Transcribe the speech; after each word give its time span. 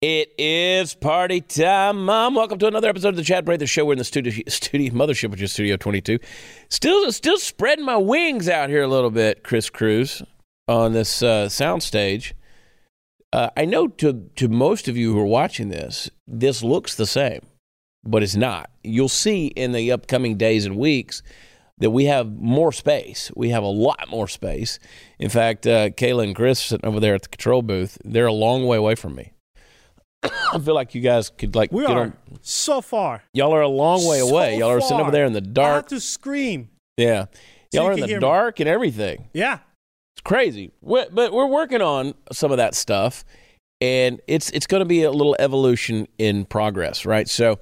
It 0.00 0.32
is 0.38 0.94
party 0.94 1.42
time, 1.42 2.06
Mom. 2.06 2.34
Welcome 2.34 2.58
to 2.60 2.68
another 2.68 2.88
episode 2.88 3.10
of 3.10 3.16
the 3.16 3.22
Chad 3.22 3.44
Prather 3.44 3.66
Show. 3.66 3.84
We're 3.84 3.92
in 3.92 3.98
the 3.98 4.04
studio, 4.04 4.32
studio 4.48 4.94
mothership, 4.94 5.30
which 5.30 5.42
is 5.42 5.52
Studio 5.52 5.76
22. 5.76 6.18
Still, 6.70 7.12
still 7.12 7.36
spreading 7.36 7.84
my 7.84 7.98
wings 7.98 8.48
out 8.48 8.70
here 8.70 8.82
a 8.82 8.88
little 8.88 9.10
bit, 9.10 9.44
Chris 9.44 9.68
Cruz, 9.68 10.22
on 10.66 10.94
this 10.94 11.22
uh, 11.22 11.50
sound 11.50 11.82
stage. 11.82 12.34
Uh, 13.30 13.50
I 13.58 13.66
know 13.66 13.88
to 13.88 14.30
to 14.36 14.48
most 14.48 14.88
of 14.88 14.96
you 14.96 15.12
who 15.12 15.20
are 15.20 15.26
watching 15.26 15.68
this, 15.68 16.08
this 16.26 16.62
looks 16.62 16.94
the 16.94 17.06
same, 17.06 17.42
but 18.04 18.22
it's 18.22 18.36
not. 18.36 18.70
You'll 18.82 19.10
see 19.10 19.48
in 19.48 19.72
the 19.72 19.92
upcoming 19.92 20.38
days 20.38 20.64
and 20.64 20.78
weeks 20.78 21.22
that 21.78 21.90
we 21.90 22.06
have 22.06 22.32
more 22.32 22.72
space. 22.72 23.30
We 23.36 23.50
have 23.50 23.62
a 23.62 23.68
lot 23.68 24.08
more 24.08 24.28
space. 24.28 24.78
In 25.18 25.28
fact, 25.28 25.66
uh, 25.66 25.90
Kayla 25.90 26.24
and 26.24 26.34
Chris 26.34 26.58
sitting 26.60 26.86
over 26.88 27.00
there 27.00 27.14
at 27.14 27.22
the 27.22 27.28
control 27.28 27.62
booth, 27.62 27.98
they're 28.04 28.26
a 28.26 28.32
long 28.32 28.66
way 28.66 28.76
away 28.78 28.94
from 28.94 29.14
me. 29.14 29.32
I 30.22 30.58
feel 30.58 30.74
like 30.74 30.94
you 30.94 31.00
guys 31.02 31.28
could 31.30 31.54
like 31.54 31.70
We 31.72 31.82
get 31.86 31.90
are 31.96 32.00
on- 32.04 32.16
so 32.40 32.80
far. 32.80 33.22
Y'all 33.34 33.52
are 33.54 33.60
a 33.62 33.68
long 33.68 34.06
way 34.08 34.20
So 34.20 34.28
away. 34.28 34.58
Y'all 34.58 34.70
are 34.70 34.80
sitting 34.80 35.00
over 35.00 35.10
there 35.10 35.26
in 35.26 35.32
the 35.34 35.40
dark. 35.40 35.72
I 35.72 35.76
have 35.76 35.86
to 35.88 36.00
scream. 36.00 36.70
Yeah. 36.96 37.26
Y'all 37.72 37.88
are 37.88 37.92
in 37.92 38.00
the 38.00 38.06
hear 38.06 38.16
me. 38.16 38.20
dark 38.20 38.60
and 38.60 38.68
everything. 38.68 39.28
Yeah. 39.34 39.58
It's 40.14 40.22
crazy. 40.24 40.72
we 40.80 41.04
but 41.12 41.32
we're 41.32 41.46
working 41.46 41.82
on 41.82 42.14
some 42.32 42.50
of 42.50 42.56
that 42.56 42.74
stuff, 42.74 43.22
and 43.82 44.20
it's 44.26 44.48
it's 44.50 44.66
going 44.66 44.80
to 44.80 44.86
be 44.86 45.02
a 45.02 45.10
little 45.10 45.36
evolution 45.38 46.08
in 46.18 46.46
progress, 46.46 47.04
right? 47.04 47.28
So. 47.28 47.58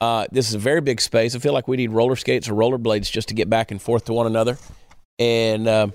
Uh, 0.00 0.26
this 0.30 0.48
is 0.48 0.54
a 0.54 0.58
very 0.58 0.80
big 0.80 1.00
space. 1.00 1.34
I 1.34 1.38
feel 1.38 1.52
like 1.52 1.66
we 1.66 1.76
need 1.76 1.90
roller 1.90 2.16
skates 2.16 2.48
or 2.48 2.54
roller 2.54 2.78
blades 2.78 3.10
just 3.10 3.28
to 3.28 3.34
get 3.34 3.50
back 3.50 3.70
and 3.70 3.82
forth 3.82 4.04
to 4.04 4.12
one 4.12 4.26
another, 4.26 4.56
and 5.18 5.68
um, 5.68 5.92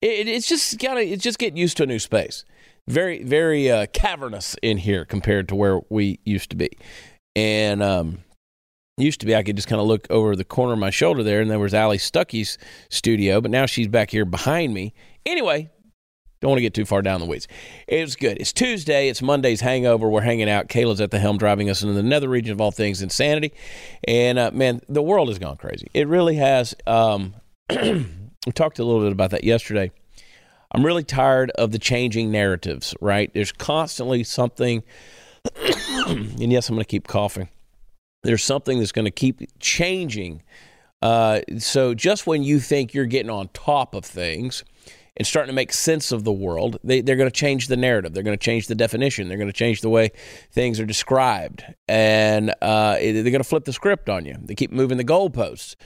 it, 0.00 0.28
it's 0.28 0.48
just 0.48 0.78
kind 0.78 0.98
of 0.98 1.04
it's 1.04 1.22
just 1.22 1.38
getting 1.38 1.58
used 1.58 1.76
to 1.76 1.82
a 1.82 1.86
new 1.86 1.98
space. 1.98 2.44
Very 2.88 3.22
very 3.22 3.70
uh, 3.70 3.86
cavernous 3.92 4.56
in 4.62 4.78
here 4.78 5.04
compared 5.04 5.48
to 5.48 5.54
where 5.54 5.80
we 5.90 6.20
used 6.24 6.48
to 6.50 6.56
be, 6.56 6.70
and 7.34 7.82
um, 7.82 8.24
used 8.96 9.20
to 9.20 9.26
be 9.26 9.36
I 9.36 9.42
could 9.42 9.56
just 9.56 9.68
kind 9.68 9.80
of 9.80 9.86
look 9.86 10.06
over 10.08 10.34
the 10.34 10.44
corner 10.44 10.72
of 10.72 10.78
my 10.78 10.90
shoulder 10.90 11.22
there, 11.22 11.42
and 11.42 11.50
there 11.50 11.58
was 11.58 11.74
Allie 11.74 11.98
Stuckey's 11.98 12.56
studio, 12.88 13.42
but 13.42 13.50
now 13.50 13.66
she's 13.66 13.88
back 13.88 14.10
here 14.10 14.24
behind 14.24 14.72
me. 14.72 14.94
Anyway, 15.26 15.70
don't 16.40 16.50
want 16.50 16.58
to 16.58 16.62
get 16.62 16.74
too 16.74 16.84
far 16.84 17.02
down 17.02 17.20
the 17.20 17.26
weeds. 17.26 17.48
It 17.88 18.02
was 18.02 18.14
good. 18.14 18.36
It's 18.38 18.52
Tuesday. 18.52 19.08
It's 19.08 19.22
Monday's 19.22 19.60
hangover. 19.60 20.08
We're 20.08 20.20
hanging 20.20 20.50
out. 20.50 20.68
Kayla's 20.68 21.00
at 21.00 21.10
the 21.10 21.18
helm, 21.18 21.38
driving 21.38 21.70
us 21.70 21.82
into 21.82 21.94
the 21.94 22.02
nether 22.02 22.28
region 22.28 22.52
of 22.52 22.60
all 22.60 22.70
things 22.70 23.00
insanity. 23.00 23.52
And 24.06 24.38
uh, 24.38 24.50
man, 24.52 24.82
the 24.88 25.02
world 25.02 25.28
has 25.28 25.38
gone 25.38 25.56
crazy. 25.56 25.88
It 25.94 26.08
really 26.08 26.36
has. 26.36 26.74
Um, 26.86 27.34
we 27.70 28.52
talked 28.54 28.78
a 28.78 28.84
little 28.84 29.02
bit 29.02 29.12
about 29.12 29.30
that 29.30 29.44
yesterday. 29.44 29.90
I'm 30.72 30.84
really 30.84 31.04
tired 31.04 31.50
of 31.52 31.72
the 31.72 31.78
changing 31.78 32.30
narratives. 32.30 32.94
Right? 33.00 33.32
There's 33.32 33.52
constantly 33.52 34.22
something. 34.22 34.82
and 36.06 36.52
yes, 36.52 36.68
I'm 36.68 36.74
going 36.74 36.84
to 36.84 36.88
keep 36.88 37.06
coughing. 37.06 37.48
There's 38.24 38.44
something 38.44 38.78
that's 38.78 38.92
going 38.92 39.04
to 39.04 39.10
keep 39.10 39.40
changing. 39.60 40.42
Uh, 41.00 41.40
so 41.58 41.94
just 41.94 42.26
when 42.26 42.42
you 42.42 42.58
think 42.58 42.92
you're 42.92 43.06
getting 43.06 43.30
on 43.30 43.48
top 43.48 43.94
of 43.94 44.04
things 44.04 44.64
and 45.16 45.26
starting 45.26 45.48
to 45.48 45.54
make 45.54 45.72
sense 45.72 46.12
of 46.12 46.24
the 46.24 46.32
world, 46.32 46.78
they, 46.84 47.00
they're 47.00 47.16
going 47.16 47.30
to 47.30 47.34
change 47.34 47.68
the 47.68 47.76
narrative. 47.76 48.12
They're 48.12 48.22
going 48.22 48.36
to 48.36 48.44
change 48.44 48.66
the 48.66 48.74
definition. 48.74 49.28
They're 49.28 49.38
going 49.38 49.48
to 49.48 49.52
change 49.52 49.80
the 49.80 49.88
way 49.88 50.10
things 50.52 50.78
are 50.78 50.84
described, 50.84 51.64
and 51.88 52.50
uh, 52.60 52.96
they're 52.96 53.22
going 53.22 53.38
to 53.38 53.44
flip 53.44 53.64
the 53.64 53.72
script 53.72 54.08
on 54.08 54.26
you. 54.26 54.36
They 54.42 54.54
keep 54.54 54.70
moving 54.70 54.98
the 54.98 55.04
goalposts, 55.04 55.76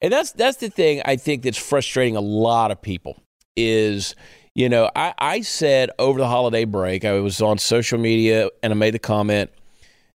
and 0.00 0.12
that's 0.12 0.32
that's 0.32 0.56
the 0.58 0.70
thing 0.70 1.02
I 1.04 1.16
think 1.16 1.42
that's 1.42 1.58
frustrating 1.58 2.16
a 2.16 2.20
lot 2.20 2.70
of 2.70 2.82
people. 2.82 3.22
Is 3.56 4.14
you 4.54 4.68
know 4.68 4.90
I, 4.96 5.14
I 5.18 5.40
said 5.42 5.90
over 5.98 6.18
the 6.18 6.28
holiday 6.28 6.64
break 6.64 7.04
I 7.04 7.12
was 7.20 7.40
on 7.40 7.58
social 7.58 7.98
media 7.98 8.48
and 8.62 8.72
I 8.72 8.76
made 8.76 8.94
the 8.94 9.00
comment 9.00 9.50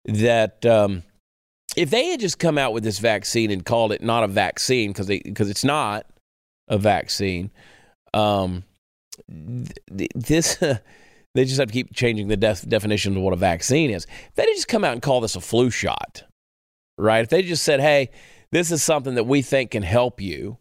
that. 0.05 0.65
Um, 0.65 1.03
if 1.77 1.89
they 1.89 2.07
had 2.07 2.19
just 2.19 2.37
come 2.37 2.57
out 2.57 2.73
with 2.73 2.83
this 2.83 2.99
vaccine 2.99 3.49
and 3.49 3.65
called 3.65 3.93
it 3.93 4.03
not 4.03 4.25
a 4.25 4.27
vaccine 4.27 4.91
because 4.91 5.07
because 5.07 5.49
it's 5.49 5.63
not 5.63 6.05
a 6.67 6.77
vaccine, 6.77 7.49
um, 8.13 8.63
th- 9.29 10.11
this 10.15 10.55
they 11.35 11.45
just 11.45 11.59
have 11.59 11.67
to 11.67 11.73
keep 11.73 11.93
changing 11.93 12.27
the 12.27 12.37
def- 12.37 12.67
definition 12.67 13.15
of 13.15 13.23
what 13.23 13.33
a 13.33 13.37
vaccine 13.37 13.89
is. 13.89 14.05
If 14.05 14.35
they 14.35 14.45
just 14.45 14.67
come 14.67 14.83
out 14.83 14.93
and 14.93 15.01
call 15.01 15.21
this 15.21 15.35
a 15.35 15.41
flu 15.41 15.69
shot, 15.69 16.23
right? 16.97 17.23
If 17.23 17.29
they 17.29 17.41
just 17.41 17.63
said, 17.63 17.79
"Hey, 17.79 18.09
this 18.51 18.71
is 18.71 18.83
something 18.83 19.15
that 19.15 19.25
we 19.25 19.41
think 19.41 19.71
can 19.71 19.83
help 19.83 20.21
you," 20.21 20.57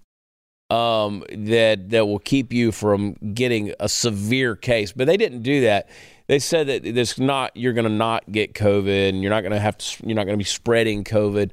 um, 0.71 1.25
that 1.31 1.91
that 1.91 2.07
will 2.07 2.19
keep 2.19 2.53
you 2.53 2.73
from 2.73 3.15
getting 3.35 3.75
a 3.81 3.89
severe 3.89 4.57
case, 4.57 4.93
but 4.93 5.07
they 5.07 5.17
didn't 5.17 5.43
do 5.43 5.63
that 5.63 5.89
they 6.31 6.39
said 6.39 6.69
that 6.69 6.85
this 6.85 7.19
not 7.19 7.57
you're 7.57 7.73
going 7.73 7.89
to 7.89 7.91
not 7.93 8.31
get 8.31 8.55
COVID 8.55 9.09
and 9.09 9.21
you're 9.21 9.31
not 9.33 9.41
going 9.41 9.51
to 9.51 9.59
have 9.59 9.77
to 9.77 10.07
you're 10.07 10.15
not 10.15 10.27
going 10.27 10.35
to 10.35 10.39
be 10.39 10.45
spreading 10.45 11.03
COVID. 11.03 11.51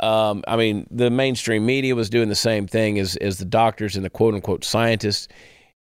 Um, 0.00 0.42
I 0.48 0.56
mean, 0.56 0.88
the 0.90 1.10
mainstream 1.10 1.64
media 1.64 1.94
was 1.94 2.10
doing 2.10 2.28
the 2.28 2.34
same 2.34 2.66
thing 2.66 2.98
as 2.98 3.14
as 3.14 3.38
the 3.38 3.44
doctors 3.44 3.94
and 3.94 4.04
the 4.04 4.10
quote 4.10 4.34
unquote 4.34 4.64
scientists, 4.64 5.28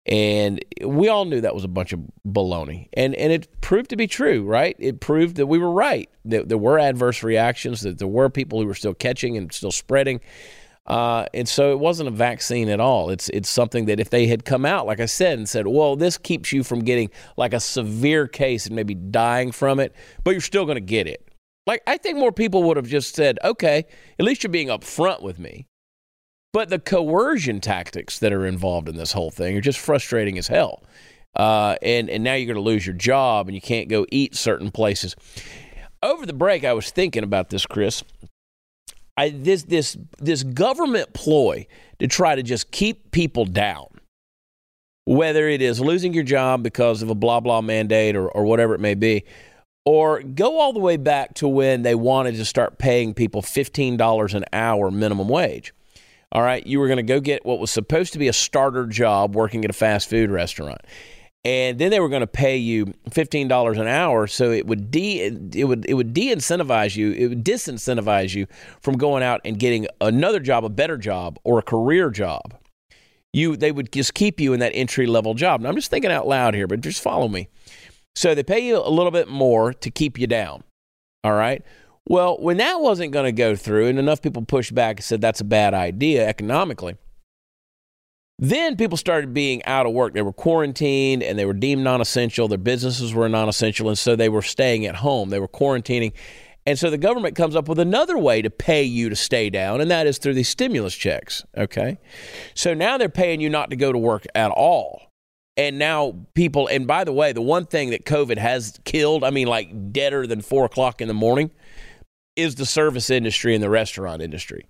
and 0.10 0.60
we 0.84 1.08
all 1.08 1.26
knew 1.26 1.40
that 1.40 1.54
was 1.54 1.64
a 1.64 1.70
bunch 1.70 1.94
of 1.94 2.00
baloney. 2.28 2.90
And 2.94 3.14
and 3.16 3.32
it 3.32 3.48
proved 3.62 3.92
to 3.92 3.96
be 3.96 4.08
true, 4.08 4.44
right? 4.44 4.76
It 4.80 5.00
proved 5.00 5.36
that 5.36 5.46
we 5.46 5.60
were 5.60 5.72
right. 5.72 6.10
That 6.26 6.50
there 6.50 6.58
were 6.58 6.80
adverse 6.80 7.22
reactions. 7.22 7.82
That 7.82 8.00
there 8.00 8.08
were 8.08 8.30
people 8.30 8.60
who 8.60 8.66
were 8.66 8.74
still 8.74 8.96
catching 8.96 9.38
and 9.38 9.54
still 9.54 9.72
spreading. 9.72 10.20
Uh, 10.88 11.28
and 11.36 11.48
so 11.48 11.72
it 11.72 11.80
wasn't 11.80 12.08
a 12.08 12.12
vaccine 12.12 12.70
at 12.70 12.80
all. 12.80 13.12
It's 13.12 13.30
it's 13.30 13.50
something 13.50 13.86
that 13.86 14.00
if 14.00 14.10
they 14.10 14.26
had 14.26 14.46
come 14.46 14.66
out, 14.66 14.88
like 14.88 15.00
I 15.00 15.06
said, 15.06 15.38
and 15.38 15.48
said, 15.48 15.68
"Well, 15.68 15.96
this 15.96 16.18
keeps 16.18 16.52
you 16.52 16.64
from 16.64 16.80
getting 16.80 17.12
like 17.38 17.54
a 17.54 17.60
severe 17.60 18.28
case 18.28 18.66
and 18.66 18.76
maybe 18.76 18.96
dying 18.96 19.52
from 19.52 19.80
it, 19.80 19.94
but 20.24 20.32
you're 20.32 20.42
still 20.42 20.66
going 20.66 20.78
to 20.78 20.82
get 20.82 21.06
it." 21.06 21.24
Like 21.68 21.84
I 21.86 21.98
think 21.98 22.18
more 22.18 22.32
people 22.32 22.64
would 22.64 22.78
have 22.78 22.88
just 22.88 23.16
said, 23.16 23.38
"Okay, 23.44 23.86
at 24.18 24.26
least 24.26 24.42
you're 24.42 24.50
being 24.50 24.70
upfront 24.70 25.22
with 25.22 25.38
me." 25.38 25.68
But 26.52 26.70
the 26.70 26.80
coercion 26.80 27.62
tactics 27.62 28.20
that 28.20 28.34
are 28.34 28.46
involved 28.46 28.90
in 28.90 28.96
this 28.96 29.12
whole 29.12 29.30
thing 29.30 29.56
are 29.56 29.62
just 29.62 29.80
frustrating 29.80 30.38
as 30.38 30.48
hell. 30.48 30.84
Uh, 31.36 31.76
and 31.84 32.10
and 32.10 32.24
now 32.24 32.34
you're 32.34 32.48
going 32.48 32.56
to 32.56 32.62
lose 32.62 32.88
your 32.88 32.96
job 32.96 33.48
and 33.48 33.54
you 33.54 33.62
can't 33.62 33.88
go 33.88 34.06
eat 34.12 34.36
certain 34.36 34.72
places. 34.72 35.16
Over 36.02 36.26
the 36.26 36.34
break, 36.34 36.64
I 36.64 36.74
was 36.74 36.90
thinking 36.90 37.24
about 37.24 37.50
this, 37.50 37.68
Chris. 37.68 38.04
I, 39.16 39.30
this 39.30 39.64
this 39.64 39.96
this 40.18 40.42
government 40.42 41.14
ploy 41.14 41.68
to 42.00 42.08
try 42.08 42.34
to 42.34 42.42
just 42.42 42.72
keep 42.72 43.12
people 43.12 43.46
down, 43.46 43.86
whether 45.06 45.48
it 45.48 45.62
is 45.62 45.80
losing 45.80 46.14
your 46.14 46.24
job 46.24 46.64
because 46.64 47.04
of 47.04 47.10
a 47.10 47.16
blah 47.16 47.42
blah 47.42 47.62
mandate 47.62 48.16
or, 48.16 48.28
or 48.28 48.46
whatever 48.46 48.74
it 48.74 48.80
may 48.80 48.96
be, 48.96 49.24
or 49.86 50.24
go 50.24 50.60
all 50.60 50.74
the 50.74 50.80
way 50.80 50.98
back 50.98 51.36
to 51.36 51.48
when 51.48 51.84
they 51.84 51.96
wanted 51.96 52.36
to 52.38 52.46
start 52.46 52.80
paying 52.80 53.14
people 53.14 53.44
fifteen 53.44 53.98
dollars 53.98 54.34
an 54.34 54.46
hour 54.52 54.90
minimum 54.90 55.28
wage. 55.28 55.74
All 56.32 56.44
right, 56.44 56.66
you 56.66 56.80
were 56.80 56.88
going 56.88 56.98
to 56.98 57.04
go 57.04 57.20
get 57.20 57.46
what 57.46 57.60
was 57.60 57.72
supposed 57.72 58.14
to 58.14 58.20
be 58.20 58.28
a 58.28 58.34
starter 58.34 58.86
job 58.86 59.36
working 59.36 59.64
at 59.64 59.72
a 59.72 59.74
fast 59.74 60.10
food 60.10 60.30
restaurant 60.30 60.82
and 61.46 61.80
then 61.80 61.90
they 61.90 62.00
were 62.00 62.10
going 62.10 62.22
to 62.22 62.28
pay 62.28 62.58
you 62.58 62.94
fifteen 63.10 63.48
dollars 63.48 63.78
an 63.78 63.88
hour, 63.88 64.28
so 64.28 64.52
it 64.52 64.68
would 64.68 64.92
de 64.92 65.22
it 65.54 65.66
would 65.66 65.86
it 65.88 65.94
would 65.94 66.14
de-incentivize 66.14 66.96
you, 66.96 67.12
it 67.14 67.28
would 67.28 67.46
disincentivize 67.46 68.36
you 68.36 68.46
from 68.82 68.98
going 68.98 69.24
out 69.24 69.40
and 69.46 69.58
getting 69.58 69.88
another 70.02 70.40
job, 70.40 70.66
a 70.66 70.70
better 70.70 70.98
job, 70.98 71.40
or 71.44 71.60
a 71.60 71.64
career 71.64 72.10
job. 72.10 72.58
You 73.32 73.56
they 73.56 73.72
would 73.72 73.92
just 73.92 74.14
keep 74.14 74.40
you 74.40 74.54
in 74.54 74.60
that 74.60 74.74
entry 74.76 75.08
level 75.08 75.34
job. 75.34 75.62
And 75.62 75.68
I'm 75.68 75.76
just 75.76 75.90
thinking 75.90 76.12
out 76.12 76.28
loud 76.28 76.56
here, 76.56 76.68
but 76.68 76.82
just 76.82 77.02
follow 77.02 77.30
me. 77.30 77.48
So 78.16 78.36
they 78.36 78.44
pay 78.44 78.60
you 78.60 78.78
a 78.78 78.90
little 78.90 79.12
bit 79.12 79.30
more 79.30 79.72
to 79.74 79.90
keep 79.90 80.20
you 80.20 80.28
down. 80.28 80.64
All 81.24 81.34
right. 81.34 81.64
Well, 82.10 82.38
when 82.40 82.58
that 82.58 82.82
wasn't 82.82 83.14
going 83.14 83.26
to 83.26 83.32
go 83.32 83.56
through, 83.56 83.86
and 83.86 84.00
enough 84.00 84.22
people 84.22 84.44
pushed 84.44 84.74
back 84.74 84.98
and 84.98 85.04
said 85.04 85.22
that's 85.22 85.42
a 85.42 85.46
bad 85.46 85.76
idea 85.76 86.28
economically. 86.28 86.98
Then 88.40 88.78
people 88.78 88.98
started 88.98 89.34
being 89.34 89.64
out 89.66 89.86
of 89.86 89.94
work. 89.94 90.14
They 90.14 90.22
were 90.24 90.34
quarantined 90.34 91.22
and 91.22 91.38
they 91.38 91.46
were 91.46 91.54
deemed 91.54 91.84
non 91.84 92.02
essential. 92.02 92.48
Their 92.48 92.58
businesses 92.58 93.14
were 93.14 93.30
non 93.30 93.48
essential. 93.48 93.90
And 93.90 93.98
so 93.98 94.16
they 94.16 94.30
were 94.30 94.42
staying 94.42 94.86
at 94.86 94.96
home. 94.96 95.30
They 95.30 95.40
were 95.40 95.48
quarantining. 95.48 96.14
And 96.66 96.80
so 96.80 96.90
the 96.90 96.98
government 96.98 97.36
comes 97.36 97.56
up 97.56 97.68
with 97.68 97.80
another 97.80 98.18
way 98.18 98.42
to 98.42 98.50
pay 98.50 98.84
you 98.84 99.10
to 99.10 99.16
stay 99.16 99.50
down, 99.50 99.82
and 99.82 99.90
that 99.90 100.08
is 100.08 100.18
through 100.18 100.36
these 100.36 100.50
stimulus 100.50 100.96
checks. 100.96 101.44
Okay. 101.58 102.00
So 102.54 102.74
now 102.74 102.98
they're 102.98 103.10
paying 103.10 103.40
you 103.40 103.50
not 103.50 103.70
to 103.70 103.76
go 103.76 103.92
to 103.92 103.98
work 103.98 104.26
at 104.36 104.52
all. 104.52 105.12
And 105.58 105.78
now 105.78 106.16
people, 106.36 106.68
and 106.68 106.88
by 106.88 107.04
the 107.04 107.12
way, 107.12 107.34
the 107.34 107.42
one 107.42 107.66
thing 107.66 107.90
that 107.90 108.06
COVID 108.06 108.38
has 108.38 108.80
killed, 108.86 109.24
I 109.24 109.30
mean, 109.30 109.48
like 109.48 109.92
deader 109.92 110.26
than 110.26 110.42
four 110.42 110.64
o'clock 110.66 111.02
in 111.02 111.08
the 111.08 111.14
morning, 111.14 111.52
is 112.40 112.56
the 112.56 112.66
service 112.66 113.10
industry 113.10 113.54
and 113.54 113.64
the 113.64 113.70
restaurant 113.70 114.22
industry. 114.22 114.66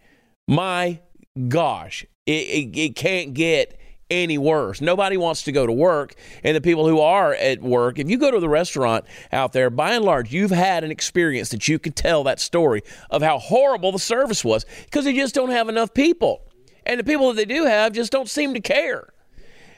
My 0.48 1.00
gosh, 1.48 2.06
it, 2.26 2.32
it, 2.32 2.78
it 2.78 2.96
can't 2.96 3.34
get 3.34 3.80
any 4.10 4.38
worse. 4.38 4.82
Nobody 4.82 5.18
wants 5.18 5.44
to 5.44 5.52
go 5.52 5.66
to 5.66 5.72
work. 5.72 6.16
And 6.44 6.56
the 6.56 6.62
people 6.62 6.88
who 6.88 7.00
are 7.00 7.34
at 7.36 7.62
work, 7.62 8.00
if 8.00 8.10
you 8.10 8.18
go 8.18 8.32
to 8.32 8.40
the 8.40 8.50
restaurant 8.50 9.06
out 9.32 9.54
there, 9.54 9.70
by 9.70 9.94
and 9.94 10.04
large, 10.04 10.34
you've 10.34 10.52
had 10.52 10.84
an 10.84 10.92
experience 10.92 11.50
that 11.50 11.68
you 11.68 11.80
can 11.80 11.94
tell 11.94 12.24
that 12.24 12.40
story 12.40 12.82
of 13.10 13.22
how 13.22 13.38
horrible 13.38 13.92
the 13.92 14.00
service 14.00 14.44
was 14.44 14.66
because 14.86 15.06
they 15.06 15.14
just 15.14 15.36
don't 15.36 15.52
have 15.52 15.70
enough 15.70 15.94
people. 15.94 16.42
And 16.86 17.00
the 17.00 17.04
people 17.04 17.28
that 17.30 17.36
they 17.36 17.46
do 17.46 17.66
have 17.66 17.94
just 17.94 18.12
don't 18.12 18.30
seem 18.30 18.54
to 18.56 18.60
care. 18.60 19.14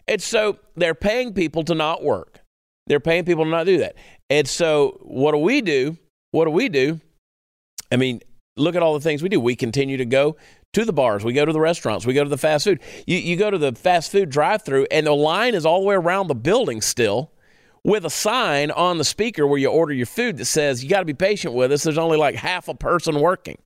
And 0.07 0.21
so 0.21 0.57
they're 0.75 0.95
paying 0.95 1.33
people 1.33 1.63
to 1.65 1.75
not 1.75 2.03
work. 2.03 2.39
They're 2.87 2.99
paying 2.99 3.25
people 3.25 3.43
to 3.43 3.49
not 3.49 3.65
do 3.65 3.79
that. 3.79 3.95
And 4.29 4.47
so 4.47 4.97
what 5.01 5.33
do 5.33 5.37
we 5.39 5.61
do? 5.61 5.97
What 6.31 6.45
do 6.45 6.51
we 6.51 6.69
do? 6.69 7.01
I 7.91 7.97
mean, 7.97 8.21
look 8.57 8.75
at 8.75 8.83
all 8.83 8.93
the 8.93 8.99
things 8.99 9.21
we 9.21 9.29
do. 9.29 9.39
We 9.39 9.55
continue 9.55 9.97
to 9.97 10.05
go 10.05 10.37
to 10.73 10.85
the 10.85 10.93
bars, 10.93 11.25
we 11.25 11.33
go 11.33 11.45
to 11.45 11.51
the 11.51 11.59
restaurants, 11.59 12.05
we 12.05 12.13
go 12.13 12.23
to 12.23 12.29
the 12.29 12.37
fast 12.37 12.63
food. 12.63 12.79
You, 13.05 13.17
you 13.17 13.35
go 13.35 13.51
to 13.51 13.57
the 13.57 13.73
fast 13.73 14.11
food 14.11 14.29
drive 14.29 14.63
through, 14.63 14.87
and 14.89 15.05
the 15.05 15.13
line 15.13 15.53
is 15.53 15.65
all 15.65 15.81
the 15.81 15.87
way 15.87 15.95
around 15.95 16.27
the 16.27 16.35
building 16.35 16.81
still 16.81 17.31
with 17.83 18.05
a 18.05 18.09
sign 18.09 18.71
on 18.71 18.97
the 18.97 19.03
speaker 19.03 19.45
where 19.45 19.57
you 19.57 19.67
order 19.67 19.93
your 19.93 20.05
food 20.05 20.37
that 20.37 20.45
says, 20.45 20.83
You 20.83 20.89
got 20.89 20.99
to 20.99 21.05
be 21.05 21.13
patient 21.13 21.53
with 21.53 21.71
us. 21.71 21.83
There's 21.83 21.97
only 21.97 22.17
like 22.17 22.35
half 22.35 22.67
a 22.67 22.73
person 22.73 23.19
working. 23.19 23.57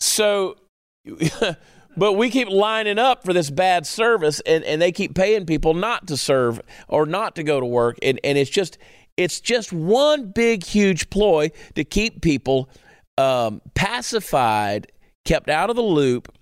So, 0.00 0.56
but 1.96 2.14
we 2.14 2.30
keep 2.30 2.48
lining 2.48 2.98
up 2.98 3.24
for 3.24 3.32
this 3.32 3.50
bad 3.50 3.86
service, 3.86 4.40
and, 4.40 4.64
and 4.64 4.80
they 4.80 4.92
keep 4.92 5.14
paying 5.14 5.46
people 5.46 5.74
not 5.74 6.08
to 6.08 6.16
serve 6.16 6.60
or 6.88 7.06
not 7.06 7.36
to 7.36 7.42
go 7.42 7.60
to 7.60 7.66
work. 7.66 7.98
And, 8.02 8.18
and 8.24 8.38
it's 8.38 8.50
just, 8.50 8.78
it's 9.16 9.40
just 9.40 9.72
one 9.72 10.32
big, 10.32 10.64
huge 10.64 11.10
ploy 11.10 11.50
to 11.74 11.84
keep 11.84 12.22
people 12.22 12.68
um, 13.18 13.60
pacified, 13.74 14.90
kept 15.24 15.48
out 15.48 15.70
of 15.70 15.76
the 15.76 15.82
loop, 15.82 16.32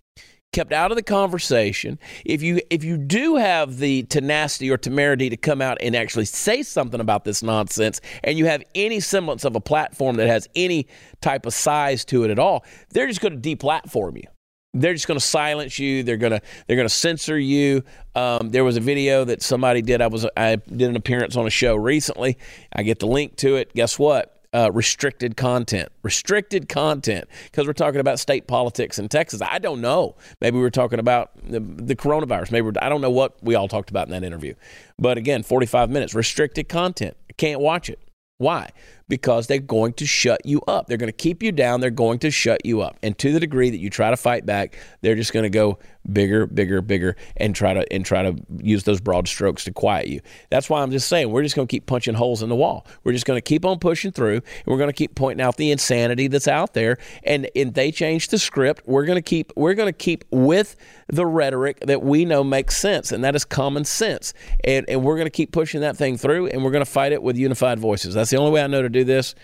kept 0.53 0.73
out 0.73 0.91
of 0.91 0.97
the 0.97 1.03
conversation. 1.03 1.99
If 2.25 2.43
you 2.43 2.61
if 2.71 2.85
you 2.85 2.97
do 2.97 3.37
have 3.37 3.79
the 3.79 4.03
tenacity 4.05 4.71
or 4.71 4.77
temerity 4.77 5.31
to 5.31 5.37
come 5.37 5.63
out 5.63 5.79
and 5.81 5.95
actually 5.95 6.25
say 6.25 6.63
something 6.63 7.01
about 7.01 7.25
this 7.25 7.43
nonsense, 7.43 8.01
and 8.25 8.39
you 8.39 8.47
have 8.47 8.63
any 8.75 9.01
semblance 9.01 9.45
of 9.45 9.57
a 9.57 9.61
platform 9.61 10.17
that 10.17 10.27
has 10.27 10.49
any 10.55 10.89
type 11.21 11.47
of 11.47 11.55
size 11.55 12.05
to 12.07 12.25
it 12.25 12.31
at 12.31 12.39
all, 12.39 12.65
they're 12.91 13.09
just 13.09 13.21
going 13.21 13.41
to 13.41 13.57
deplatform 13.57 14.17
you. 14.17 14.29
They're 14.73 14.95
just 14.95 15.09
going 15.09 15.19
to 15.19 15.25
silence 15.25 15.81
you. 15.81 16.05
They're 16.05 16.17
going 16.17 16.33
to 16.33 16.41
they're 16.67 16.77
going 16.77 16.89
to 16.89 16.95
censor 16.95 17.39
you. 17.39 17.83
Um, 18.15 18.51
there 18.51 18.65
was 18.65 18.77
a 18.77 18.81
video 18.81 19.25
that 19.25 19.43
somebody 19.43 19.83
did. 19.83 20.01
I 20.01 20.07
was 20.07 20.27
I 20.37 20.57
did 20.57 20.83
an 20.89 20.97
appearance 20.97 21.37
on 21.37 21.47
a 21.47 21.51
show 21.51 21.75
recently. 21.75 22.39
I 22.73 22.85
get 22.85 23.01
the 23.01 23.09
link 23.09 23.37
to 23.37 23.57
it. 23.57 23.75
Guess 23.75 23.99
what? 23.99 24.40
Uh, 24.53 24.71
restricted 24.73 25.37
content. 25.37 25.91
Restricted 26.03 26.69
content 26.69 27.29
because 27.45 27.67
we're 27.67 27.73
talking 27.73 28.01
about 28.01 28.19
state 28.19 28.47
politics 28.47 28.99
in 28.99 29.09
Texas. 29.09 29.41
I 29.43 29.59
don't 29.59 29.81
know. 29.81 30.17
Maybe 30.41 30.59
we 30.59 30.65
are 30.65 30.71
talking 30.71 30.99
about 30.99 31.31
the, 31.43 31.61
the 31.61 31.97
coronavirus. 31.97 32.51
Maybe 32.51 32.71
I 32.81 32.89
don't 32.89 33.01
know 33.01 33.11
what 33.11 33.43
we 33.43 33.55
all 33.55 33.69
talked 33.69 33.91
about 33.91 34.09
in 34.09 34.13
that 34.13 34.25
interview. 34.25 34.55
But 34.99 35.19
again, 35.19 35.43
45 35.43 35.91
minutes. 35.91 36.15
Restricted 36.15 36.69
content. 36.69 37.17
Can't 37.37 37.61
watch 37.61 37.89
it. 37.89 38.01
Why? 38.39 38.71
Because 39.11 39.47
they're 39.49 39.59
going 39.59 39.93
to 39.95 40.07
shut 40.07 40.41
you 40.47 40.63
up. 40.69 40.87
They're 40.87 40.97
going 40.97 41.09
to 41.09 41.13
keep 41.13 41.43
you 41.43 41.53
down. 41.53 41.81
They're 41.81 41.91
going 41.91 42.21
to 42.21 42.31
shut 42.31 42.65
you 42.65 42.81
up. 42.81 42.97
And 43.03 43.19
to 43.19 43.33
the 43.33 43.41
degree 43.41 43.69
that 43.69 43.79
you 43.79 43.91
try 43.91 44.09
to 44.09 44.17
fight 44.17 44.47
back, 44.47 44.79
they're 45.03 45.17
just 45.17 45.33
going 45.33 45.43
to 45.43 45.51
go 45.51 45.79
bigger, 46.11 46.47
bigger, 46.47 46.81
bigger, 46.81 47.17
and 47.37 47.55
try 47.55 47.75
to 47.75 47.93
and 47.93 48.05
try 48.05 48.23
to 48.23 48.35
use 48.59 48.85
those 48.85 49.01
broad 49.01 49.29
strokes 49.29 49.65
to 49.65 49.73
quiet 49.73 50.09
you. 50.09 50.21
That's 50.51 50.71
why 50.71 50.83
I'm 50.83 50.91
just 50.91 51.09
saying 51.09 51.31
we're 51.31 51.43
just 51.43 51.57
going 51.57 51.69
to 51.69 51.71
keep 51.71 51.87
punching 51.87 52.15
holes 52.15 52.43
in 52.43 52.49
the 52.49 52.57
wall. 52.57 52.87
We're 53.05 53.13
just 53.13 53.27
going 53.27 53.37
to 53.37 53.43
keep 53.43 53.65
on 53.65 53.79
pushing 53.79 54.13
through, 54.13 54.37
and 54.37 54.67
we're 54.67 54.79
going 54.79 54.89
to 54.89 54.95
keep 54.95 55.15
pointing 55.15 55.45
out 55.45 55.57
the 55.57 55.71
insanity 55.71 56.29
that's 56.29 56.49
out 56.49 56.75
there. 56.75 56.99
And 57.25 57.51
if 57.55 57.75
they 57.75 57.91
change 57.91 58.29
the 58.29 58.39
script, 58.39 58.87
we're 58.87 59.05
going 59.05 59.17
to 59.17 59.23
keep 59.23 59.53
we're 59.57 59.75
going 59.75 59.89
to 59.89 59.93
keep 59.93 60.25
with 60.31 60.77
the 61.09 61.27
rhetoric 61.27 61.81
that 61.81 62.03
we 62.03 62.25
know 62.25 62.45
makes 62.45 62.77
sense, 62.77 63.13
and 63.13 63.25
that 63.25 63.35
is 63.35 63.45
common 63.45 63.85
sense. 63.85 64.33
And 64.65 64.89
and 64.89 65.03
we're 65.03 65.17
going 65.17 65.27
to 65.27 65.31
keep 65.31 65.53
pushing 65.53 65.81
that 65.81 65.97
thing 65.97 66.17
through, 66.17 66.49
and 66.49 66.65
we're 66.65 66.71
going 66.71 66.85
to 66.85 66.91
fight 66.91 67.13
it 67.13 67.23
with 67.23 67.37
unified 67.37 67.79
voices. 67.79 68.15
That's 68.15 68.31
the 68.31 68.37
only 68.37 68.53
way 68.53 68.63
I 68.63 68.67
know 68.67 68.83
to 68.83 68.89
do 68.89 69.00
this. 69.05 69.35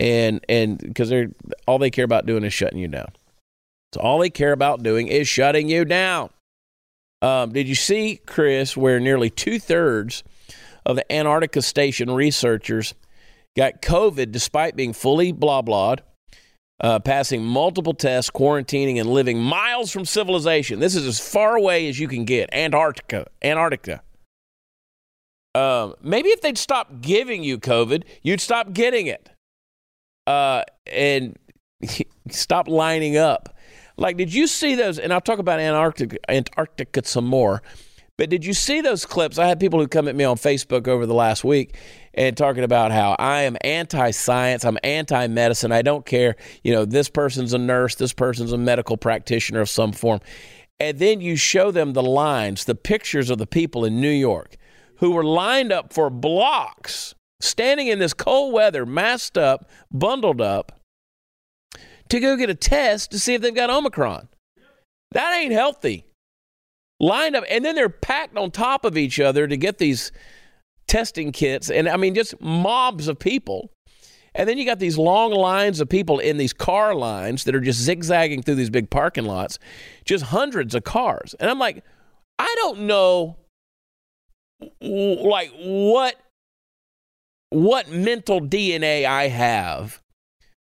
And 0.00 0.44
and 0.48 0.78
because 0.78 1.08
they're 1.08 1.30
all 1.66 1.78
they 1.78 1.90
care 1.90 2.04
about 2.04 2.26
doing 2.26 2.44
is 2.44 2.54
shutting 2.54 2.78
you 2.78 2.88
down. 2.88 3.08
So 3.94 4.00
all 4.00 4.18
they 4.18 4.30
care 4.30 4.52
about 4.52 4.82
doing 4.82 5.08
is 5.08 5.26
shutting 5.28 5.68
you 5.68 5.84
down. 5.84 6.30
Um, 7.20 7.52
did 7.52 7.66
you 7.66 7.74
see, 7.74 8.20
Chris, 8.26 8.76
where 8.76 9.00
nearly 9.00 9.30
two 9.30 9.58
thirds 9.58 10.22
of 10.86 10.96
the 10.96 11.12
Antarctica 11.12 11.62
station 11.62 12.10
researchers 12.10 12.94
got 13.56 13.82
COVID 13.82 14.30
despite 14.30 14.76
being 14.76 14.92
fully 14.92 15.32
blah 15.32 15.62
blahed, 15.62 16.02
uh, 16.80 17.00
passing 17.00 17.44
multiple 17.44 17.94
tests, 17.94 18.30
quarantining, 18.30 19.00
and 19.00 19.10
living 19.10 19.40
miles 19.40 19.90
from 19.90 20.04
civilization? 20.04 20.78
This 20.78 20.94
is 20.94 21.06
as 21.06 21.18
far 21.18 21.56
away 21.56 21.88
as 21.88 21.98
you 21.98 22.06
can 22.06 22.24
get. 22.24 22.50
Antarctica. 22.52 23.26
Antarctica. 23.42 24.02
Um, 25.58 25.94
maybe 26.02 26.28
if 26.28 26.40
they'd 26.40 26.56
stop 26.56 27.00
giving 27.00 27.42
you 27.42 27.58
COVID, 27.58 28.04
you'd 28.22 28.40
stop 28.40 28.72
getting 28.72 29.08
it. 29.08 29.28
Uh, 30.24 30.62
and 30.86 31.36
stop 32.30 32.68
lining 32.68 33.16
up. 33.16 33.56
Like, 33.96 34.16
did 34.16 34.32
you 34.32 34.46
see 34.46 34.76
those? 34.76 35.00
And 35.00 35.12
I'll 35.12 35.20
talk 35.20 35.40
about 35.40 35.58
Antarctica, 35.58 36.18
Antarctica 36.30 37.02
some 37.04 37.26
more. 37.26 37.62
But 38.16 38.30
did 38.30 38.44
you 38.44 38.52
see 38.52 38.80
those 38.80 39.04
clips? 39.04 39.38
I 39.38 39.46
had 39.46 39.58
people 39.58 39.80
who 39.80 39.88
come 39.88 40.06
at 40.06 40.14
me 40.14 40.22
on 40.22 40.36
Facebook 40.36 40.86
over 40.86 41.06
the 41.06 41.14
last 41.14 41.42
week 41.42 41.76
and 42.14 42.36
talking 42.36 42.62
about 42.62 42.92
how 42.92 43.16
I 43.18 43.42
am 43.42 43.56
anti 43.62 44.12
science, 44.12 44.64
I'm 44.64 44.78
anti 44.84 45.26
medicine, 45.26 45.72
I 45.72 45.82
don't 45.82 46.06
care. 46.06 46.36
You 46.62 46.72
know, 46.72 46.84
this 46.84 47.08
person's 47.08 47.52
a 47.52 47.58
nurse, 47.58 47.96
this 47.96 48.12
person's 48.12 48.52
a 48.52 48.58
medical 48.58 48.96
practitioner 48.96 49.60
of 49.60 49.68
some 49.68 49.92
form. 49.92 50.20
And 50.78 51.00
then 51.00 51.20
you 51.20 51.34
show 51.34 51.72
them 51.72 51.94
the 51.94 52.02
lines, 52.02 52.64
the 52.64 52.76
pictures 52.76 53.30
of 53.30 53.38
the 53.38 53.46
people 53.46 53.84
in 53.84 54.00
New 54.00 54.08
York 54.08 54.56
who 54.98 55.10
were 55.10 55.24
lined 55.24 55.72
up 55.72 55.92
for 55.92 56.10
blocks, 56.10 57.14
standing 57.40 57.88
in 57.88 57.98
this 57.98 58.14
cold 58.14 58.52
weather, 58.52 58.84
masked 58.84 59.38
up, 59.38 59.68
bundled 59.90 60.40
up, 60.40 60.80
to 62.08 62.20
go 62.20 62.36
get 62.36 62.50
a 62.50 62.54
test 62.54 63.10
to 63.10 63.18
see 63.18 63.34
if 63.34 63.40
they've 63.42 63.54
got 63.54 63.70
Omicron. 63.70 64.28
That 65.12 65.34
ain't 65.34 65.52
healthy. 65.52 66.04
Lined 67.00 67.36
up, 67.36 67.44
and 67.48 67.64
then 67.64 67.76
they're 67.76 67.88
packed 67.88 68.36
on 68.36 68.50
top 68.50 68.84
of 68.84 68.96
each 68.96 69.20
other 69.20 69.46
to 69.46 69.56
get 69.56 69.78
these 69.78 70.10
testing 70.88 71.30
kits. 71.30 71.70
And 71.70 71.88
I 71.88 71.96
mean, 71.96 72.14
just 72.14 72.40
mobs 72.40 73.06
of 73.06 73.18
people. 73.18 73.70
And 74.34 74.48
then 74.48 74.58
you 74.58 74.64
got 74.64 74.78
these 74.78 74.98
long 74.98 75.32
lines 75.32 75.80
of 75.80 75.88
people 75.88 76.18
in 76.18 76.36
these 76.36 76.52
car 76.52 76.94
lines 76.94 77.44
that 77.44 77.54
are 77.54 77.60
just 77.60 77.80
zigzagging 77.80 78.42
through 78.42 78.56
these 78.56 78.70
big 78.70 78.90
parking 78.90 79.24
lots, 79.24 79.58
just 80.04 80.24
hundreds 80.24 80.74
of 80.74 80.84
cars. 80.84 81.34
And 81.38 81.50
I'm 81.50 81.58
like, 81.58 81.84
I 82.38 82.52
don't 82.58 82.80
know 82.80 83.36
like 84.88 85.52
what 85.58 86.16
what 87.50 87.90
mental 87.90 88.40
DNA 88.40 89.04
I 89.04 89.28
have 89.28 90.02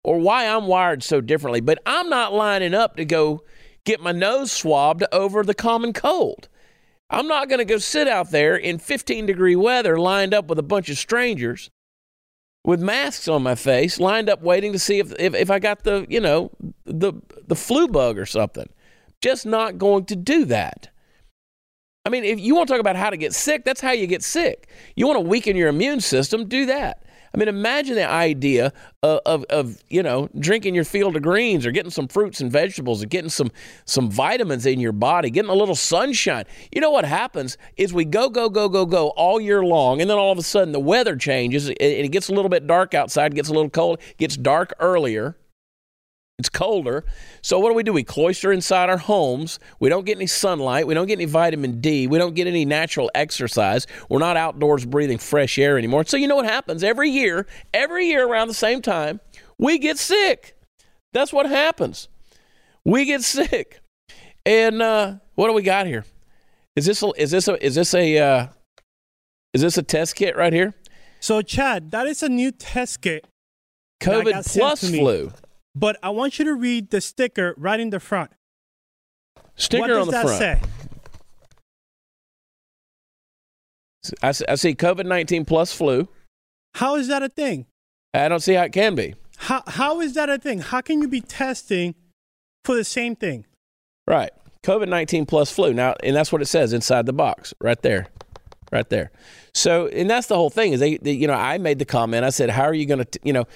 or 0.05 0.19
why 0.19 0.47
I'm 0.47 0.67
wired 0.67 1.03
so 1.03 1.21
differently, 1.21 1.61
but 1.61 1.79
I'm 1.87 2.09
not 2.09 2.33
lining 2.33 2.75
up 2.75 2.97
to 2.97 3.05
go 3.05 3.43
get 3.85 4.01
my 4.01 4.13
nose 4.13 4.53
swabbed 4.53 5.05
over 5.13 5.43
the 5.43 5.55
common 5.55 5.93
cold. 5.93 6.49
I'm 7.09 7.29
not 7.29 7.49
going 7.49 7.59
to 7.59 7.65
go 7.65 7.79
sit 7.79 8.09
out 8.09 8.31
there 8.31 8.57
in 8.57 8.79
15 8.79 9.27
degree 9.27 9.57
weather 9.57 9.99
lined 9.99 10.35
up 10.35 10.49
with 10.49 10.59
a 10.59 10.65
bunch 10.65 10.89
of 10.89 10.99
strangers 10.99 11.71
with 12.65 12.81
masks 12.81 13.29
on 13.29 13.45
my 13.45 13.55
face, 13.55 14.01
lined 14.01 14.29
up 14.29 14.43
waiting 14.43 14.73
to 14.73 14.79
see 14.79 14.99
if, 14.99 15.13
if, 15.19 15.35
if 15.35 15.51
I 15.51 15.61
got 15.61 15.85
the, 15.85 16.05
you 16.09 16.21
know, 16.21 16.51
the, 16.85 17.13
the 17.47 17.55
flu 17.55 17.87
bug 17.87 18.19
or 18.19 18.27
something. 18.27 18.69
Just 19.21 19.47
not 19.47 19.79
going 19.79 20.05
to 20.07 20.17
do 20.17 20.45
that. 20.47 20.91
I 22.07 22.09
mean, 22.09 22.23
if 22.23 22.39
you 22.39 22.55
want 22.55 22.69
to 22.69 22.75
talk 22.75 22.81
about 22.81 22.95
how 22.95 23.11
to 23.11 23.17
get 23.17 23.35
sick, 23.35 23.65
that's 23.65 23.81
how 23.81 23.91
you 23.91 24.07
get 24.07 24.23
sick. 24.23 24.69
You 24.95 25.09
want 25.09 25.17
to 25.17 25.29
weaken 25.29 25.57
your 25.57 25.69
immune 25.69 26.01
system, 26.01 26.47
do 26.47 26.65
that. 26.67 27.03
I 27.35 27.37
mean, 27.37 27.49
imagine 27.49 27.97
the 27.97 28.09
idea 28.09 28.73
of, 29.03 29.21
of, 29.27 29.45
of, 29.51 29.83
you 29.91 30.05
know 30.05 30.29
drinking 30.39 30.77
your 30.77 30.85
field 30.85 31.17
of 31.17 31.23
greens 31.23 31.67
or 31.67 31.73
getting 31.73 31.91
some 31.91 32.07
fruits 32.07 32.41
and 32.41 32.51
vegetables 32.51 33.03
or 33.03 33.07
getting 33.07 33.29
some 33.29 33.51
some 33.87 34.09
vitamins 34.09 34.67
in 34.67 34.79
your 34.79 34.93
body, 34.93 35.31
getting 35.31 35.51
a 35.51 35.55
little 35.55 35.75
sunshine. 35.75 36.45
You 36.73 36.81
know 36.81 36.93
what 36.93 37.05
happens 37.05 37.59
is 37.77 37.93
we 37.93 38.05
go 38.05 38.31
go 38.31 38.49
go 38.49 38.69
go 38.69 38.87
go 38.87 39.09
all 39.09 39.41
year 39.41 39.65
long, 39.65 40.01
and 40.01 40.09
then 40.09 40.17
all 40.17 40.31
of 40.31 40.39
a 40.39 40.43
sudden 40.43 40.71
the 40.71 40.81
weather 40.81 41.17
changes 41.17 41.69
and 41.69 41.77
it 41.81 42.13
gets 42.13 42.29
a 42.29 42.33
little 42.33 42.49
bit 42.49 42.69
dark 42.69 42.95
outside, 42.95 43.35
gets 43.35 43.49
a 43.49 43.53
little 43.53 43.69
cold, 43.69 44.01
gets 44.17 44.37
dark 44.37 44.73
earlier. 44.79 45.37
It's 46.39 46.51
colder. 46.51 47.05
So 47.41 47.59
what 47.59 47.71
do 47.71 47.75
we 47.75 47.83
do? 47.83 47.95
We 47.95 48.05
cloister 48.05 48.53
inside 48.53 48.91
our 48.91 48.99
homes. 48.99 49.59
We 49.81 49.89
don't 49.89 50.05
get 50.05 50.19
any 50.19 50.27
sunlight. 50.27 50.87
We 50.87 50.93
don't 50.93 51.07
get 51.07 51.15
any 51.15 51.25
vitamin 51.25 51.81
D. 51.81 52.07
We 52.07 52.19
don't 52.19 52.35
get 52.35 52.47
any 52.47 52.67
natural 52.67 53.11
exercise. 53.15 53.87
We're 54.11 54.19
not 54.19 54.37
outdoors 54.37 54.85
breathing 54.85 55.17
fresh 55.17 55.59
air 55.59 55.79
anymore. 55.79 56.05
So 56.05 56.19
you 56.19 56.29
know 56.29 56.37
what 56.37 56.45
happens? 56.45 56.85
Every 56.85 57.09
year, 57.09 57.47
every 57.73 58.09
year 58.09 58.29
around 58.29 58.49
the 58.49 58.55
same 58.55 58.83
time, 58.83 59.21
we 59.59 59.79
get 59.79 59.97
sick. 59.97 60.59
That's 61.15 61.33
what 61.33 61.47
happens. 61.47 62.09
We 62.85 63.07
get 63.07 63.23
sick. 63.23 63.81
And 64.45 64.83
uh, 64.83 65.15
what 65.37 65.47
do 65.49 65.55
we 65.55 65.63
got 65.63 65.87
here? 65.87 66.05
Is 66.77 66.85
this 66.85 67.03
a, 67.03 67.13
is 67.17 67.31
this 67.31 67.49
a 67.49 67.65
is 67.65 67.75
this 67.75 67.95
a 67.95 68.19
uh, 68.19 68.47
is 69.55 69.63
this 69.63 69.79
a 69.79 69.83
test 69.83 70.15
kit 70.15 70.37
right 70.37 70.53
here? 70.53 70.75
So 71.21 71.41
Chad, 71.41 71.93
that 71.93 72.07
is 72.07 72.23
a 72.23 72.29
new 72.29 72.53
test 72.53 73.01
kit. 73.01 73.27
COVID 74.03 74.47
plus 74.53 74.81
flu. 74.87 75.33
But 75.77 75.99
I 76.03 76.09
want 76.09 76.39
you 76.39 76.47
to 76.47 76.55
read 76.55 76.89
the 76.89 77.03
sticker 77.03 77.55
right 77.59 77.79
in 77.79 77.91
the 77.91 78.01
front. 78.01 78.31
Sticker 79.57 79.83
what 79.83 79.89
does 79.89 79.99
on 79.99 80.07
the 80.07 80.13
that 80.13 80.23
front. 80.23 80.39
say? 84.03 84.15
I 84.23 84.29
I 84.29 84.55
see 84.55 84.75
COVID 84.75 85.05
19 85.05 85.45
plus 85.45 85.73
flu. 85.73 86.09
How 86.75 86.97
is 86.97 87.09
that 87.09 87.23
a 87.23 87.29
thing? 87.29 87.67
I 88.15 88.29
don't 88.29 88.41
see 88.41 88.55
how 88.55 88.63
it 88.65 88.73
can 88.73 88.95
be. 88.95 89.17
How 89.37 89.63
how 89.67 90.01
is 90.01 90.15
that 90.15 90.31
a 90.31 90.39
thing? 90.39 90.61
How 90.61 90.81
can 90.81 91.03
you 91.03 91.09
be 91.09 91.21
testing 91.21 91.95
for 92.65 92.75
the 92.75 92.85
same 92.85 93.15
thing? 93.15 93.45
Right. 94.07 94.31
COVID 94.63 94.89
19 94.89 95.27
plus 95.27 95.51
flu. 95.51 95.75
Now, 95.75 95.95
and 96.03 96.17
that's 96.17 96.33
what 96.33 96.41
it 96.41 96.47
says 96.47 96.73
inside 96.73 97.05
the 97.05 97.13
box 97.13 97.53
right 97.61 97.81
there. 97.83 98.09
Right 98.73 98.89
there. 98.89 99.11
So, 99.55 99.89
and 99.89 100.09
that's 100.09 100.27
the 100.27 100.37
whole 100.37 100.51
thing 100.51 100.73
is 100.73 100.81
they, 100.81 100.97
they 100.97 101.13
you 101.13 101.27
know, 101.27 101.35
I 101.35 101.59
made 101.59 101.79
the 101.79 101.85
comment. 101.85 102.25
I 102.25 102.31
said, 102.31 102.51
how 102.51 102.65
are 102.65 102.75
you 102.75 102.85
going 102.85 103.05
to, 103.05 103.21
you 103.23 103.33
know, 103.33 103.47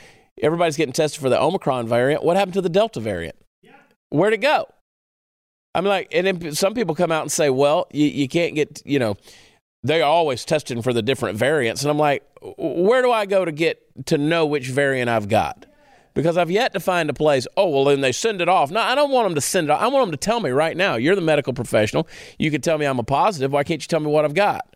everybody's 0.42 0.76
getting 0.76 0.92
tested 0.92 1.20
for 1.20 1.28
the 1.28 1.40
Omicron 1.40 1.88
variant. 1.88 2.23
What 2.23 2.37
happened 2.37 2.54
to 2.54 2.61
the 2.61 2.68
Delta 2.68 3.00
variant? 3.00 3.37
Yeah. 3.62 3.73
Where'd 4.11 4.32
it 4.32 4.38
go? 4.38 4.66
I'm 5.75 5.85
like, 5.85 6.09
and 6.12 6.26
then 6.26 6.54
some 6.54 6.75
people 6.75 6.94
come 6.94 7.12
out 7.12 7.23
and 7.23 7.30
say, 7.30 7.49
well, 7.49 7.87
you, 7.92 8.06
you 8.06 8.28
can't 8.28 8.54
get, 8.54 8.82
you 8.85 8.99
know, 8.99 9.16
they 9.82 10.02
are 10.02 10.11
always 10.11 10.44
testing 10.44 10.82
for 10.82 10.92
the 10.92 11.02
different 11.02 11.38
variants. 11.38 11.82
And 11.82 11.90
I'm 11.90 11.99
like, 11.99 12.25
where 12.59 13.02
do 13.02 13.11
I 13.12 13.26
go 13.26 13.44
to 13.44 13.52
get 13.52 13.80
to 14.06 14.18
know 14.18 14.47
which 14.47 14.68
variant 14.68 15.09
I've 15.09 15.28
got? 15.28 15.66
Because 16.12 16.37
I've 16.37 16.50
yet 16.50 16.73
to 16.73 16.80
find 16.80 17.09
a 17.09 17.14
place, 17.14 17.47
oh, 17.56 17.68
well, 17.68 17.85
then 17.85 18.00
they 18.00 18.11
send 18.11 18.40
it 18.40 18.49
off. 18.49 18.73
No, 18.73 18.80
I 18.80 18.97
don't 18.97 19.12
want 19.12 19.26
them 19.26 19.37
to 19.37 19.40
send 19.40 19.68
it 19.68 19.70
off. 19.70 19.80
I 19.80 19.87
want 19.87 20.06
them 20.06 20.11
to 20.11 20.16
tell 20.16 20.40
me 20.40 20.50
right 20.50 20.76
now. 20.76 20.97
You're 20.97 21.14
the 21.14 21.20
medical 21.20 21.52
professional. 21.52 22.09
You 22.37 22.50
can 22.50 22.61
tell 22.61 22.78
me 22.78 22.85
I'm 22.85 22.99
a 22.99 23.04
positive. 23.04 23.52
Why 23.52 23.62
can't 23.62 23.80
you 23.80 23.87
tell 23.87 24.00
me 24.00 24.09
what 24.09 24.25
I've 24.25 24.35
got? 24.35 24.75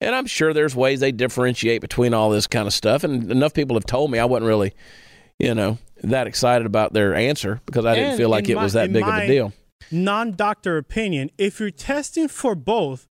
And 0.00 0.14
I'm 0.14 0.26
sure 0.26 0.52
there's 0.52 0.74
ways 0.76 1.00
they 1.00 1.12
differentiate 1.12 1.80
between 1.80 2.12
all 2.14 2.30
this 2.30 2.46
kind 2.46 2.66
of 2.66 2.74
stuff. 2.74 3.04
And 3.04 3.30
enough 3.30 3.54
people 3.54 3.76
have 3.76 3.86
told 3.86 4.10
me 4.10 4.18
I 4.18 4.24
wasn't 4.24 4.46
really, 4.46 4.72
you 5.38 5.54
know, 5.54 5.78
that 6.02 6.26
excited 6.26 6.66
about 6.66 6.92
their 6.92 7.14
answer 7.14 7.60
because 7.66 7.86
I 7.86 7.94
didn't 7.94 8.16
feel 8.16 8.28
like 8.28 8.48
it 8.48 8.56
my- 8.56 8.62
was 8.62 8.74
that 8.74 8.92
big 8.92 9.02
of 9.02 9.14
a 9.14 9.26
deal. 9.26 9.52
Non-doctor 9.90 10.78
opinion: 10.78 11.30
If 11.38 11.60
you're 11.60 11.70
testing 11.70 12.28
for 12.28 12.54
both, 12.54 13.06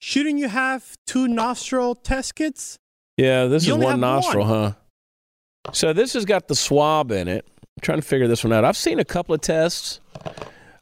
shouldn't 0.00 0.38
you 0.38 0.48
have 0.48 0.96
two 1.06 1.26
nostril 1.28 1.94
test 1.94 2.36
kits? 2.36 2.78
Yeah, 3.16 3.46
this 3.46 3.66
You 3.66 3.74
is 3.76 3.82
one 3.84 4.00
nostril, 4.00 4.46
huh? 4.46 4.72
So 5.72 5.92
this 5.92 6.12
has 6.14 6.24
got 6.24 6.48
the 6.48 6.54
swab 6.54 7.10
in 7.10 7.28
it. 7.28 7.46
I'm 7.48 7.80
trying 7.80 7.98
to 8.00 8.06
figure 8.06 8.28
this 8.28 8.42
one 8.44 8.52
out. 8.52 8.64
I've 8.64 8.76
seen 8.76 8.98
a 8.98 9.04
couple 9.04 9.34
of 9.34 9.40
tests. 9.40 10.00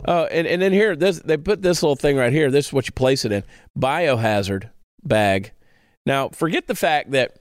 Oh, 0.07 0.25
and, 0.27 0.47
and 0.47 0.63
then 0.63 0.73
here, 0.73 0.97
this 0.97 1.19
they 1.21 1.37
put 1.37 1.63
this 1.63 1.83
little 1.83 1.97
thing 1.97 2.17
right 2.17 2.33
here. 2.33 2.51
This 2.51 2.67
is 2.69 2.73
what 2.73 2.87
you 2.87 2.93
place 2.93 3.25
it 3.25 3.33
in. 3.33 3.43
Biohazard 3.79 4.71
bag. 5.03 5.53
Now, 6.07 6.29
forget 6.31 6.67
the 6.67 6.75
fact 6.75 7.11
that 7.13 7.39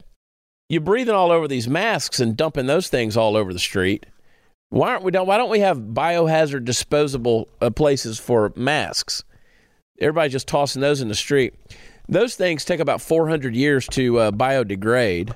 you're 0.67 0.81
breathing 0.81 1.15
all 1.15 1.31
over 1.31 1.47
these 1.47 1.67
masks 1.67 2.19
and 2.19 2.37
dumping 2.37 2.67
those 2.67 2.89
things 2.89 3.17
all 3.17 3.35
over 3.35 3.53
the 3.53 3.59
street. 3.59 4.05
Why 4.69 4.89
aren't 4.91 5.03
we? 5.03 5.11
Why 5.11 5.37
don't 5.37 5.49
we 5.49 5.61
have 5.61 5.79
biohazard 5.79 6.65
disposable 6.65 7.49
uh, 7.59 7.71
places 7.71 8.19
for 8.19 8.53
masks? 8.55 9.23
Everybody's 9.99 10.31
just 10.31 10.47
tossing 10.47 10.81
those 10.81 11.01
in 11.01 11.07
the 11.07 11.15
street. 11.15 11.55
Those 12.07 12.35
things 12.35 12.65
take 12.65 12.79
about 12.79 13.01
400 13.01 13.55
years 13.55 13.87
to 13.87 14.19
uh, 14.19 14.31
biodegrade. 14.31 15.31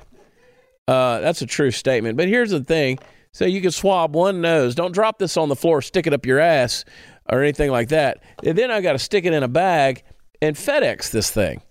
Uh, 0.87 1.19
that's 1.19 1.41
a 1.41 1.45
true 1.45 1.71
statement. 1.71 2.15
But 2.15 2.27
here's 2.27 2.51
the 2.51 2.63
thing: 2.63 2.99
so 3.33 3.45
you 3.45 3.61
can 3.61 3.71
swab 3.71 4.15
one 4.15 4.41
nose. 4.41 4.75
Don't 4.75 4.93
drop 4.93 5.17
this 5.17 5.35
on 5.35 5.49
the 5.49 5.55
floor, 5.55 5.81
stick 5.81 6.05
it 6.05 6.13
up 6.13 6.25
your 6.25 6.39
ass, 6.39 6.85
or 7.29 7.41
anything 7.41 7.71
like 7.71 7.89
that. 7.89 8.21
And 8.43 8.57
then 8.57 8.69
I 8.69 8.81
got 8.81 8.93
to 8.93 8.99
stick 8.99 9.25
it 9.25 9.33
in 9.33 9.41
a 9.41 9.47
bag 9.47 10.03
and 10.41 10.55
FedEx 10.55 11.09
this 11.09 11.31
thing, 11.31 11.61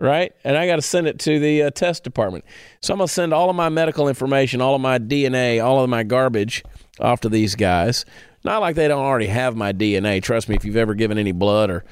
right? 0.00 0.32
And 0.44 0.56
I 0.56 0.66
got 0.66 0.76
to 0.76 0.82
send 0.82 1.06
it 1.06 1.18
to 1.20 1.38
the 1.38 1.64
uh, 1.64 1.70
test 1.70 2.04
department. 2.04 2.44
So 2.80 2.92
I'm 2.92 2.98
gonna 2.98 3.08
send 3.08 3.32
all 3.32 3.50
of 3.50 3.56
my 3.56 3.68
medical 3.68 4.08
information, 4.08 4.60
all 4.60 4.74
of 4.74 4.80
my 4.80 4.98
DNA, 4.98 5.64
all 5.64 5.82
of 5.82 5.90
my 5.90 6.02
garbage 6.02 6.64
off 7.00 7.20
to 7.20 7.28
these 7.28 7.54
guys. 7.54 8.04
Not 8.44 8.60
like 8.60 8.76
they 8.76 8.88
don't 8.88 9.04
already 9.04 9.26
have 9.26 9.56
my 9.56 9.72
DNA. 9.72 10.22
Trust 10.22 10.48
me, 10.48 10.54
if 10.54 10.64
you've 10.64 10.76
ever 10.76 10.94
given 10.94 11.18
any 11.18 11.32
blood 11.32 11.70
or 11.70 11.84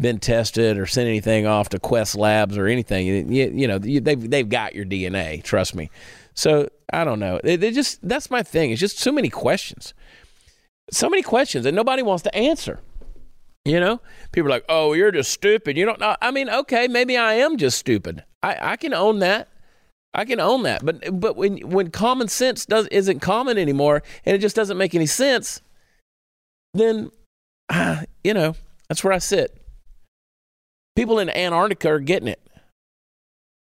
been 0.00 0.18
tested 0.20 0.78
or 0.78 0.86
sent 0.86 1.08
anything 1.08 1.46
off 1.46 1.70
to 1.70 1.80
Quest 1.80 2.14
Labs 2.14 2.56
or 2.56 2.66
anything, 2.66 3.06
you, 3.06 3.50
you 3.50 3.66
know 3.66 3.78
you, 3.82 4.00
they've 4.00 4.30
they've 4.30 4.48
got 4.48 4.74
your 4.74 4.84
DNA. 4.84 5.42
Trust 5.42 5.74
me. 5.74 5.90
So 6.34 6.68
I 6.92 7.02
don't 7.02 7.18
know. 7.18 7.40
They, 7.42 7.56
they 7.56 7.72
just 7.72 8.06
that's 8.06 8.30
my 8.30 8.44
thing. 8.44 8.70
It's 8.70 8.80
just 8.80 8.98
so 8.98 9.10
many 9.10 9.28
questions, 9.28 9.92
so 10.92 11.10
many 11.10 11.22
questions, 11.22 11.66
and 11.66 11.74
nobody 11.74 12.02
wants 12.02 12.22
to 12.22 12.34
answer. 12.34 12.80
You 13.64 13.80
know, 13.80 14.00
people 14.32 14.48
are 14.48 14.50
like, 14.50 14.64
"Oh, 14.68 14.92
you're 14.94 15.12
just 15.12 15.30
stupid." 15.30 15.76
You 15.76 15.84
don't 15.84 16.00
know. 16.00 16.16
I 16.22 16.30
mean, 16.30 16.48
okay, 16.48 16.88
maybe 16.88 17.16
I 17.16 17.34
am 17.34 17.56
just 17.56 17.78
stupid. 17.78 18.24
I, 18.42 18.72
I 18.72 18.76
can 18.76 18.94
own 18.94 19.18
that. 19.18 19.48
I 20.14 20.24
can 20.24 20.40
own 20.40 20.62
that. 20.62 20.84
But 20.84 21.20
but 21.20 21.36
when 21.36 21.58
when 21.68 21.90
common 21.90 22.28
sense 22.28 22.64
does 22.64 22.86
isn't 22.88 23.20
common 23.20 23.58
anymore, 23.58 24.02
and 24.24 24.34
it 24.34 24.38
just 24.38 24.56
doesn't 24.56 24.78
make 24.78 24.94
any 24.94 25.06
sense, 25.06 25.60
then 26.74 27.10
ah, 27.68 28.04
you 28.24 28.32
know 28.32 28.54
that's 28.88 29.04
where 29.04 29.12
I 29.12 29.18
sit. 29.18 29.54
People 30.96 31.18
in 31.18 31.30
Antarctica 31.30 31.88
are 31.88 32.00
getting 32.00 32.28
it. 32.28 32.40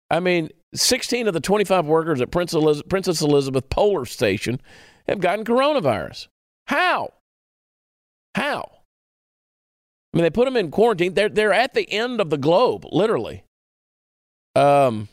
I 0.09 0.19
mean, 0.19 0.49
16 0.73 1.27
of 1.27 1.33
the 1.33 1.39
25 1.39 1.85
workers 1.85 2.21
at 2.21 2.31
Prince 2.31 2.55
Princess 2.87 3.21
Elizabeth 3.21 3.69
Polar 3.69 4.05
Station 4.05 4.59
have 5.07 5.19
gotten 5.19 5.45
coronavirus. 5.45 6.27
How? 6.67 7.13
How? 8.35 8.78
I 10.13 10.17
mean, 10.17 10.23
they 10.23 10.29
put 10.29 10.45
them 10.45 10.57
in 10.57 10.71
quarantine. 10.71 11.13
They're 11.13 11.29
they're 11.29 11.53
at 11.53 11.73
the 11.73 11.89
end 11.91 12.19
of 12.19 12.29
the 12.29 12.37
globe, 12.37 12.85
literally. 12.91 13.43
Um. 14.55 15.07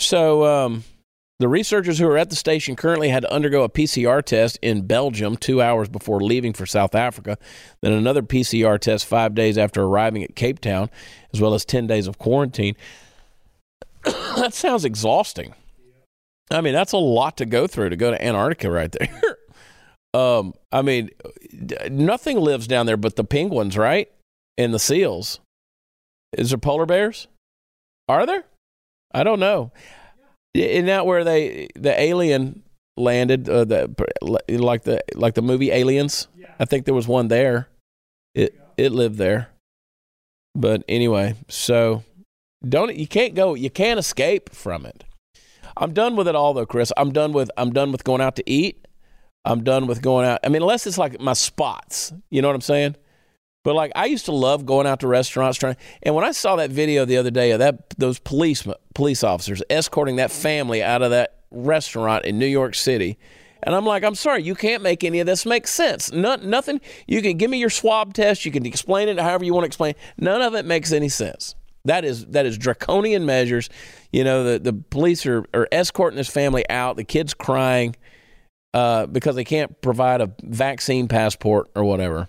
So, 0.00 0.44
um, 0.44 0.84
the 1.40 1.48
researchers 1.48 1.98
who 1.98 2.06
are 2.06 2.16
at 2.16 2.30
the 2.30 2.36
station 2.36 2.76
currently 2.76 3.08
had 3.08 3.22
to 3.22 3.32
undergo 3.32 3.62
a 3.64 3.68
PCR 3.68 4.22
test 4.24 4.58
in 4.62 4.86
Belgium 4.86 5.36
two 5.36 5.60
hours 5.60 5.88
before 5.88 6.20
leaving 6.20 6.52
for 6.52 6.64
South 6.64 6.94
Africa, 6.94 7.38
then 7.80 7.92
another 7.92 8.22
PCR 8.22 8.78
test 8.78 9.06
five 9.06 9.34
days 9.34 9.58
after 9.58 9.82
arriving 9.82 10.22
at 10.22 10.36
Cape 10.36 10.60
Town, 10.60 10.90
as 11.32 11.40
well 11.40 11.54
as 11.54 11.64
10 11.64 11.86
days 11.86 12.06
of 12.06 12.18
quarantine. 12.18 12.76
that 14.04 14.54
sounds 14.54 14.84
exhausting. 14.84 15.54
I 16.50 16.60
mean, 16.60 16.72
that's 16.72 16.92
a 16.92 16.98
lot 16.98 17.36
to 17.38 17.46
go 17.46 17.66
through 17.66 17.88
to 17.90 17.96
go 17.96 18.10
to 18.10 18.24
Antarctica 18.24 18.70
right 18.70 18.92
there. 18.92 19.20
um, 20.14 20.54
I 20.70 20.82
mean, 20.82 21.10
nothing 21.90 22.38
lives 22.38 22.66
down 22.66 22.86
there 22.86 22.96
but 22.96 23.16
the 23.16 23.24
penguins, 23.24 23.76
right? 23.76 24.10
And 24.56 24.72
the 24.72 24.78
seals. 24.78 25.40
Is 26.32 26.50
there 26.50 26.58
polar 26.58 26.86
bears? 26.86 27.26
Are 28.08 28.24
there? 28.24 28.44
I 29.12 29.24
don't 29.24 29.40
know. 29.40 29.72
Isn't 30.54 30.86
that 30.86 31.04
where 31.04 31.24
they 31.24 31.68
the 31.74 32.00
alien 32.00 32.62
landed? 32.96 33.48
Uh, 33.48 33.64
the 33.64 34.06
like 34.48 34.84
the 34.84 35.02
like 35.14 35.34
the 35.34 35.42
movie 35.42 35.72
Aliens. 35.72 36.28
I 36.60 36.64
think 36.64 36.84
there 36.84 36.94
was 36.94 37.08
one 37.08 37.28
there. 37.28 37.68
It 38.34 38.58
it 38.76 38.92
lived 38.92 39.18
there. 39.18 39.48
But 40.54 40.84
anyway, 40.88 41.34
so 41.48 42.04
don't 42.66 42.94
you 42.94 43.08
can't 43.08 43.34
go 43.34 43.54
you 43.54 43.70
can't 43.70 43.98
escape 43.98 44.50
from 44.50 44.86
it. 44.86 45.02
I'm 45.76 45.92
done 45.92 46.14
with 46.14 46.28
it 46.28 46.36
all 46.36 46.54
though, 46.54 46.66
Chris. 46.66 46.92
I'm 46.96 47.12
done 47.12 47.32
with 47.32 47.50
I'm 47.56 47.72
done 47.72 47.90
with 47.90 48.04
going 48.04 48.20
out 48.20 48.36
to 48.36 48.48
eat. 48.48 48.83
I'm 49.44 49.62
done 49.62 49.86
with 49.86 50.02
going 50.02 50.26
out. 50.26 50.40
I 50.44 50.48
mean, 50.48 50.62
unless 50.62 50.86
it's 50.86 50.98
like 50.98 51.20
my 51.20 51.34
spots. 51.34 52.12
You 52.30 52.42
know 52.42 52.48
what 52.48 52.54
I'm 52.54 52.60
saying? 52.62 52.96
But 53.62 53.74
like 53.74 53.92
I 53.94 54.06
used 54.06 54.26
to 54.26 54.32
love 54.32 54.66
going 54.66 54.86
out 54.86 55.00
to 55.00 55.08
restaurants 55.08 55.58
trying 55.58 55.76
and 56.02 56.14
when 56.14 56.24
I 56.24 56.32
saw 56.32 56.56
that 56.56 56.70
video 56.70 57.06
the 57.06 57.16
other 57.16 57.30
day 57.30 57.50
of 57.52 57.60
that 57.60 57.90
those 57.96 58.18
police 58.18 58.66
police 58.94 59.24
officers 59.24 59.62
escorting 59.70 60.16
that 60.16 60.30
family 60.30 60.82
out 60.82 61.00
of 61.00 61.10
that 61.12 61.40
restaurant 61.50 62.26
in 62.26 62.38
New 62.38 62.46
York 62.46 62.74
City 62.74 63.18
and 63.64 63.74
I'm 63.74 63.86
like, 63.86 64.04
I'm 64.04 64.14
sorry, 64.14 64.42
you 64.42 64.54
can't 64.54 64.82
make 64.82 65.02
any 65.02 65.20
of 65.20 65.26
this 65.26 65.46
make 65.46 65.66
sense. 65.66 66.12
No, 66.12 66.36
nothing. 66.36 66.82
You 67.06 67.22
can 67.22 67.38
give 67.38 67.50
me 67.50 67.58
your 67.58 67.70
swab 67.70 68.12
test. 68.12 68.44
You 68.44 68.52
can 68.52 68.66
explain 68.66 69.08
it 69.08 69.18
however 69.18 69.44
you 69.44 69.54
want 69.54 69.64
to 69.64 69.68
explain. 69.68 69.94
None 70.18 70.42
of 70.42 70.54
it 70.54 70.66
makes 70.66 70.92
any 70.92 71.08
sense. 71.08 71.54
That 71.86 72.04
is 72.04 72.26
that 72.26 72.44
is 72.46 72.58
draconian 72.58 73.24
measures. 73.24 73.70
You 74.12 74.24
know, 74.24 74.44
the, 74.44 74.58
the 74.58 74.72
police 74.72 75.24
are, 75.24 75.44
are 75.54 75.66
escorting 75.72 76.18
this 76.18 76.28
family 76.28 76.68
out. 76.68 76.96
The 76.96 77.04
kid's 77.04 77.32
crying 77.32 77.96
uh, 78.74 79.06
because 79.06 79.36
they 79.36 79.44
can't 79.44 79.80
provide 79.80 80.20
a 80.20 80.32
vaccine 80.42 81.06
passport 81.06 81.70
or 81.76 81.84
whatever. 81.84 82.28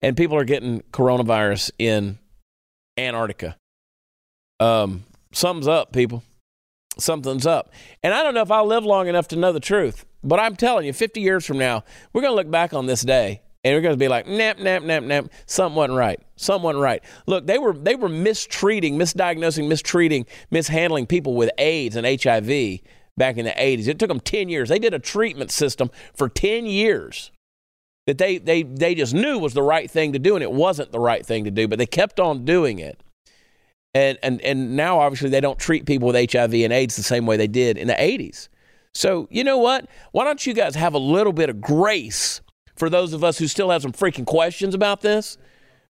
And 0.00 0.16
people 0.16 0.36
are 0.36 0.44
getting 0.44 0.82
coronavirus 0.92 1.72
in 1.78 2.18
Antarctica. 2.96 3.56
Um, 4.60 5.04
something's 5.32 5.66
up, 5.66 5.92
people. 5.92 6.22
Something's 6.98 7.46
up. 7.46 7.72
And 8.04 8.14
I 8.14 8.22
don't 8.22 8.32
know 8.32 8.42
if 8.42 8.50
I'll 8.50 8.66
live 8.66 8.84
long 8.84 9.08
enough 9.08 9.26
to 9.28 9.36
know 9.36 9.52
the 9.52 9.60
truth, 9.60 10.04
but 10.22 10.38
I'm 10.38 10.54
telling 10.54 10.86
you, 10.86 10.92
50 10.92 11.20
years 11.20 11.44
from 11.44 11.58
now, 11.58 11.82
we're 12.12 12.22
going 12.22 12.32
to 12.32 12.36
look 12.36 12.50
back 12.50 12.72
on 12.72 12.86
this 12.86 13.02
day 13.02 13.42
and 13.64 13.74
we're 13.74 13.80
going 13.80 13.94
to 13.94 13.98
be 13.98 14.06
like, 14.06 14.28
nap, 14.28 14.58
nap, 14.60 14.84
nap, 14.84 15.02
nap. 15.02 15.26
Something 15.46 15.76
wasn't 15.76 15.98
right. 15.98 16.20
Something 16.36 16.62
wasn't 16.62 16.82
right. 16.82 17.02
Look, 17.26 17.46
they 17.46 17.58
were 17.58 17.72
they 17.72 17.96
were 17.96 18.08
mistreating, 18.08 18.96
misdiagnosing, 18.96 19.68
mistreating, 19.68 20.26
mishandling 20.50 21.06
people 21.06 21.34
with 21.34 21.50
AIDS 21.58 21.96
and 21.96 22.06
HIV 22.06 22.80
back 23.18 23.36
in 23.36 23.44
the 23.44 23.50
80s. 23.50 23.88
It 23.88 23.98
took 23.98 24.08
them 24.08 24.20
10 24.20 24.48
years. 24.48 24.68
They 24.68 24.78
did 24.78 24.94
a 24.94 24.98
treatment 24.98 25.50
system 25.50 25.90
for 26.14 26.28
10 26.28 26.66
years 26.66 27.30
that 28.06 28.16
they 28.16 28.38
they 28.38 28.62
they 28.62 28.94
just 28.94 29.12
knew 29.12 29.38
was 29.38 29.52
the 29.52 29.62
right 29.62 29.90
thing 29.90 30.14
to 30.14 30.18
do, 30.18 30.34
and 30.34 30.42
it 30.42 30.50
wasn't 30.50 30.92
the 30.92 30.98
right 30.98 31.26
thing 31.26 31.44
to 31.44 31.50
do, 31.50 31.68
but 31.68 31.78
they 31.78 31.84
kept 31.84 32.18
on 32.18 32.46
doing 32.46 32.78
it. 32.78 33.02
And 33.92 34.16
and 34.22 34.40
and 34.40 34.76
now 34.76 35.00
obviously 35.00 35.28
they 35.28 35.42
don't 35.42 35.58
treat 35.58 35.84
people 35.84 36.08
with 36.08 36.32
HIV 36.32 36.54
and 36.54 36.72
AIDS 36.72 36.96
the 36.96 37.02
same 37.02 37.26
way 37.26 37.36
they 37.36 37.46
did 37.46 37.76
in 37.76 37.86
the 37.86 37.92
80s. 37.92 38.48
So 38.94 39.28
you 39.30 39.44
know 39.44 39.58
what? 39.58 39.90
Why 40.12 40.24
don't 40.24 40.46
you 40.46 40.54
guys 40.54 40.74
have 40.74 40.94
a 40.94 40.98
little 40.98 41.34
bit 41.34 41.50
of 41.50 41.60
grace 41.60 42.40
for 42.76 42.88
those 42.88 43.12
of 43.12 43.22
us 43.22 43.36
who 43.38 43.46
still 43.46 43.68
have 43.70 43.82
some 43.82 43.92
freaking 43.92 44.24
questions 44.24 44.74
about 44.74 45.02
this 45.02 45.36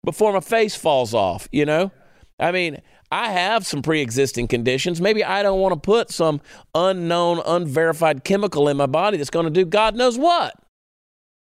before 0.05 0.31
my 0.31 0.39
face 0.39 0.75
falls 0.75 1.13
off, 1.13 1.49
you 1.51 1.65
know? 1.65 1.91
I 2.39 2.51
mean, 2.51 2.81
I 3.11 3.31
have 3.31 3.65
some 3.65 3.81
pre-existing 3.81 4.47
conditions. 4.47 4.99
Maybe 4.99 5.23
I 5.23 5.43
don't 5.43 5.59
want 5.59 5.73
to 5.73 5.79
put 5.79 6.11
some 6.11 6.41
unknown, 6.73 7.41
unverified 7.45 8.23
chemical 8.23 8.67
in 8.67 8.77
my 8.77 8.87
body 8.87 9.17
that's 9.17 9.29
going 9.29 9.45
to 9.45 9.51
do 9.51 9.65
God 9.65 9.95
knows 9.95 10.17
what. 10.17 10.55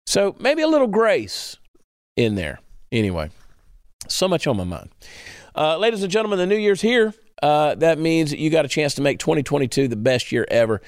So 0.06 0.36
maybe 0.38 0.62
a 0.62 0.68
little 0.68 0.86
grace 0.86 1.56
in 2.16 2.34
there. 2.34 2.60
Anyway, 2.90 3.30
so 4.08 4.28
much 4.28 4.46
on 4.46 4.56
my 4.56 4.64
mind. 4.64 4.90
Uh, 5.54 5.76
ladies 5.76 6.02
and 6.02 6.10
gentlemen, 6.10 6.38
the 6.38 6.46
new 6.46 6.56
year's 6.56 6.80
here. 6.80 7.12
Uh, 7.42 7.74
that 7.76 7.98
means 7.98 8.32
you 8.32 8.50
got 8.50 8.64
a 8.64 8.68
chance 8.68 8.94
to 8.94 9.02
make 9.02 9.18
2022 9.18 9.88
the 9.88 9.96
best 9.96 10.32
year 10.32 10.46
ever. 10.50 10.80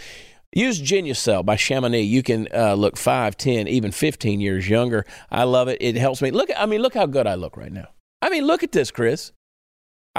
Use 0.52 0.80
Genucel 0.80 1.44
by 1.44 1.54
Chamonix. 1.56 2.02
You 2.02 2.22
can 2.22 2.48
uh, 2.52 2.74
look 2.74 2.96
5, 2.96 3.36
10, 3.36 3.68
even 3.68 3.92
15 3.92 4.40
years 4.40 4.68
younger. 4.68 5.04
I 5.30 5.44
love 5.44 5.68
it. 5.68 5.78
It 5.80 5.96
helps 5.96 6.22
me. 6.22 6.32
Look, 6.32 6.50
I 6.56 6.66
mean, 6.66 6.82
look 6.82 6.94
how 6.94 7.06
good 7.06 7.26
I 7.26 7.34
look 7.34 7.56
right 7.56 7.72
now. 7.72 7.88
I 8.20 8.30
mean, 8.30 8.44
look 8.44 8.62
at 8.62 8.72
this, 8.72 8.90
Chris. 8.90 9.32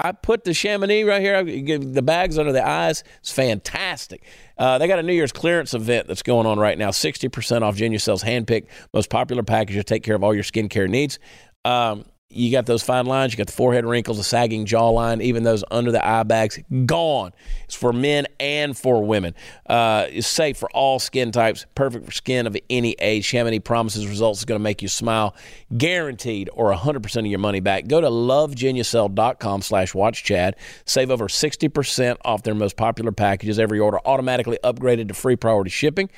I 0.03 0.11
put 0.11 0.43
the 0.43 0.53
Chamonix 0.53 1.03
right 1.03 1.21
here. 1.21 1.35
I 1.35 1.43
give 1.43 1.93
the 1.93 2.01
bags 2.01 2.37
under 2.37 2.51
the 2.51 2.67
eyes. 2.67 3.03
It's 3.19 3.31
fantastic. 3.31 4.23
Uh, 4.57 4.77
they 4.77 4.87
got 4.87 4.99
a 4.99 5.03
New 5.03 5.13
Year's 5.13 5.31
clearance 5.31 5.73
event 5.73 6.07
that's 6.07 6.23
going 6.23 6.47
on 6.47 6.59
right 6.59 6.77
now. 6.77 6.89
60% 6.89 7.61
off 7.61 7.75
Genucel's 7.75 8.23
handpicked 8.23 8.67
most 8.93 9.09
popular 9.09 9.43
package 9.43 9.75
to 9.75 9.83
take 9.83 10.03
care 10.03 10.15
of 10.15 10.23
all 10.23 10.33
your 10.33 10.43
skincare 10.43 10.89
needs. 10.89 11.19
Um, 11.63 12.05
you 12.33 12.51
got 12.51 12.65
those 12.65 12.83
fine 12.83 13.05
lines, 13.05 13.33
you 13.33 13.37
got 13.37 13.47
the 13.47 13.53
forehead 13.53 13.85
wrinkles, 13.85 14.17
the 14.17 14.23
sagging 14.23 14.65
jawline, 14.65 15.21
even 15.21 15.43
those 15.43 15.63
under 15.71 15.91
the 15.91 16.05
eye 16.05 16.23
bags, 16.23 16.59
gone. 16.85 17.31
It's 17.65 17.75
for 17.75 17.93
men 17.93 18.27
and 18.39 18.77
for 18.77 19.03
women. 19.03 19.35
Uh, 19.65 20.07
it's 20.09 20.27
safe 20.27 20.57
for 20.57 20.69
all 20.71 20.99
skin 20.99 21.31
types, 21.31 21.65
perfect 21.75 22.05
for 22.05 22.11
skin 22.11 22.47
of 22.47 22.57
any 22.69 22.95
age. 22.99 23.25
Chamonix 23.25 23.59
promises 23.59 24.07
results 24.07 24.39
is 24.39 24.45
going 24.45 24.59
to 24.59 24.63
make 24.63 24.81
you 24.81 24.87
smile, 24.87 25.35
guaranteed, 25.77 26.49
or 26.53 26.73
100% 26.73 27.19
of 27.19 27.25
your 27.25 27.39
money 27.39 27.59
back. 27.59 27.87
Go 27.87 28.01
to 28.01 28.07
lovegenucel.com 28.07 29.61
slash 29.61 29.93
watchchad. 29.93 30.53
Save 30.85 31.11
over 31.11 31.27
60% 31.27 32.17
off 32.25 32.43
their 32.43 32.55
most 32.55 32.77
popular 32.77 33.11
packages. 33.11 33.59
Every 33.59 33.79
order 33.79 33.99
automatically 34.05 34.57
upgraded 34.63 35.07
to 35.09 35.13
free 35.13 35.35
priority 35.35 35.69
shipping. 35.69 36.09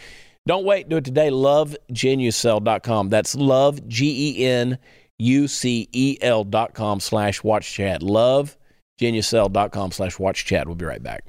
Don't 0.45 0.65
wait. 0.65 0.89
Do 0.89 0.97
it 0.97 1.05
today. 1.05 1.29
LoveGenucel.com. 1.29 3.09
That's 3.09 3.33
love, 3.35 3.87
G-E-N, 3.87 4.77
U-C-E-L 5.23 6.43
dot 6.43 6.73
com 6.73 6.99
slash 6.99 7.43
watch 7.43 7.71
chat. 7.71 8.03
Love 8.03 8.57
dot 8.99 9.71
com 9.71 9.91
slash 9.91 10.19
watch 10.19 10.45
chat. 10.45 10.67
We'll 10.67 10.75
be 10.75 10.85
right 10.85 11.01
back. 11.01 11.25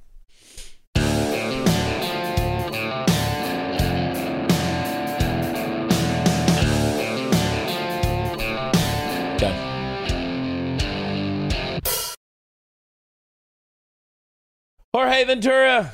Jorge 14.93 15.25
Ventura, 15.25 15.93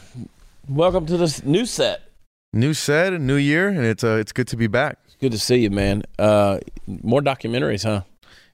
welcome 0.68 1.06
to 1.06 1.16
this 1.16 1.42
new 1.42 1.64
set. 1.64 2.02
New 2.52 2.74
set, 2.74 3.14
a 3.14 3.18
new 3.18 3.36
year, 3.36 3.68
and 3.68 3.86
it's 3.86 4.04
uh, 4.04 4.16
it's 4.16 4.32
good 4.32 4.46
to 4.48 4.56
be 4.58 4.66
back. 4.66 4.98
Good 5.20 5.32
to 5.32 5.38
see 5.38 5.56
you, 5.56 5.70
man. 5.70 6.02
Uh, 6.18 6.58
more 6.86 7.20
documentaries, 7.20 7.84
huh? 7.84 8.02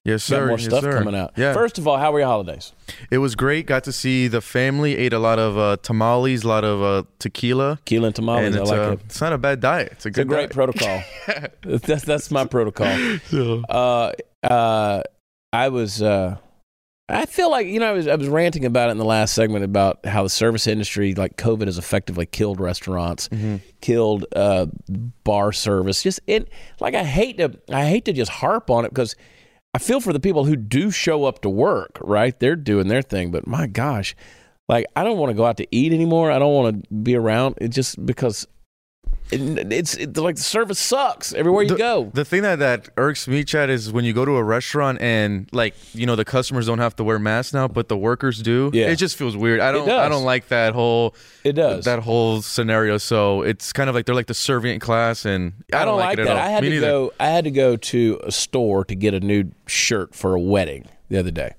Yes, 0.04 0.22
sir. 0.22 0.38
Got 0.40 0.46
more 0.48 0.58
yes, 0.58 0.66
stuff 0.66 0.82
sir. 0.82 0.98
coming 0.98 1.16
out. 1.16 1.32
Yeah. 1.36 1.52
First 1.52 1.78
of 1.78 1.88
all, 1.88 1.96
how 1.98 2.12
were 2.12 2.20
your 2.20 2.28
holidays? 2.28 2.72
It 3.10 3.18
was 3.18 3.34
great. 3.34 3.66
Got 3.66 3.82
to 3.84 3.92
see 3.92 4.28
the 4.28 4.40
family. 4.40 4.96
Ate 4.96 5.12
a 5.12 5.18
lot 5.18 5.38
of 5.40 5.58
uh, 5.58 5.76
tamales, 5.82 6.44
a 6.44 6.48
lot 6.48 6.64
of 6.64 6.80
uh, 6.82 7.08
tequila. 7.18 7.80
Keelan 7.86 8.14
tamales. 8.14 8.46
and 8.46 8.56
I 8.56 8.60
it's, 8.60 8.70
like 8.70 8.80
uh, 8.80 8.92
it. 8.92 9.00
it's 9.06 9.20
not 9.20 9.32
a 9.32 9.38
bad 9.38 9.60
diet. 9.60 9.92
It's 9.92 10.06
a 10.06 10.08
It's 10.10 10.18
a 10.18 10.24
great 10.24 10.50
diet. 10.50 10.52
protocol. 10.52 11.02
that's 11.62 12.04
that's 12.04 12.30
my 12.30 12.44
protocol. 12.44 12.86
Uh, 13.68 14.12
uh, 14.44 15.02
I 15.52 15.68
was. 15.70 16.00
I 17.08 17.26
feel 17.26 17.50
like 17.50 17.68
you 17.68 17.78
know 17.78 17.86
I 17.86 17.92
was 17.92 18.08
I 18.08 18.16
was 18.16 18.28
ranting 18.28 18.64
about 18.64 18.88
it 18.88 18.92
in 18.92 18.98
the 18.98 19.04
last 19.04 19.34
segment 19.34 19.64
about 19.64 20.04
how 20.04 20.24
the 20.24 20.28
service 20.28 20.66
industry, 20.66 21.14
like 21.14 21.36
COVID, 21.36 21.66
has 21.66 21.78
effectively 21.78 22.26
killed 22.26 22.60
restaurants, 22.60 23.28
mhm. 23.28 23.60
killed 23.80 24.26
uh, 24.34 24.66
bar 25.22 25.52
service. 25.52 26.02
Just 26.02 26.18
it, 26.26 26.48
like 26.80 26.94
I 26.94 27.04
hate 27.04 27.38
to 27.38 27.56
I 27.70 27.86
hate 27.86 28.06
to 28.06 28.12
just 28.12 28.32
harp 28.32 28.70
on 28.70 28.84
it 28.84 28.88
because 28.88 29.14
I 29.72 29.78
feel 29.78 30.00
for 30.00 30.12
the 30.12 30.18
people 30.18 30.44
who 30.46 30.56
do 30.56 30.90
show 30.90 31.24
up 31.24 31.42
to 31.42 31.48
work. 31.48 31.98
Right, 32.00 32.38
they're 32.40 32.56
doing 32.56 32.88
their 32.88 33.02
thing, 33.02 33.30
but 33.30 33.46
my 33.46 33.68
gosh, 33.68 34.16
like 34.68 34.86
I 34.96 35.04
don't 35.04 35.18
want 35.18 35.30
to 35.30 35.34
go 35.34 35.46
out 35.46 35.58
to 35.58 35.68
eat 35.70 35.92
anymore. 35.92 36.32
I 36.32 36.40
don't 36.40 36.54
want 36.54 36.82
to 36.82 36.94
be 36.94 37.14
around. 37.14 37.56
It 37.60 37.68
just 37.68 38.04
because 38.04 38.48
it, 39.32 39.72
it's 39.72 39.94
it, 39.94 40.16
like 40.16 40.36
the 40.36 40.42
service 40.42 40.78
sucks 40.78 41.32
everywhere 41.32 41.62
you 41.64 41.70
The- 41.70 41.76
go. 41.76 42.10
The 42.14 42.24
thing 42.24 42.42
that, 42.42 42.60
that 42.60 42.88
irks 42.96 43.26
me, 43.26 43.42
Chad, 43.44 43.70
is 43.70 43.92
when 43.92 44.04
you 44.04 44.12
go 44.12 44.24
to 44.24 44.32
a 44.36 44.42
restaurant 44.42 44.98
and 45.00 45.48
like 45.52 45.74
you 45.94 46.06
know 46.06 46.14
the 46.16 46.24
customers 46.24 46.66
don't 46.66 46.78
have 46.78 46.94
to 46.96 47.04
wear 47.04 47.18
masks 47.18 47.52
now, 47.52 47.66
but 47.68 47.88
the 47.88 47.96
workers 47.96 48.40
do. 48.42 48.70
Yeah. 48.72 48.86
It 48.88 48.96
just 48.96 49.16
feels 49.16 49.36
weird. 49.36 49.60
I 49.60 49.72
don't. 49.72 49.88
I 49.88 50.08
don't 50.08 50.24
like 50.24 50.48
that 50.48 50.74
whole 50.74 51.14
It 51.44 51.52
does. 51.54 51.84
that 51.86 52.00
whole 52.00 52.40
scenario. 52.42 52.98
So 52.98 53.42
it's 53.42 53.72
kind 53.72 53.88
of 53.88 53.94
like 53.94 54.06
they're 54.06 54.14
like 54.14 54.26
the 54.28 54.34
servient 54.34 54.80
class, 54.80 55.24
and 55.24 55.52
I, 55.72 55.82
I 55.82 55.84
don't 55.84 55.98
like 55.98 56.18
it 56.18 56.24
that. 56.24 56.30
at 56.30 56.36
all. 56.36 56.42
I 56.42 56.48
had 56.48 56.62
Me 56.62 56.68
to 56.70 56.74
neither. 56.76 56.86
go. 56.86 57.12
I 57.18 57.26
had 57.28 57.44
to 57.44 57.50
go 57.50 57.76
to 57.76 58.20
a 58.24 58.30
store 58.32 58.84
to 58.84 58.94
get 58.94 59.14
a 59.14 59.20
new 59.20 59.50
shirt 59.66 60.14
for 60.14 60.34
a 60.34 60.40
wedding 60.40 60.86
the 61.08 61.18
other 61.18 61.30
day, 61.30 61.54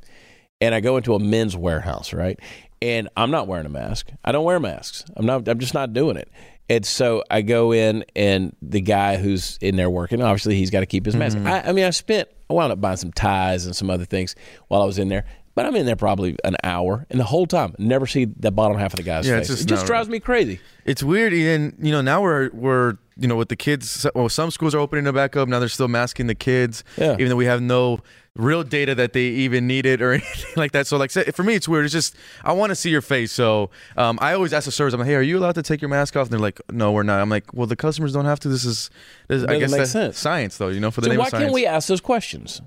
and 0.61 0.73
I 0.73 0.79
go 0.79 0.97
into 0.97 1.15
a 1.15 1.19
men's 1.19 1.57
warehouse, 1.57 2.13
right? 2.13 2.39
And 2.81 3.09
I'm 3.17 3.31
not 3.31 3.47
wearing 3.47 3.65
a 3.65 3.69
mask. 3.69 4.11
I 4.23 4.31
don't 4.31 4.45
wear 4.45 4.59
masks. 4.59 5.03
I'm 5.15 5.25
not. 5.25 5.47
I'm 5.47 5.59
just 5.59 5.73
not 5.73 5.93
doing 5.93 6.15
it. 6.15 6.29
And 6.69 6.85
so 6.85 7.23
I 7.31 7.41
go 7.43 7.71
in, 7.71 8.03
and 8.15 8.55
the 8.61 8.81
guy 8.81 9.15
who's 9.17 9.57
in 9.61 9.77
there 9.77 9.89
working, 9.89 10.21
obviously, 10.21 10.55
he's 10.55 10.69
got 10.69 10.81
to 10.81 10.85
keep 10.85 11.05
his 11.05 11.15
mask. 11.15 11.37
Mm-hmm. 11.37 11.47
I, 11.47 11.69
I 11.69 11.71
mean, 11.71 11.85
I 11.85 11.91
spent. 11.91 12.27
I 12.49 12.53
wound 12.53 12.71
up 12.71 12.79
buying 12.81 12.97
some 12.97 13.11
ties 13.11 13.65
and 13.65 13.75
some 13.75 13.89
other 13.89 14.05
things 14.05 14.35
while 14.69 14.81
I 14.81 14.85
was 14.85 14.97
in 14.99 15.07
there. 15.09 15.25
But 15.55 15.65
I'm 15.65 15.75
in 15.75 15.85
there 15.85 15.95
probably 15.95 16.35
an 16.43 16.55
hour, 16.63 17.07
and 17.09 17.19
the 17.19 17.23
whole 17.23 17.47
time, 17.47 17.73
never 17.79 18.05
see 18.05 18.25
the 18.25 18.51
bottom 18.51 18.77
half 18.77 18.93
of 18.93 18.97
the 18.97 19.03
guy's 19.03 19.27
Yeah, 19.27 19.39
face. 19.39 19.47
just 19.47 19.63
it 19.63 19.67
just 19.67 19.85
drives 19.87 20.07
me 20.07 20.19
crazy. 20.19 20.59
It's 20.85 21.01
weird, 21.01 21.33
and 21.33 21.73
you 21.81 21.91
know 21.91 22.01
now 22.01 22.21
we're 22.21 22.49
we're 22.53 22.97
you 23.19 23.27
know 23.27 23.35
with 23.35 23.49
the 23.49 23.55
kids. 23.55 24.05
Well, 24.15 24.29
some 24.29 24.51
schools 24.51 24.73
are 24.75 24.79
opening 24.79 25.07
it 25.07 25.11
back 25.13 25.35
up 25.35 25.47
now. 25.49 25.59
They're 25.59 25.69
still 25.69 25.87
masking 25.87 26.27
the 26.27 26.35
kids, 26.35 26.83
Yeah. 26.97 27.13
even 27.13 27.29
though 27.29 27.35
we 27.35 27.45
have 27.45 27.61
no 27.61 27.99
real 28.35 28.61
data 28.63 28.93
that 28.93 29.13
they 29.13 29.23
even 29.23 29.65
needed 29.65 29.99
or 30.01 30.11
anything 30.13 30.53
like 30.55 30.71
that. 30.73 30.85
So 30.85 30.97
like 30.97 31.09
for 31.11 31.43
me, 31.43 31.55
it's 31.55 31.67
weird. 31.67 31.85
It's 31.85 31.93
just 31.93 32.15
I 32.43 32.53
want 32.53 32.69
to 32.69 32.75
see 32.75 32.89
your 32.91 33.01
face. 33.01 33.31
So 33.31 33.71
um, 33.95 34.19
I 34.21 34.33
always 34.33 34.53
ask 34.53 34.65
the 34.65 34.71
servers, 34.71 34.93
I'm 34.93 34.99
like, 34.99 35.07
hey, 35.09 35.15
are 35.15 35.21
you 35.21 35.37
allowed 35.39 35.55
to 35.55 35.63
take 35.63 35.81
your 35.81 35.89
mask 35.89 36.15
off? 36.15 36.27
And 36.27 36.33
they're 36.33 36.39
like, 36.39 36.61
no, 36.71 36.91
we're 36.91 37.03
not. 37.03 37.19
I'm 37.19 37.29
like, 37.29 37.51
well, 37.53 37.65
the 37.67 37.75
customers 37.75 38.13
don't 38.13 38.25
have 38.25 38.39
to. 38.41 38.47
This 38.49 38.63
is, 38.65 38.89
this, 39.27 39.43
I 39.43 39.57
guess 39.57 39.71
that's 39.71 39.91
sense. 39.91 40.19
science 40.19 40.57
though. 40.57 40.67
You 40.69 40.79
know, 40.79 40.91
for 40.91 41.01
the 41.01 41.05
So 41.05 41.09
name 41.11 41.19
why 41.19 41.25
of 41.25 41.31
science. 41.31 41.43
can't 41.45 41.53
we 41.53 41.65
ask 41.65 41.87
those 41.87 42.01
questions? 42.01 42.61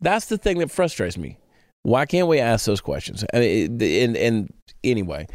That's 0.00 0.26
the 0.26 0.38
thing 0.38 0.58
that 0.58 0.70
frustrates 0.70 1.18
me. 1.18 1.38
Why 1.82 2.04
can't 2.06 2.28
we 2.28 2.38
ask 2.40 2.66
those 2.66 2.80
questions? 2.80 3.24
I 3.32 3.38
mean, 3.40 3.82
and, 3.82 4.16
and 4.16 4.52
anyway, 4.84 5.26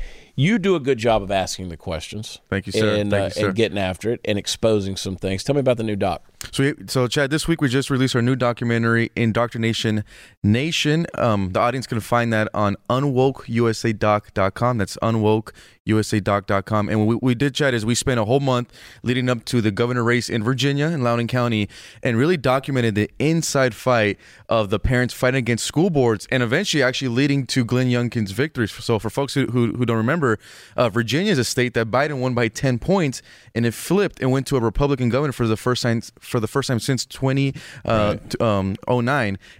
you 0.41 0.57
do 0.57 0.75
a 0.75 0.79
good 0.79 0.97
job 0.97 1.21
of 1.21 1.31
asking 1.31 1.69
the 1.69 1.77
questions. 1.77 2.39
Thank 2.49 2.65
you, 2.65 2.71
sir. 2.71 2.95
And, 2.95 3.11
Thank 3.11 3.21
uh, 3.21 3.25
you, 3.25 3.31
sir. 3.31 3.47
and 3.47 3.55
getting 3.55 3.77
after 3.77 4.11
it 4.11 4.21
and 4.25 4.37
exposing 4.37 4.95
some 4.95 5.15
things. 5.15 5.43
Tell 5.43 5.53
me 5.55 5.59
about 5.59 5.77
the 5.77 5.83
new 5.83 5.95
doc. 5.95 6.23
So, 6.51 6.73
so 6.87 7.07
Chad, 7.07 7.29
this 7.29 7.47
week 7.47 7.61
we 7.61 7.69
just 7.69 7.89
released 7.89 8.15
our 8.15 8.21
new 8.21 8.35
documentary, 8.35 9.11
Indoctrination 9.15 10.03
Nation. 10.43 11.05
Um, 11.15 11.51
the 11.53 11.59
audience 11.59 11.87
can 11.87 11.99
find 11.99 12.33
that 12.33 12.49
on 12.53 12.75
unwokeusadoc.com. 12.89 14.77
That's 14.77 14.97
unwokeusadoc.com. 14.97 16.89
And 16.89 17.07
we, 17.07 17.15
we 17.21 17.35
did, 17.35 17.55
Chad, 17.55 17.73
is 17.73 17.85
we 17.85 17.95
spent 17.95 18.19
a 18.19 18.25
whole 18.25 18.39
month 18.39 18.73
leading 19.03 19.29
up 19.29 19.45
to 19.45 19.61
the 19.61 19.71
governor 19.71 20.03
race 20.03 20.29
in 20.29 20.43
Virginia 20.43 20.87
in 20.87 21.03
Loudoun 21.03 21.27
County 21.27 21.69
and 22.03 22.17
really 22.17 22.37
documented 22.37 22.95
the 22.95 23.09
inside 23.19 23.75
fight 23.75 24.17
of 24.49 24.69
the 24.71 24.79
parents 24.79 25.13
fighting 25.13 25.39
against 25.39 25.65
school 25.65 25.89
boards 25.89 26.27
and 26.31 26.43
eventually 26.43 26.83
actually 26.83 27.09
leading 27.09 27.45
to 27.47 27.63
Glenn 27.63 27.87
Youngkin's 27.87 28.31
victory. 28.31 28.67
So 28.67 28.99
for 28.99 29.09
folks 29.09 29.35
who, 29.35 29.45
who, 29.47 29.73
who 29.73 29.85
don't 29.85 29.97
remember, 29.97 30.39
uh, 30.75 30.89
Virginia 30.89 31.31
is 31.31 31.37
a 31.37 31.45
state 31.45 31.75
that 31.75 31.91
Biden 31.91 32.19
won 32.19 32.33
by 32.33 32.47
10 32.47 32.79
points 32.79 33.21
and 33.53 33.65
it 33.65 33.73
flipped 33.73 34.19
and 34.19 34.31
went 34.31 34.47
to 34.47 34.57
a 34.57 34.59
Republican 34.59 35.09
governor 35.09 35.31
for 35.31 35.47
the 35.47 35.57
first 35.57 35.83
time 35.83 36.01
for 36.31 36.39
the 36.39 36.47
first 36.47 36.67
time 36.67 36.79
since 36.79 37.05
2009. 37.05 37.59
uh, 37.85 38.15
t- 38.29 38.37
um, 38.39 38.75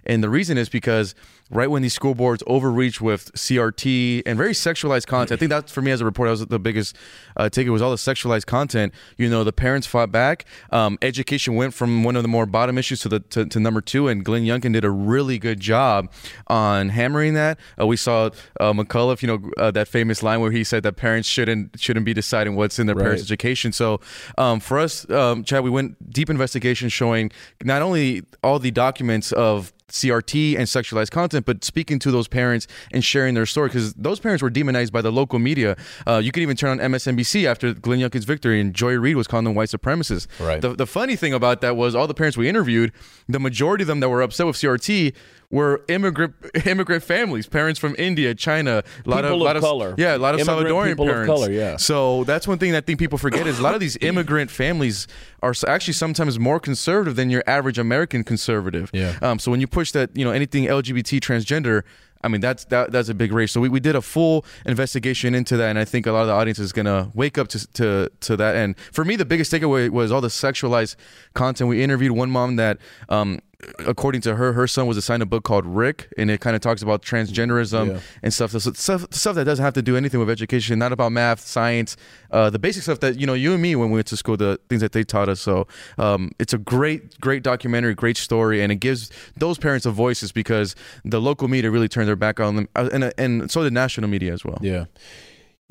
And 0.05 0.23
the 0.23 0.29
reason 0.29 0.57
is 0.57 0.69
because 0.69 1.13
right 1.51 1.69
when 1.69 1.81
these 1.83 1.93
school 1.93 2.15
boards 2.15 2.41
overreach 2.47 3.01
with 3.01 3.31
CRT 3.33 4.23
and 4.25 4.37
very 4.37 4.53
sexualized 4.53 5.05
content, 5.05 5.31
I 5.33 5.35
think 5.37 5.49
that 5.49 5.69
for 5.69 5.81
me 5.81 5.91
as 5.91 6.01
a 6.01 6.05
reporter, 6.05 6.29
that 6.29 6.39
was 6.39 6.47
the 6.47 6.59
biggest 6.59 6.95
uh, 7.37 7.43
takeaway 7.43 7.69
was 7.69 7.81
all 7.81 7.91
the 7.91 7.97
sexualized 7.97 8.45
content. 8.45 8.93
You 9.17 9.29
know, 9.29 9.43
the 9.43 9.53
parents 9.53 9.85
fought 9.85 10.11
back. 10.11 10.45
Um, 10.71 10.97
education 11.01 11.55
went 11.55 11.73
from 11.73 12.03
one 12.03 12.15
of 12.15 12.23
the 12.23 12.29
more 12.29 12.45
bottom 12.45 12.77
issues 12.77 13.01
to 13.01 13.09
the 13.09 13.19
to, 13.19 13.45
to 13.45 13.59
number 13.59 13.81
two, 13.81 14.07
and 14.07 14.23
Glenn 14.25 14.43
Youngkin 14.43 14.73
did 14.73 14.85
a 14.85 14.89
really 14.89 15.37
good 15.37 15.59
job 15.59 16.11
on 16.47 16.89
hammering 16.89 17.33
that. 17.35 17.59
Uh, 17.79 17.85
we 17.85 17.97
saw 17.97 18.29
uh, 18.59 18.73
McAuliffe, 18.73 19.21
you 19.21 19.27
know, 19.27 19.51
uh, 19.57 19.71
that 19.71 19.87
famous 19.87 20.23
line 20.23 20.39
where 20.41 20.51
he 20.51 20.63
said 20.63 20.83
that 20.83 20.95
parents 20.95 21.27
shouldn't 21.27 21.79
shouldn't 21.79 22.05
be 22.05 22.13
deciding 22.13 22.55
what's 22.55 22.79
in 22.79 22.87
their 22.87 22.95
Right. 22.95 23.03
parents' 23.03 23.23
education. 23.23 23.71
So 23.71 23.99
um, 24.37 24.59
for 24.59 24.79
us, 24.79 25.09
um, 25.09 25.43
Chad, 25.43 25.63
we 25.63 25.69
went 25.69 26.11
deep 26.11 26.29
investigation 26.29 26.89
showing 26.89 27.31
not 27.63 27.81
only 27.81 28.23
all 28.43 28.59
the 28.59 28.71
documents 28.71 29.31
of 29.31 29.73
CRT 29.91 30.57
and 30.57 30.63
sexualized 30.67 31.11
content, 31.11 31.45
but 31.45 31.63
speaking 31.63 31.99
to 31.99 32.11
those 32.11 32.27
parents 32.27 32.67
and 32.91 33.03
sharing 33.03 33.33
their 33.33 33.45
story 33.45 33.69
because 33.69 33.93
those 33.93 34.19
parents 34.19 34.41
were 34.41 34.49
demonized 34.49 34.91
by 34.91 35.01
the 35.01 35.11
local 35.11 35.39
media. 35.39 35.77
Uh, 36.07 36.17
you 36.23 36.31
could 36.31 36.43
even 36.43 36.57
turn 36.57 36.79
on 36.79 36.91
MSNBC 36.91 37.45
after 37.45 37.73
Glenn 37.73 37.99
Youngkin's 37.99 38.25
victory, 38.25 38.59
and 38.59 38.73
Joy 38.73 38.93
Reid 38.93 39.15
was 39.15 39.27
calling 39.27 39.45
them 39.45 39.55
white 39.55 39.69
supremacists. 39.69 40.27
Right. 40.39 40.61
The, 40.61 40.73
the 40.73 40.87
funny 40.87 41.15
thing 41.15 41.33
about 41.33 41.61
that 41.61 41.75
was 41.75 41.95
all 41.95 42.07
the 42.07 42.13
parents 42.13 42.37
we 42.37 42.47
interviewed, 42.49 42.91
the 43.27 43.39
majority 43.39 43.83
of 43.83 43.87
them 43.87 43.99
that 43.99 44.09
were 44.09 44.21
upset 44.21 44.45
with 44.47 44.55
CRT 44.55 45.13
were 45.51 45.81
immigrant 45.87 46.33
immigrant 46.65 47.03
families, 47.03 47.45
parents 47.45 47.79
from 47.79 47.95
India, 47.99 48.33
China, 48.33 48.83
a 49.05 49.09
lot 49.09 49.23
People 49.23 49.35
of, 49.35 49.41
lot 49.41 49.55
of 49.57 49.61
color. 49.61 49.93
yeah, 49.97 50.15
a 50.15 50.17
lot 50.17 50.33
of 50.33 50.39
Immigrant 50.41 50.67
Salvadorian 50.69 50.87
people 50.87 51.05
of 51.07 51.11
parents. 51.11 51.27
color, 51.29 51.51
yeah. 51.51 51.77
So 51.77 52.23
that's 52.23 52.47
one 52.47 52.57
thing 52.57 52.71
that 52.71 52.83
I 52.83 52.85
think 52.85 52.99
people 52.99 53.17
forget 53.17 53.45
is 53.45 53.59
a 53.59 53.61
lot 53.61 53.73
of 53.73 53.79
these 53.79 53.97
immigrant 54.01 54.49
families 54.49 55.07
are 55.43 55.53
actually 55.67 55.93
sometimes 55.93 56.39
more 56.39 56.59
conservative 56.59 57.15
than 57.15 57.29
your 57.29 57.43
average 57.45 57.77
American 57.77 58.23
conservative. 58.23 58.89
Yeah. 58.93 59.17
Um, 59.21 59.39
so 59.39 59.51
when 59.51 59.59
you 59.59 59.67
push 59.67 59.91
that, 59.91 60.15
you 60.15 60.25
know, 60.25 60.31
anything 60.31 60.65
LGBT 60.65 61.19
transgender. 61.19 61.83
I 62.23 62.27
mean 62.27 62.39
that's 62.39 62.65
that, 62.65 62.91
that's 62.91 63.09
a 63.09 63.15
big 63.15 63.33
race. 63.33 63.51
So 63.51 63.59
we, 63.59 63.67
we 63.67 63.79
did 63.79 63.95
a 63.95 64.01
full 64.01 64.45
investigation 64.67 65.33
into 65.33 65.57
that, 65.57 65.69
and 65.71 65.79
I 65.79 65.85
think 65.85 66.05
a 66.05 66.11
lot 66.11 66.21
of 66.21 66.27
the 66.27 66.33
audience 66.33 66.59
is 66.59 66.71
gonna 66.71 67.09
wake 67.15 67.39
up 67.39 67.47
to 67.47 67.67
to 67.73 68.11
to 68.19 68.37
that. 68.37 68.55
And 68.55 68.77
for 68.91 69.03
me, 69.03 69.15
the 69.15 69.25
biggest 69.25 69.51
takeaway 69.51 69.89
was 69.89 70.11
all 70.11 70.21
the 70.21 70.27
sexualized 70.27 70.97
content. 71.33 71.67
We 71.67 71.81
interviewed 71.83 72.11
one 72.11 72.29
mom 72.29 72.57
that, 72.57 72.77
um, 73.09 73.39
according 73.79 74.21
to 74.21 74.35
her, 74.35 74.53
her 74.53 74.67
son 74.67 74.87
was 74.87 74.97
assigned 74.97 75.21
a 75.23 75.25
book 75.25 75.43
called 75.43 75.65
Rick, 75.65 76.11
and 76.17 76.29
it 76.31 76.39
kind 76.41 76.55
of 76.55 76.61
talks 76.61 76.81
about 76.81 77.01
transgenderism 77.01 77.87
Yeah. 77.87 77.99
and 78.23 78.33
stuff. 78.33 78.51
So 78.51 78.59
stuff 78.73 79.05
stuff 79.11 79.35
that 79.35 79.45
doesn't 79.45 79.63
have 79.63 79.73
to 79.75 79.81
do 79.81 79.95
anything 79.97 80.19
with 80.19 80.29
education, 80.29 80.79
not 80.79 80.91
about 80.91 81.11
math, 81.11 81.39
science, 81.41 81.97
uh, 82.31 82.49
the 82.49 82.59
basic 82.59 82.83
stuff 82.83 82.99
that 83.01 83.19
you 83.19 83.25
know 83.27 83.33
you 83.33 83.53
and 83.53 83.61
me 83.61 83.75
when 83.75 83.89
we 83.89 83.95
went 83.95 84.07
to 84.07 84.17
school, 84.17 84.37
the 84.37 84.59
things 84.69 84.81
that 84.81 84.91
they 84.91 85.03
taught 85.03 85.29
us. 85.29 85.39
So 85.41 85.67
um, 85.97 86.31
it's 86.39 86.53
a 86.53 86.57
great 86.57 87.19
great 87.21 87.43
documentary, 87.43 87.93
great 87.95 88.17
story, 88.17 88.61
and 88.61 88.71
it 88.71 88.77
gives 88.77 89.11
those 89.37 89.57
parents 89.57 89.85
a 89.85 89.91
voices 89.91 90.31
because 90.31 90.75
the 91.05 91.19
local 91.21 91.47
media 91.47 91.71
really 91.71 91.87
turned 91.87 92.07
their 92.07 92.15
back 92.15 92.39
on 92.39 92.55
them, 92.55 92.67
uh, 92.75 92.89
and 92.91 93.13
and 93.17 93.51
so 93.51 93.63
did 93.63 93.73
national 93.73 94.09
media 94.09 94.33
as 94.33 94.43
well. 94.45 94.57
Yeah. 94.61 94.85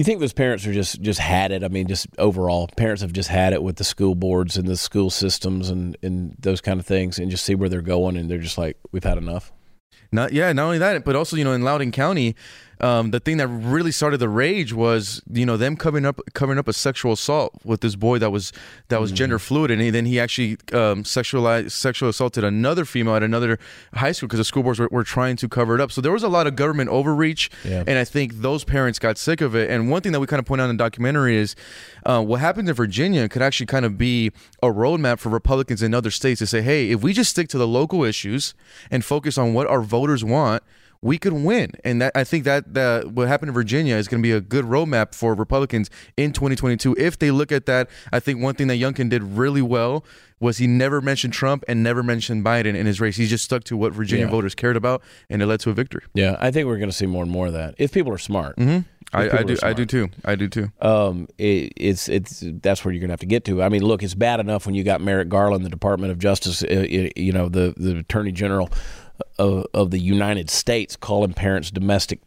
You 0.00 0.04
think 0.04 0.20
those 0.20 0.32
parents 0.32 0.66
are 0.66 0.72
just 0.72 1.02
just 1.02 1.20
had 1.20 1.52
it? 1.52 1.62
I 1.62 1.68
mean, 1.68 1.86
just 1.86 2.06
overall, 2.16 2.70
parents 2.74 3.02
have 3.02 3.12
just 3.12 3.28
had 3.28 3.52
it 3.52 3.62
with 3.62 3.76
the 3.76 3.84
school 3.84 4.14
boards 4.14 4.56
and 4.56 4.66
the 4.66 4.78
school 4.78 5.10
systems 5.10 5.68
and 5.68 5.94
and 6.02 6.34
those 6.38 6.62
kind 6.62 6.80
of 6.80 6.86
things, 6.86 7.18
and 7.18 7.30
just 7.30 7.44
see 7.44 7.54
where 7.54 7.68
they're 7.68 7.82
going, 7.82 8.16
and 8.16 8.30
they're 8.30 8.38
just 8.38 8.56
like, 8.56 8.78
we've 8.92 9.04
had 9.04 9.18
enough. 9.18 9.52
Not 10.10 10.32
yeah, 10.32 10.50
not 10.54 10.64
only 10.64 10.78
that, 10.78 11.04
but 11.04 11.16
also 11.16 11.36
you 11.36 11.44
know 11.44 11.52
in 11.52 11.60
Loudoun 11.60 11.92
County, 11.92 12.34
um, 12.80 13.10
the 13.10 13.20
thing 13.20 13.36
that 13.38 13.48
really 13.48 13.92
started 13.92 14.18
the 14.18 14.28
rage 14.28 14.72
was 14.72 15.22
you 15.30 15.44
know 15.44 15.56
them 15.56 15.76
covering 15.76 16.06
up 16.06 16.20
covering 16.34 16.58
up 16.58 16.68
a 16.68 16.72
sexual 16.72 17.12
assault 17.12 17.52
with 17.64 17.80
this 17.80 17.94
boy 17.96 18.18
that 18.18 18.30
was 18.30 18.52
that 18.88 19.00
was 19.00 19.12
gender 19.12 19.38
fluid, 19.38 19.70
and 19.70 19.80
he, 19.82 19.90
then 19.90 20.06
he 20.06 20.18
actually 20.18 20.52
um, 20.72 21.04
sexualized 21.04 21.70
sexual 21.72 22.08
assaulted 22.08 22.44
another 22.44 22.84
female 22.84 23.14
at 23.16 23.22
another 23.22 23.58
high 23.94 24.12
school 24.12 24.26
because 24.28 24.38
the 24.38 24.44
school 24.44 24.62
boards 24.62 24.78
were, 24.78 24.88
were 24.90 25.04
trying 25.04 25.36
to 25.36 25.48
cover 25.48 25.74
it 25.74 25.80
up. 25.80 25.92
So 25.92 26.00
there 26.00 26.12
was 26.12 26.22
a 26.22 26.28
lot 26.28 26.46
of 26.46 26.56
government 26.56 26.90
overreach, 26.90 27.50
Yeah. 27.64 27.84
and 27.86 27.98
I 27.98 28.04
think 28.04 28.34
those 28.40 28.64
parents 28.64 28.98
got 28.98 29.18
sick 29.18 29.40
of 29.40 29.54
it. 29.54 29.70
And 29.70 29.90
one 29.90 30.02
thing 30.02 30.12
that 30.12 30.20
we 30.20 30.26
kind 30.26 30.40
of 30.40 30.46
point 30.46 30.60
out 30.60 30.70
in 30.70 30.76
the 30.76 30.82
documentary 30.82 31.36
is 31.36 31.54
uh, 32.06 32.22
what 32.22 32.40
happened 32.40 32.68
in 32.68 32.74
Virginia 32.74 33.28
could 33.28 33.42
actually 33.42 33.66
kind 33.66 33.84
of 33.84 33.98
be 33.98 34.32
a 34.62 34.68
roadmap 34.68 35.18
for 35.18 35.28
Republicans 35.28 35.82
in 35.82 35.94
other 35.94 36.10
states 36.10 36.38
to 36.38 36.46
say, 36.46 36.62
hey, 36.62 36.90
if 36.90 37.02
we 37.02 37.12
just 37.12 37.30
stick 37.30 37.48
to 37.48 37.58
the 37.58 37.66
local 37.68 38.04
issues 38.04 38.54
and 38.90 39.04
focus 39.04 39.36
on 39.38 39.52
what 39.54 39.66
our 39.66 39.82
voters 39.82 40.24
want, 40.24 40.62
we 41.02 41.16
could 41.18 41.32
win. 41.32 41.72
And 41.82 42.02
that, 42.02 42.12
I 42.14 42.24
think 42.24 42.44
that, 42.44 42.74
that 42.74 43.12
what 43.12 43.26
happened 43.26 43.48
in 43.48 43.54
Virginia 43.54 43.96
is 43.96 44.06
going 44.06 44.22
to 44.22 44.26
be 44.26 44.32
a 44.32 44.40
good 44.40 44.66
roadmap 44.66 45.14
for 45.14 45.34
Republicans 45.34 45.88
in 46.16 46.32
2022. 46.32 46.94
If 46.98 47.18
they 47.18 47.30
look 47.30 47.50
at 47.52 47.64
that, 47.66 47.88
I 48.12 48.20
think 48.20 48.42
one 48.42 48.54
thing 48.54 48.66
that 48.68 48.76
Youngkin 48.76 49.08
did 49.08 49.22
really 49.22 49.62
well 49.62 50.04
was 50.40 50.58
he 50.58 50.66
never 50.66 51.00
mentioned 51.00 51.32
Trump 51.32 51.64
and 51.68 51.82
never 51.82 52.02
mentioned 52.02 52.44
Biden 52.44 52.74
in 52.74 52.86
his 52.86 53.00
race. 53.00 53.16
He 53.16 53.26
just 53.26 53.44
stuck 53.44 53.64
to 53.64 53.76
what 53.76 53.92
Virginia 53.94 54.26
Yeah. 54.26 54.30
voters 54.30 54.54
cared 54.54 54.76
about, 54.76 55.02
and 55.30 55.40
it 55.42 55.46
led 55.46 55.60
to 55.60 55.70
a 55.70 55.74
victory. 55.74 56.02
Yeah, 56.14 56.36
I 56.38 56.50
think 56.50 56.66
we're 56.66 56.78
going 56.78 56.88
to 56.90 56.96
see 56.96 57.06
more 57.06 57.22
and 57.22 57.30
more 57.32 57.46
of 57.48 57.52
that 57.54 57.74
if 57.78 57.92
people 57.92 58.12
are 58.12 58.18
smart. 58.18 58.56
hmm 58.58 58.78
I, 59.12 59.38
I 59.38 59.42
do. 59.42 59.56
I 59.60 59.72
do 59.72 59.84
too. 59.86 60.08
I 60.24 60.36
do 60.36 60.46
too. 60.48 60.70
um, 60.80 61.26
it, 61.36 61.72
it's 61.76 62.08
it's 62.08 62.44
that's 62.62 62.84
where 62.84 62.94
you're 62.94 63.00
gonna 63.00 63.12
have 63.14 63.18
to 63.20 63.26
get 63.26 63.44
to. 63.46 63.60
I 63.60 63.68
mean, 63.68 63.82
look, 63.82 64.04
it's 64.04 64.14
bad 64.14 64.38
enough 64.38 64.66
when 64.66 64.76
you 64.76 64.84
got 64.84 65.00
Merrick 65.00 65.28
Garland, 65.28 65.64
the 65.64 65.68
Department 65.68 66.12
of 66.12 66.20
Justice, 66.20 66.62
uh, 66.62 66.86
you 67.16 67.32
know, 67.32 67.48
the 67.48 67.74
the 67.76 67.96
Attorney 67.98 68.30
General 68.30 68.70
of, 69.38 69.66
of 69.74 69.90
the 69.90 69.98
United 69.98 70.50
States 70.50 70.96
calling 70.96 71.32
parents 71.32 71.70
domestic 71.70 72.20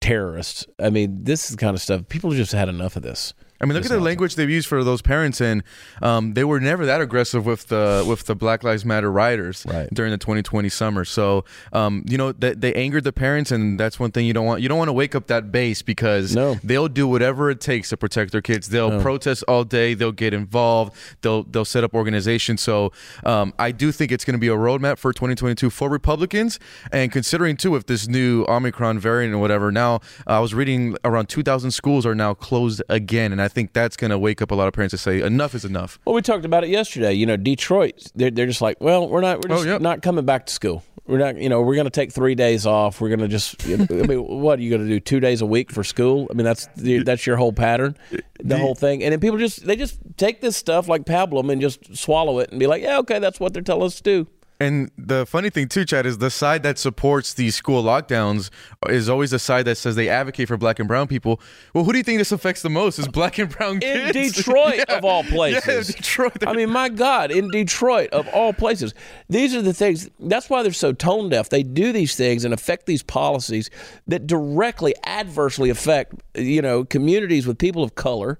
terrorists. 0.00 0.66
I 0.78 0.90
mean, 0.90 1.24
this 1.24 1.44
is 1.44 1.56
the 1.56 1.60
kind 1.60 1.74
of 1.74 1.80
stuff 1.80 2.08
people 2.08 2.30
just 2.30 2.52
had 2.52 2.68
enough 2.68 2.96
of 2.96 3.02
this. 3.02 3.34
I 3.62 3.66
mean, 3.66 3.74
look 3.74 3.84
at 3.84 3.90
the 3.90 4.00
language 4.00 4.34
they've 4.34 4.50
used 4.50 4.66
for 4.66 4.82
those 4.82 5.02
parents, 5.02 5.40
and 5.40 5.62
um, 6.02 6.34
they 6.34 6.42
were 6.42 6.58
never 6.58 6.84
that 6.86 7.00
aggressive 7.00 7.46
with 7.46 7.68
the 7.68 8.04
with 8.06 8.24
the 8.24 8.34
Black 8.34 8.64
Lives 8.64 8.84
Matter 8.84 9.10
rioters 9.10 9.64
Right. 9.68 9.88
during 9.92 10.10
the 10.10 10.18
2020 10.18 10.68
summer. 10.68 11.04
So, 11.04 11.44
um, 11.72 12.04
you 12.08 12.18
know, 12.18 12.32
they, 12.32 12.54
they 12.54 12.74
angered 12.74 13.04
the 13.04 13.12
parents, 13.12 13.52
and 13.52 13.78
that's 13.78 14.00
one 14.00 14.10
thing 14.10 14.26
you 14.26 14.32
don't 14.32 14.46
want. 14.46 14.62
You 14.62 14.68
don't 14.68 14.78
want 14.78 14.88
to 14.88 14.92
wake 14.92 15.14
up 15.14 15.28
that 15.28 15.52
base 15.52 15.80
because 15.82 16.34
No. 16.34 16.56
they'll 16.64 16.88
do 16.88 17.06
whatever 17.06 17.50
it 17.50 17.60
takes 17.60 17.90
to 17.90 17.96
protect 17.96 18.32
their 18.32 18.42
kids. 18.42 18.68
They'll 18.68 19.00
protest 19.00 19.44
all 19.46 19.62
day. 19.64 19.94
They'll 19.94 20.10
get 20.12 20.34
involved. 20.34 20.96
They'll 21.20 21.44
they'll 21.44 21.64
set 21.64 21.84
up 21.84 21.94
organizations. 21.94 22.60
So, 22.60 22.92
um, 23.24 23.54
I 23.58 23.70
do 23.70 23.92
think 23.92 24.10
it's 24.10 24.24
going 24.24 24.34
to 24.34 24.40
be 24.40 24.48
a 24.48 24.56
roadmap 24.56 24.98
for 24.98 25.12
2022 25.12 25.70
for 25.70 25.88
Republicans, 25.88 26.58
and 26.90 27.12
considering 27.12 27.56
too 27.56 27.76
if 27.76 27.86
this 27.86 28.08
new 28.08 28.44
Omicron 28.48 28.98
variant 28.98 29.34
or 29.34 29.38
whatever. 29.38 29.70
Now, 29.70 30.00
I 30.26 30.40
was 30.40 30.52
reading 30.52 30.96
around 31.04 31.28
2,000 31.28 31.70
schools 31.70 32.04
are 32.04 32.14
now 32.14 32.34
closed 32.34 32.82
again, 32.88 33.30
and 33.32 33.40
I 33.40 33.48
think 33.52 33.72
that's 33.72 33.96
going 33.96 34.10
to 34.10 34.18
wake 34.18 34.42
up 34.42 34.50
a 34.50 34.54
lot 34.54 34.68
of 34.68 34.74
parents 34.74 34.92
to 34.92 34.98
say 34.98 35.20
enough 35.22 35.54
is 35.54 35.64
enough. 35.64 35.98
Well, 36.04 36.14
we 36.14 36.22
talked 36.22 36.44
about 36.44 36.64
it 36.64 36.70
yesterday. 36.70 37.12
You 37.12 37.26
know, 37.26 37.36
Detroit, 37.36 38.10
they're, 38.14 38.30
they're 38.30 38.46
just 38.46 38.60
like, 38.62 38.80
well, 38.80 39.08
we're 39.08 39.20
not, 39.20 39.38
we're 39.46 39.54
Oh, 39.54 39.58
just 39.58 39.66
yep. 39.66 39.80
not 39.80 40.02
coming 40.02 40.24
back 40.24 40.46
to 40.46 40.52
school. 40.52 40.82
We're 41.06 41.18
not, 41.18 41.36
you 41.36 41.48
know, 41.48 41.60
we're 41.62 41.74
going 41.74 41.86
to 41.86 41.90
take 41.90 42.12
three 42.12 42.34
days 42.36 42.64
off. 42.64 43.00
We're 43.00 43.08
going 43.08 43.20
to 43.20 43.28
just, 43.28 43.64
I 43.66 43.76
mean, 43.76 44.18
what 44.40 44.58
are 44.58 44.62
you 44.62 44.70
going 44.70 44.82
to 44.82 44.88
do? 44.88 45.00
Two 45.00 45.18
days 45.20 45.40
a 45.42 45.46
week 45.46 45.72
for 45.72 45.82
school? 45.82 46.28
I 46.30 46.34
mean, 46.34 46.44
that's 46.44 46.68
the, 46.76 47.02
that's 47.02 47.26
your 47.26 47.36
whole 47.36 47.52
pattern, 47.52 47.96
the 48.40 48.56
whole 48.58 48.74
thing. 48.76 49.02
And 49.02 49.12
then 49.12 49.18
people 49.20 49.36
just, 49.38 49.66
they 49.66 49.74
just 49.76 49.98
take 50.16 50.40
this 50.40 50.56
stuff 50.56 50.88
like 50.88 51.04
pablum 51.04 51.50
and 51.50 51.60
just 51.60 51.96
swallow 51.96 52.38
it 52.38 52.50
and 52.50 52.60
be 52.60 52.66
like, 52.68 52.82
yeah, 52.82 52.98
okay, 52.98 53.18
that's 53.18 53.40
what 53.40 53.52
they're 53.52 53.62
telling 53.62 53.86
us 53.86 53.96
to 53.96 54.02
do. 54.02 54.26
And 54.62 54.90
the 54.96 55.26
funny 55.26 55.50
thing 55.50 55.68
too, 55.68 55.84
Chad, 55.84 56.06
is 56.06 56.18
the 56.18 56.30
side 56.30 56.62
that 56.62 56.78
supports 56.78 57.34
these 57.34 57.54
school 57.54 57.82
lockdowns 57.82 58.50
is 58.88 59.08
always 59.08 59.30
the 59.32 59.38
side 59.38 59.64
that 59.64 59.76
says 59.76 59.96
they 59.96 60.08
advocate 60.08 60.48
for 60.48 60.56
black 60.56 60.78
and 60.78 60.86
brown 60.88 61.06
people. 61.08 61.40
Well, 61.74 61.84
who 61.84 61.92
do 61.92 61.98
you 61.98 62.04
think 62.04 62.18
this 62.18 62.32
affects 62.32 62.62
the 62.62 62.70
most? 62.70 62.98
Is 62.98 63.08
black 63.08 63.38
and 63.38 63.48
brown 63.50 63.80
kids 63.80 64.16
In 64.16 64.22
Detroit, 64.32 64.84
Yeah. 64.88 64.98
of 64.98 65.04
all 65.04 65.24
Yeah, 65.24 65.30
places. 65.30 65.94
Detroit. 65.94 66.46
I 66.46 66.52
mean, 66.52 66.70
my 66.70 66.88
God, 66.88 67.30
in 67.30 67.48
Detroit, 67.50 68.10
of 68.10 68.28
all 68.28 68.52
places, 68.52 68.94
these 69.28 69.54
are 69.54 69.62
the 69.62 69.72
things. 69.74 70.08
That's 70.20 70.48
why 70.48 70.62
they're 70.62 70.72
so 70.72 70.92
tone 70.92 71.28
deaf. 71.28 71.48
They 71.48 71.62
do 71.62 71.92
these 71.92 72.14
things 72.16 72.44
and 72.44 72.54
affect 72.54 72.86
these 72.86 73.02
policies 73.02 73.70
that 74.06 74.26
directly, 74.26 74.94
adversely 75.04 75.70
affect, 75.70 76.14
you 76.34 76.62
know, 76.62 76.84
communities 76.84 77.46
with 77.46 77.58
people 77.58 77.82
of 77.82 77.94
color 77.94 78.38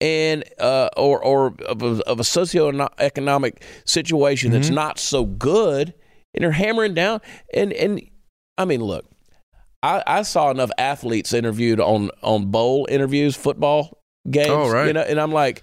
and 0.00 0.44
uh, 0.60 0.88
or 0.96 1.22
or 1.22 1.54
of 1.66 1.82
a, 1.82 2.02
of 2.06 2.20
a 2.20 2.22
socioeconomic 2.22 3.62
situation 3.84 4.50
that's 4.52 4.70
not 4.70 4.98
so 4.98 5.24
good, 5.24 5.94
and 6.34 6.42
they're 6.44 6.52
hammering 6.52 6.94
down. 6.94 7.20
And 7.54 7.72
and 7.72 8.00
I 8.58 8.64
mean, 8.64 8.82
look, 8.82 9.06
I, 9.82 10.02
I 10.06 10.22
saw 10.22 10.50
enough 10.50 10.70
athletes 10.78 11.32
interviewed 11.32 11.80
on 11.80 12.10
on 12.22 12.50
bowl 12.50 12.86
interviews, 12.90 13.36
football 13.36 14.02
games, 14.30 14.48
Oh, 14.50 14.70
right. 14.70 14.86
you 14.88 14.92
know, 14.92 15.02
and 15.02 15.20
I'm 15.20 15.32
like. 15.32 15.62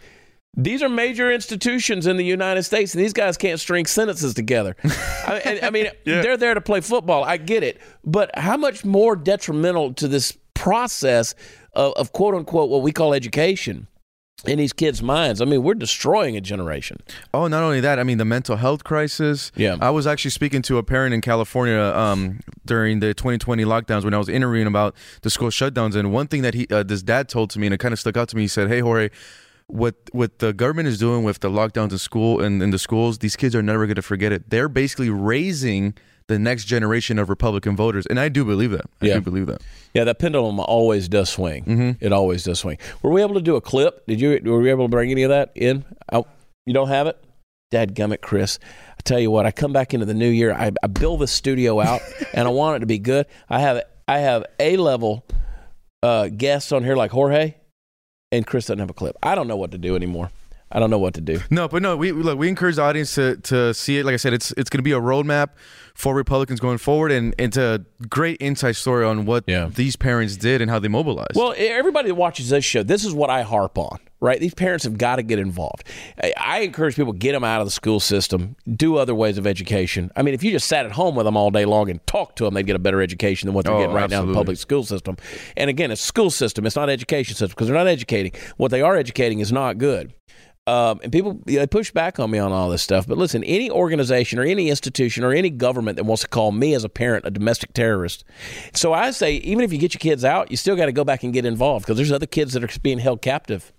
These 0.56 0.84
are 0.84 0.90
major 0.90 1.32
institutions 1.32 2.06
in 2.06 2.16
the 2.18 2.24
United 2.24 2.62
States, 2.62 2.94
and 2.94 3.04
these 3.04 3.12
guys 3.12 3.38
can't 3.38 3.60
string 3.60 3.88
sentences 3.88 4.36
together. 4.36 4.76
I, 4.84 5.42
and- 5.46 5.66
I 5.66 5.72
mean, 5.72 5.88
Yeah. 6.06 6.22
they're 6.22 6.38
there 6.38 6.54
to 6.54 6.62
play 6.62 6.80
football. 6.82 7.24
I 7.24 7.38
get 7.38 7.64
it, 7.64 7.82
but 8.06 8.30
how 8.38 8.56
much 8.56 8.86
more 8.86 9.16
detrimental 9.16 9.96
to 9.96 10.08
this 10.08 10.38
process 10.54 11.34
of, 11.74 11.94
of 11.94 12.12
quote 12.12 12.36
unquote 12.36 12.70
what 12.70 12.84
we 12.84 12.92
call 12.92 13.16
education 13.16 13.88
in 14.46 14.58
these 14.58 14.74
kids' 14.74 15.02
minds? 15.02 15.42
I 15.42 15.46
mean, 15.46 15.64
we're 15.64 15.74
destroying 15.76 16.36
a 16.36 16.42
generation. 16.42 16.98
Oh, 17.34 17.48
not 17.48 17.64
only 17.64 17.80
that, 17.80 18.00
I 18.00 18.04
mean 18.04 18.18
the 18.18 18.26
mental 18.26 18.58
health 18.58 18.84
crisis. 18.84 19.52
Yeah. 19.56 19.78
I 19.82 19.90
was 19.90 20.06
actually 20.06 20.32
speaking 20.32 20.62
to 20.64 20.78
a 20.78 20.84
parent 20.84 21.14
in 21.14 21.22
California 21.22 21.80
um, 21.80 22.40
during 22.66 23.00
the 23.00 23.14
2020 23.14 23.64
lockdowns 23.64 24.04
when 24.04 24.14
I 24.14 24.18
was 24.18 24.30
interviewing 24.30 24.68
about 24.68 24.96
the 25.22 25.30
school 25.30 25.50
shutdowns, 25.50 25.96
and 25.96 26.12
one 26.12 26.28
thing 26.28 26.42
that 26.42 26.54
he, 26.54 26.68
uh, 26.70 26.84
this 26.84 27.02
dad, 27.04 27.30
told 27.30 27.50
to 27.52 27.60
me, 27.60 27.68
and 27.68 27.74
it 27.74 27.78
kind 27.80 27.94
of 27.94 28.00
stuck 28.00 28.18
out 28.18 28.30
to 28.30 28.36
me. 28.36 28.44
He 28.44 28.48
said, 28.48 28.68
"Hey, 28.68 28.80
Jorge." 28.82 29.10
What 29.68 29.96
what 30.12 30.40
the 30.40 30.52
government 30.52 30.90
is 30.90 31.00
doing 31.00 31.24
with 31.24 31.40
the 31.40 31.50
lockdowns 31.50 31.94
in 31.94 31.98
school 31.98 32.42
and 32.42 32.62
in 32.62 32.72
the 32.72 32.78
schools, 32.78 33.20
these 33.20 33.38
kids 33.38 33.56
are 33.56 33.64
never 33.64 33.86
going 33.86 33.96
to 33.96 34.02
forget 34.02 34.34
it. 34.34 34.50
They're 34.50 34.68
basically 34.68 35.10
raising 35.10 35.94
the 36.28 36.38
next 36.38 36.66
generation 36.66 37.18
of 37.18 37.30
Republican 37.30 37.76
voters, 37.78 38.06
and 38.08 38.20
I 38.20 38.28
do 38.28 38.44
believe 38.44 38.72
that. 38.72 38.86
I 39.02 39.06
Yeah. 39.08 39.14
do 39.16 39.22
believe 39.22 39.48
that. 39.48 39.62
Yeah, 39.94 40.06
that 40.06 40.18
pendulum 40.20 40.60
always 40.60 41.08
does 41.08 41.30
swing. 41.30 41.64
It 42.00 42.12
always 42.12 42.44
does 42.44 42.60
swing. 42.60 42.78
Were 43.02 43.12
we 43.12 43.22
able 43.22 43.36
to 43.36 43.42
do 43.42 43.56
a 43.56 43.62
clip? 43.62 44.06
Did 44.08 44.20
you? 44.20 44.40
Were 44.44 44.60
we 44.60 44.70
able 44.72 44.86
to 44.86 44.90
bring 44.90 45.12
any 45.12 45.24
of 45.24 45.30
that 45.30 45.52
in? 45.56 45.86
I, 46.12 46.24
you 46.66 46.74
don't 46.74 46.88
have 46.88 47.08
it, 47.08 47.24
Dad 47.72 47.94
gummit, 47.96 48.22
Chris. 48.22 48.58
I 48.92 49.02
tell 49.04 49.20
you 49.20 49.30
what, 49.30 49.46
I 49.46 49.52
come 49.52 49.74
back 49.74 49.94
into 49.94 50.06
the 50.06 50.14
new 50.14 50.30
year. 50.30 50.54
I, 50.54 50.72
I 50.82 50.88
build 50.88 51.20
the 51.20 51.28
studio 51.28 51.80
out, 51.80 52.02
and 52.34 52.48
I 52.48 52.52
want 52.52 52.78
it 52.78 52.80
to 52.80 52.86
be 52.86 53.00
good. 53.00 53.28
I 53.50 53.60
have 53.60 53.84
I 54.08 54.20
have 54.20 54.46
a 54.60 54.78
level 54.78 55.26
uh, 56.02 56.28
guests 56.30 56.72
on 56.72 56.84
here 56.84 56.96
like 56.96 57.12
Jorge, 57.12 57.56
and 58.32 58.48
Chris 58.48 58.66
doesn't 58.66 58.80
have 58.80 58.90
a 58.90 58.94
clip. 58.94 59.16
I 59.22 59.36
don't 59.36 59.48
know 59.48 59.58
what 59.58 59.72
to 59.72 59.78
do 59.78 59.96
anymore. 59.96 60.32
I 60.76 60.80
don't 60.80 60.90
know 60.90 60.98
what 60.98 61.14
to 61.14 61.22
do. 61.22 61.40
No, 61.52 61.68
but 61.68 61.82
no, 61.84 61.96
we 61.96 62.12
look. 62.12 62.38
We 62.38 62.50
encourage 62.50 62.78
the 62.78 62.82
audience 62.82 63.14
to 63.16 63.38
to 63.38 63.74
see 63.76 64.00
it. 64.00 64.06
Like 64.06 64.14
I 64.14 64.18
said, 64.18 64.34
it's 64.34 64.52
it's 64.58 64.70
going 64.70 64.80
to 64.80 64.84
be 64.84 64.92
a 64.92 65.00
roadmap 65.00 65.50
for 65.94 66.16
Republicans 66.16 66.60
going 66.60 66.80
forward, 66.80 67.12
and 67.12 67.36
it's 67.38 67.56
a 67.58 67.86
great 68.10 68.38
inside 68.38 68.72
story 68.72 69.06
on 69.06 69.26
what 69.26 69.44
Yeah. 69.46 69.70
these 69.74 69.96
parents 69.96 70.36
did 70.36 70.60
and 70.62 70.72
how 70.72 70.80
they 70.80 70.88
mobilized. 70.88 71.36
Well, 71.36 71.54
everybody 71.56 72.08
that 72.10 72.16
watches 72.16 72.50
this 72.50 72.66
show, 72.66 72.82
this 72.82 73.06
is 73.06 73.14
what 73.14 73.30
I 73.30 73.44
harp 73.44 73.78
on, 73.78 74.00
right? 74.20 74.40
These 74.40 74.56
parents 74.56 74.86
have 74.86 74.98
got 74.98 75.18
to 75.18 75.22
get 75.24 75.38
involved. 75.38 75.84
I- 76.36 76.62
encourage 76.62 76.96
people 76.96 77.14
get 77.14 77.34
them 77.34 77.44
out 77.44 77.62
of 77.62 77.68
the 77.68 77.72
school 77.72 78.00
system, 78.00 78.56
do 78.76 78.96
other 78.98 79.14
ways 79.14 79.38
of 79.38 79.46
education. 79.46 80.10
I 80.16 80.24
mean, 80.24 80.34
if 80.34 80.44
you 80.44 80.50
just 80.50 80.68
sat 80.68 80.88
at 80.88 80.94
home 80.94 81.14
with 81.16 81.26
them 81.26 81.38
all 81.38 81.52
day 81.52 81.66
long 81.66 81.92
and 81.92 82.06
talked 82.08 82.38
to 82.38 82.46
them, 82.46 82.56
they'd 82.56 82.66
get 82.66 82.76
a 82.76 82.80
better 82.80 83.00
education 83.00 83.46
than 83.46 83.54
what 83.54 83.66
they're 83.66 83.76
Oh, 83.76 83.80
getting 83.82 83.96
right 83.96 84.10
now 84.10 84.24
in 84.24 84.30
the 84.30 84.34
public 84.34 84.58
school 84.58 84.84
system. 84.84 85.18
And 85.56 85.70
again, 85.70 85.92
it's 85.92 86.02
school 86.02 86.32
system, 86.32 86.66
it's 86.66 86.76
not 86.76 86.90
education 86.90 87.36
system 87.36 87.50
because 87.50 87.68
they're 87.68 87.78
not 87.78 87.86
educating. 87.88 88.32
What 88.58 88.72
they 88.72 88.82
are 88.82 88.98
educating 88.98 89.40
is 89.42 89.52
not 89.52 89.78
good. 89.78 90.12
Um, 90.66 91.02
and 91.04 91.12
people 91.12 91.42
they 91.46 91.68
push 91.68 91.92
back 91.92 92.20
on 92.20 92.32
me 92.32 92.40
on 92.40 92.54
all 92.54 92.70
this 92.70 92.82
stuff. 92.82 93.06
But 93.06 93.18
listen, 93.18 93.44
any 93.44 93.70
organization 93.70 94.40
or 94.40 94.44
any 94.44 94.70
institution 94.70 95.26
or 95.26 95.34
any 95.34 95.50
government 95.50 95.98
that 95.98 96.06
wants 96.06 96.22
to 96.22 96.30
call 96.30 96.54
me 96.54 96.74
as 96.74 96.86
a 96.86 96.90
parent 96.90 97.26
a 97.26 97.32
domestic 97.32 97.74
terrorist. 97.74 98.24
So 98.74 98.94
I 98.94 99.12
say, 99.12 99.34
even 99.36 99.66
if 99.66 99.74
you 99.74 99.78
get 99.78 99.94
your 99.94 100.00
kids 100.00 100.24
out, 100.24 100.52
you 100.52 100.56
still 100.58 100.78
got 100.78 100.86
to 100.86 100.94
go 100.94 101.04
back 101.04 101.24
and 101.24 101.34
get 101.34 101.44
involved 101.46 101.86
because 101.86 101.98
there's 101.98 102.14
other 102.14 102.26
kids 102.28 102.54
that 102.54 102.64
are 102.64 102.80
being 102.80 103.00
held 103.00 103.22
captive 103.22 103.74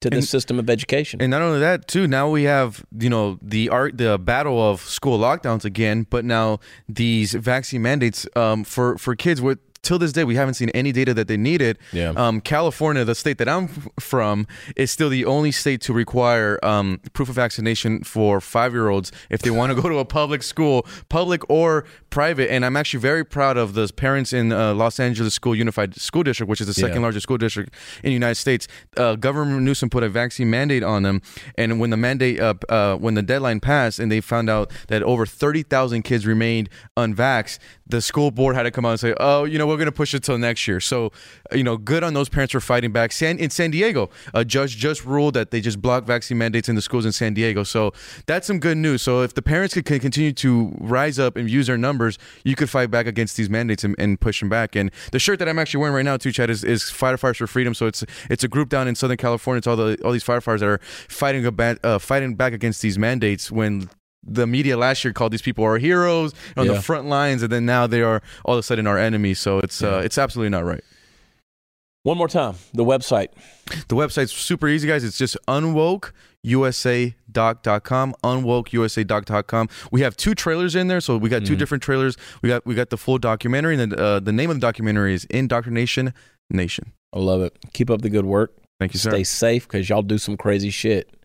to 0.00 0.10
this 0.10 0.18
And- 0.18 0.28
system 0.28 0.60
of 0.60 0.70
education. 0.70 1.20
And 1.20 1.28
not 1.32 1.42
only 1.42 1.58
that, 1.58 1.88
too. 1.88 2.06
Now 2.06 2.30
we 2.30 2.44
have 2.44 2.84
you 2.96 3.10
know 3.10 3.40
the 3.42 3.68
art, 3.70 3.98
the 3.98 4.16
battle 4.16 4.62
of 4.62 4.80
school 4.80 5.18
lockdowns 5.18 5.64
again. 5.64 6.06
But 6.08 6.24
now 6.24 6.60
these 6.88 7.34
vaccine 7.34 7.82
mandates 7.82 8.28
um, 8.36 8.62
for 8.62 8.96
for 8.96 9.16
kids. 9.16 9.42
With 9.42 9.58
till 9.82 9.98
this 9.98 10.12
day, 10.12 10.24
we 10.24 10.34
haven't 10.34 10.54
seen 10.54 10.70
any 10.70 10.92
data 10.92 11.14
that 11.14 11.28
they 11.28 11.36
needed. 11.36 11.78
Yeah. 11.92 12.10
Um, 12.16 12.40
California, 12.40 13.04
the 13.04 13.14
state 13.14 13.38
that 13.38 13.48
I'm 13.48 13.68
from, 13.98 14.46
is 14.76 14.90
still 14.90 15.08
the 15.08 15.24
only 15.24 15.52
state 15.52 15.80
to 15.82 15.92
require 15.92 16.58
um, 16.64 17.00
proof 17.12 17.28
of 17.28 17.34
vaccination 17.34 18.02
for 18.02 18.40
five 18.40 18.72
year 18.72 18.88
olds 18.88 19.12
if 19.30 19.42
they 19.42 19.50
want 19.50 19.74
to 19.74 19.80
go 19.80 19.88
to 19.88 19.98
a 19.98 20.04
public 20.04 20.42
school, 20.42 20.86
public 21.08 21.48
or 21.48 21.84
private. 22.10 22.50
And 22.50 22.64
I'm 22.64 22.76
actually 22.76 23.00
very 23.00 23.24
proud 23.24 23.56
of 23.56 23.74
the 23.74 23.88
parents 23.94 24.32
in 24.32 24.52
uh, 24.52 24.74
Los 24.74 24.98
Angeles 25.00 25.34
School 25.34 25.54
Unified 25.54 25.94
School 26.00 26.22
District, 26.22 26.48
which 26.48 26.60
is 26.60 26.66
the 26.66 26.74
second 26.74 26.96
Yeah. 26.96 27.02
largest 27.02 27.24
school 27.24 27.38
district 27.38 27.74
in 28.02 28.08
the 28.10 28.12
United 28.14 28.36
States. 28.36 28.66
Uh, 28.96 29.14
Governor 29.16 29.60
Newsom 29.60 29.90
put 29.90 30.02
a 30.02 30.08
vaccine 30.08 30.50
mandate 30.50 30.82
on 30.82 31.02
them, 31.02 31.20
and 31.56 31.78
when 31.80 31.90
the 31.90 31.96
mandate, 31.96 32.40
uh, 32.40 32.54
uh, 32.68 32.96
when 32.96 33.14
the 33.14 33.22
deadline 33.22 33.60
passed, 33.60 33.98
and 33.98 34.10
they 34.10 34.20
found 34.20 34.48
out 34.48 34.70
that 34.88 35.02
over 35.02 35.26
thirty 35.26 35.62
thousand 35.62 36.02
kids 36.02 36.26
remained 36.26 36.68
unvaxxed, 36.96 37.58
the 37.86 38.00
school 38.00 38.30
board 38.30 38.54
had 38.56 38.62
to 38.64 38.70
come 38.70 38.84
out 38.86 38.90
and 38.90 39.00
say, 39.00 39.14
"Oh, 39.18 39.44
you 39.44 39.58
know, 39.58 39.66
we're 39.66 39.76
going 39.76 39.86
to 39.86 39.92
push 39.92 40.14
it 40.14 40.22
till 40.22 40.38
next 40.38 40.66
year." 40.66 40.80
So, 40.80 41.12
you 41.52 41.64
know, 41.64 41.76
good 41.76 42.02
on 42.04 42.14
those 42.14 42.28
parents 42.28 42.52
for 42.52 42.60
fighting 42.60 42.92
back. 42.92 43.12
San 43.12 43.38
in 43.38 43.50
San 43.50 43.70
Diego, 43.70 44.08
a 44.32 44.44
judge 44.44 44.76
just 44.76 45.04
ruled 45.04 45.34
that 45.34 45.50
they 45.50 45.60
just 45.60 45.82
blocked 45.82 46.06
vaccine 46.06 46.38
mandates 46.38 46.68
in 46.68 46.74
the 46.74 46.82
schools 46.82 47.04
in 47.04 47.12
San 47.12 47.34
Diego. 47.34 47.62
So 47.64 47.92
that's 48.26 48.46
some 48.46 48.58
good 48.60 48.76
news. 48.78 49.02
So 49.02 49.22
if 49.22 49.34
the 49.34 49.42
parents 49.42 49.74
could, 49.74 49.84
can 49.84 49.98
continue 50.00 50.32
to 50.32 50.74
rise 50.78 51.18
up 51.18 51.36
and 51.36 51.50
use 51.50 51.66
their 51.66 51.76
numbers, 51.76 52.07
you 52.44 52.54
could 52.54 52.70
fight 52.70 52.90
back 52.90 53.06
against 53.06 53.36
these 53.36 53.50
mandates 53.50 53.82
and, 53.84 53.94
and 53.98 54.20
push 54.20 54.40
them 54.40 54.48
back. 54.48 54.76
And 54.76 54.90
the 55.12 55.18
shirt 55.18 55.38
that 55.40 55.48
I'm 55.48 55.58
actually 55.58 55.80
wearing 55.80 55.96
right 55.96 56.04
now, 56.04 56.16
too, 56.16 56.30
Chad, 56.32 56.48
is, 56.48 56.62
is 56.64 56.82
Firefighters 56.84 57.36
for 57.36 57.46
Freedom. 57.48 57.74
So 57.74 57.86
it's 57.86 58.04
it's 58.30 58.44
a 58.44 58.48
group 58.48 58.68
down 58.68 58.88
in 58.88 58.94
Southern 58.94 59.16
California. 59.16 59.58
It's 59.58 59.66
all 59.66 59.76
the 59.76 59.98
all 60.04 60.12
these 60.12 60.24
firefighters 60.24 60.60
that 60.60 60.68
are 60.68 60.80
fighting 61.08 61.44
a 61.44 61.76
uh, 61.84 61.98
fighting 61.98 62.36
back 62.36 62.52
against 62.52 62.80
these 62.82 62.98
mandates 62.98 63.50
when. 63.50 63.90
The 64.30 64.46
media 64.48 64.76
last 64.76 65.04
year 65.04 65.12
called 65.14 65.32
these 65.32 65.40
people 65.42 65.64
our 65.64 65.78
heroes 65.78 66.34
on 66.56 66.66
Yeah. 66.66 66.72
the 66.74 66.82
front 66.82 67.06
lines, 67.06 67.42
and 67.42 67.50
then 67.50 67.64
now 67.64 67.86
they 67.86 68.02
are 68.02 68.20
all 68.44 68.54
of 68.56 68.58
a 68.58 68.62
sudden 68.62 68.86
our 68.86 68.98
enemies. 68.98 69.38
So 69.38 69.60
it's 69.60 69.80
uh, 69.82 70.02
it's 70.04 70.18
absolutely 70.18 70.50
not 70.50 70.64
right. 70.64 70.82
One 72.04 72.16
more 72.16 72.28
time, 72.28 72.54
the 72.72 72.84
website. 72.84 73.28
The 73.88 73.96
website's 73.96 74.32
super 74.32 74.68
easy, 74.68 74.88
guys. 74.88 75.04
It's 75.04 75.18
just 75.18 75.36
unwokeusadoc.com, 75.48 78.14
unwokeusadoc.com. 78.24 79.68
We 79.90 80.00
have 80.02 80.16
two 80.16 80.34
trailers 80.34 80.74
in 80.74 80.88
there, 80.88 81.00
so 81.00 81.16
we 81.18 81.28
got 81.28 81.44
two 81.44 81.56
different 81.56 81.82
trailers. 81.82 82.16
We 82.40 82.48
got 82.48 82.64
we 82.64 82.74
got 82.74 82.88
the 82.90 82.96
full 82.96 83.18
documentary, 83.18 83.78
and 83.78 83.92
then, 83.92 84.00
uh, 84.00 84.20
the 84.20 84.32
name 84.32 84.50
of 84.50 84.56
the 84.56 84.60
documentary 84.60 85.14
is 85.14 85.24
Indoctrination 85.24 86.14
Nation. 86.50 86.92
I 87.12 87.18
love 87.18 87.42
it. 87.42 87.58
Keep 87.72 87.90
up 87.90 88.02
the 88.02 88.10
good 88.10 88.26
work. 88.26 88.54
Thank 88.78 88.94
you, 88.94 89.00
sir. 89.00 89.10
Stay 89.10 89.24
safe 89.24 89.66
because 89.66 89.88
y'all 89.88 90.02
do 90.02 90.18
some 90.18 90.36
crazy 90.36 90.70
shit 90.70 91.17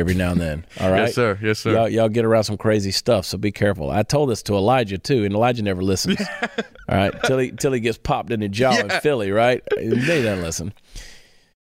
every 0.00 0.14
now 0.14 0.32
and 0.32 0.40
then. 0.40 0.66
All 0.80 0.90
right. 0.90 1.02
Yes, 1.02 1.14
sir. 1.14 1.38
Yes, 1.40 1.58
sir. 1.60 1.72
Y'all, 1.72 1.88
y'all 1.88 2.08
get 2.08 2.24
around 2.24 2.44
some 2.44 2.56
crazy 2.56 2.90
stuff, 2.90 3.24
so 3.26 3.38
be 3.38 3.52
careful. 3.52 3.90
I 3.90 4.02
told 4.02 4.30
this 4.30 4.42
to 4.44 4.54
Elijah 4.54 4.98
too, 4.98 5.24
and 5.24 5.34
Elijah 5.34 5.62
never 5.62 5.82
listens. 5.82 6.20
All 6.88 6.96
right, 6.96 7.14
till 7.24 7.38
he 7.38 7.52
till 7.52 7.72
he 7.72 7.78
gets 7.80 7.98
popped 7.98 8.32
in 8.32 8.40
the 8.40 8.48
jaw 8.48 8.76
in 8.76 8.90
Philly, 9.00 9.30
right? 9.30 9.62
They 9.76 10.22
don't 10.22 10.42
listen. 10.42 10.72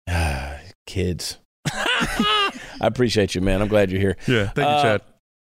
Kids. 0.86 1.38
I 1.66 2.52
appreciate 2.80 3.34
you, 3.34 3.40
man. 3.40 3.62
I'm 3.62 3.68
glad 3.68 3.90
you're 3.90 4.00
here. 4.00 4.16
Yeah. 4.26 4.46
Thank 4.48 4.56
you, 4.56 4.62
Uh, 4.64 4.82
Chad. 4.82 5.02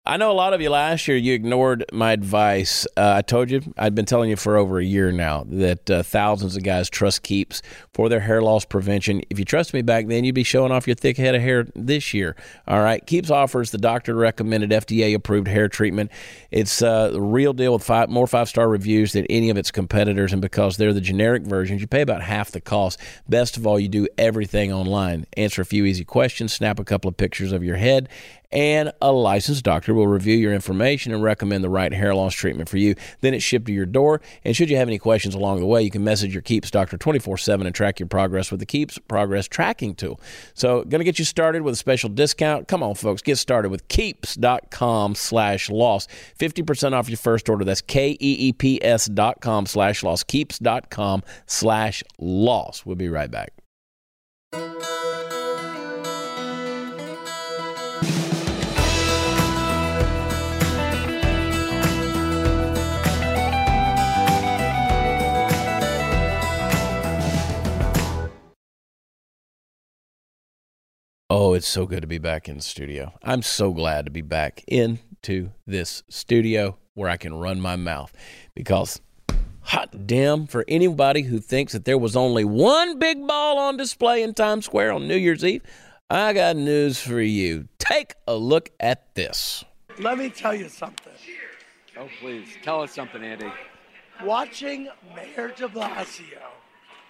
I 0.08 0.18
know 0.18 0.30
a 0.30 0.34
lot 0.34 0.54
of 0.54 0.60
you 0.60 0.70
last 0.70 1.08
year, 1.08 1.16
you 1.16 1.34
ignored 1.34 1.84
my 1.92 2.12
advice. 2.12 2.86
Uh, 2.96 3.14
I 3.16 3.22
told 3.22 3.50
you, 3.50 3.60
I'd 3.76 3.96
been 3.96 4.04
telling 4.04 4.30
you 4.30 4.36
for 4.36 4.56
over 4.56 4.78
a 4.78 4.84
year 4.84 5.10
now 5.10 5.44
that 5.48 5.90
uh, 5.90 6.04
thousands 6.04 6.56
of 6.56 6.62
guys 6.62 6.88
trust 6.88 7.24
Keeps 7.24 7.60
for 7.92 8.08
their 8.08 8.20
hair 8.20 8.40
loss 8.40 8.64
prevention. 8.64 9.22
If 9.30 9.40
you 9.40 9.44
trust 9.44 9.74
me 9.74 9.82
back 9.82 10.06
then, 10.06 10.22
you'd 10.22 10.36
be 10.36 10.44
showing 10.44 10.70
off 10.70 10.86
your 10.86 10.94
thick 10.94 11.16
head 11.16 11.34
of 11.34 11.42
hair 11.42 11.66
this 11.74 12.14
year. 12.14 12.36
All 12.68 12.82
right. 12.82 13.04
Keeps 13.04 13.30
offers 13.30 13.72
the 13.72 13.78
doctor 13.78 14.14
recommended 14.14 14.70
FDA 14.70 15.12
approved 15.12 15.48
hair 15.48 15.68
treatment. 15.68 16.12
It's 16.52 16.82
uh, 16.82 17.10
the 17.10 17.20
real 17.20 17.52
deal 17.52 17.72
with 17.72 17.82
five, 17.82 18.08
more 18.08 18.28
five 18.28 18.48
star 18.48 18.68
reviews 18.68 19.12
than 19.12 19.26
any 19.26 19.50
of 19.50 19.56
its 19.56 19.72
competitors. 19.72 20.32
And 20.32 20.40
because 20.40 20.76
they're 20.76 20.92
the 20.92 21.00
generic 21.00 21.42
versions, 21.42 21.80
you 21.80 21.88
pay 21.88 22.02
about 22.02 22.22
half 22.22 22.52
the 22.52 22.60
cost. 22.60 23.00
Best 23.28 23.56
of 23.56 23.66
all, 23.66 23.80
you 23.80 23.88
do 23.88 24.06
everything 24.16 24.72
online. 24.72 25.26
Answer 25.36 25.62
a 25.62 25.66
few 25.66 25.84
easy 25.84 26.04
questions, 26.04 26.52
snap 26.52 26.78
a 26.78 26.84
couple 26.84 27.08
of 27.08 27.16
pictures 27.16 27.50
of 27.50 27.64
your 27.64 27.76
head, 27.76 28.08
and 28.52 28.92
a 29.00 29.12
licensed 29.12 29.64
doctor 29.64 29.94
will 29.94 30.06
review 30.06 30.36
your 30.36 30.52
information 30.52 31.12
and 31.12 31.22
recommend 31.22 31.64
the 31.64 31.68
right 31.68 31.92
hair 31.92 32.14
loss 32.14 32.34
treatment 32.34 32.68
for 32.68 32.78
you. 32.78 32.94
Then 33.20 33.34
it's 33.34 33.44
shipped 33.44 33.66
to 33.66 33.72
your 33.72 33.86
door. 33.86 34.20
And 34.44 34.56
should 34.56 34.70
you 34.70 34.76
have 34.76 34.88
any 34.88 34.98
questions 34.98 35.34
along 35.34 35.60
the 35.60 35.66
way, 35.66 35.82
you 35.82 35.90
can 35.90 36.04
message 36.04 36.32
your 36.32 36.42
Keeps 36.42 36.70
doctor 36.70 36.96
24 36.96 37.38
7 37.38 37.66
and 37.66 37.74
track 37.74 38.00
your 38.00 38.08
progress 38.08 38.50
with 38.50 38.60
the 38.60 38.66
Keeps 38.66 38.98
Progress 38.98 39.48
Tracking 39.48 39.94
Tool. 39.94 40.20
So, 40.54 40.82
going 40.84 41.00
to 41.00 41.04
get 41.04 41.18
you 41.18 41.24
started 41.24 41.62
with 41.62 41.74
a 41.74 41.76
special 41.76 42.08
discount. 42.08 42.68
Come 42.68 42.82
on, 42.82 42.94
folks, 42.94 43.22
get 43.22 43.36
started 43.36 43.70
with 43.70 43.88
keeps.com 43.88 45.14
slash 45.14 45.70
loss. 45.70 46.06
50% 46.38 46.92
off 46.92 47.08
your 47.08 47.16
first 47.16 47.48
order. 47.48 47.64
That's 47.64 47.80
K 47.80 48.12
E 48.12 48.16
E 48.20 48.52
P 48.52 48.82
S 48.82 49.06
dot 49.06 49.40
com 49.40 49.66
slash 49.66 50.02
loss. 50.02 50.22
Keeps.com 50.22 51.22
slash 51.46 52.02
loss. 52.18 52.84
We'll 52.84 52.96
be 52.96 53.08
right 53.08 53.30
back. 53.30 53.52
Oh, 71.38 71.52
it's 71.52 71.68
so 71.68 71.84
good 71.84 72.00
to 72.00 72.06
be 72.06 72.16
back 72.16 72.48
in 72.48 72.56
the 72.56 72.62
studio. 72.62 73.12
I'm 73.22 73.42
so 73.42 73.74
glad 73.74 74.06
to 74.06 74.10
be 74.10 74.22
back 74.22 74.64
into 74.66 75.50
this 75.66 76.02
studio 76.08 76.78
where 76.94 77.10
I 77.10 77.18
can 77.18 77.34
run 77.34 77.60
my 77.60 77.76
mouth 77.76 78.10
because 78.54 79.02
hot 79.60 80.06
damn 80.06 80.46
for 80.46 80.64
anybody 80.66 81.20
who 81.20 81.38
thinks 81.38 81.74
that 81.74 81.84
there 81.84 81.98
was 81.98 82.16
only 82.16 82.46
one 82.46 82.98
big 82.98 83.26
ball 83.26 83.58
on 83.58 83.76
display 83.76 84.22
in 84.22 84.32
Times 84.32 84.64
Square 84.64 84.92
on 84.92 85.06
New 85.06 85.16
Year's 85.18 85.44
Eve, 85.44 85.62
I 86.08 86.32
got 86.32 86.56
news 86.56 87.02
for 87.02 87.20
you. 87.20 87.68
Take 87.78 88.14
a 88.26 88.34
look 88.34 88.70
at 88.80 89.14
this. 89.14 89.62
Let 89.98 90.16
me 90.16 90.30
tell 90.30 90.54
you 90.54 90.70
something. 90.70 91.12
Oh, 91.98 92.08
please 92.18 92.48
tell 92.62 92.80
us 92.80 92.94
something, 92.94 93.22
Andy. 93.22 93.52
Watching 94.24 94.88
Mayor 95.14 95.48
de 95.48 95.68
Blasio 95.68 96.38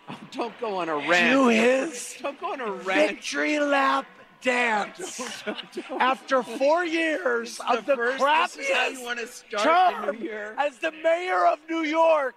Oh, 0.08 0.18
don't 0.30 0.58
go 0.60 0.76
on 0.76 0.88
a 0.88 0.96
rant. 0.96 1.32
do 1.32 1.48
his 1.48 2.16
Don't 2.22 2.40
go 2.40 2.52
on 2.52 2.60
a 2.60 2.70
rant. 2.72 3.10
victory 3.10 3.58
lap 3.58 4.06
dance 4.42 5.42
after 6.00 6.42
four 6.42 6.84
years 6.84 7.60
of 7.68 7.86
the, 7.86 7.96
first, 7.96 8.18
This 8.18 8.66
is 8.66 8.74
how 8.74 8.86
you 8.88 8.98
crappiest 8.98 9.04
want 9.04 9.18
to 9.20 9.26
start 9.26 10.06
the 10.06 10.12
term 10.12 10.22
year. 10.22 10.54
as 10.58 10.78
the 10.78 10.92
mayor 11.02 11.46
of 11.46 11.58
New 11.68 11.82
York. 11.82 12.34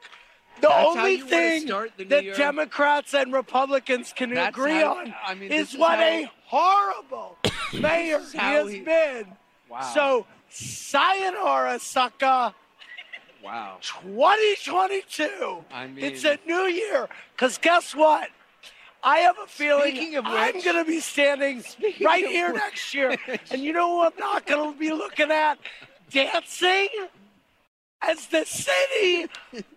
The 0.62 0.68
That's 0.68 0.88
only 0.98 1.18
thing 1.22 1.68
the 1.68 2.04
that 2.06 2.24
year? 2.26 2.34
Democrats 2.36 3.14
and 3.14 3.32
Republicans 3.32 4.12
can 4.14 4.34
That's 4.34 4.50
agree 4.58 4.74
how- 4.74 4.98
on 4.98 5.16
I 5.26 5.34
mean, 5.36 5.52
is 5.52 5.74
is 5.74 5.80
what 5.80 6.00
how- 6.00 6.04
a 6.06 6.32
horrible 6.46 7.38
mayor 7.74 8.20
he 8.32 8.38
has 8.38 8.70
he- 8.70 8.80
been. 8.82 9.28
Wow. 9.70 9.82
So, 9.94 10.26
sayonara, 10.50 11.80
sucker. 11.80 12.54
wow. 13.44 13.78
2022. 13.82 15.64
I 15.72 15.88
mean- 15.88 16.04
it's 16.04 16.24
a 16.26 16.38
new 16.46 16.64
year. 16.66 17.08
Because 17.36 17.58
guess 17.58 17.96
what? 17.96 18.30
I 19.04 19.20
have 19.20 19.38
a 19.42 19.48
feeling 19.48 19.96
Speaking 19.96 20.16
of 20.18 20.26
I'm 20.28 20.60
going 20.62 20.76
to 20.76 20.86
be 20.86 21.00
standing 21.00 21.64
right 22.02 22.26
here 22.26 22.52
which- 22.52 22.62
next 22.62 22.94
year. 22.94 23.16
And 23.52 23.62
you 23.62 23.74
know 23.74 23.90
who 23.98 24.02
I'm 24.04 24.18
not 24.20 24.46
going 24.46 24.74
to 24.74 24.80
be 24.80 24.92
looking 24.92 25.32
at? 25.32 25.58
Dancing 26.12 26.88
as 28.02 28.28
the 28.28 28.46
city 28.46 29.28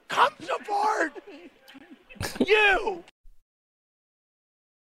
comes 0.08 0.48
apart. 0.60 1.12
You. 2.46 3.04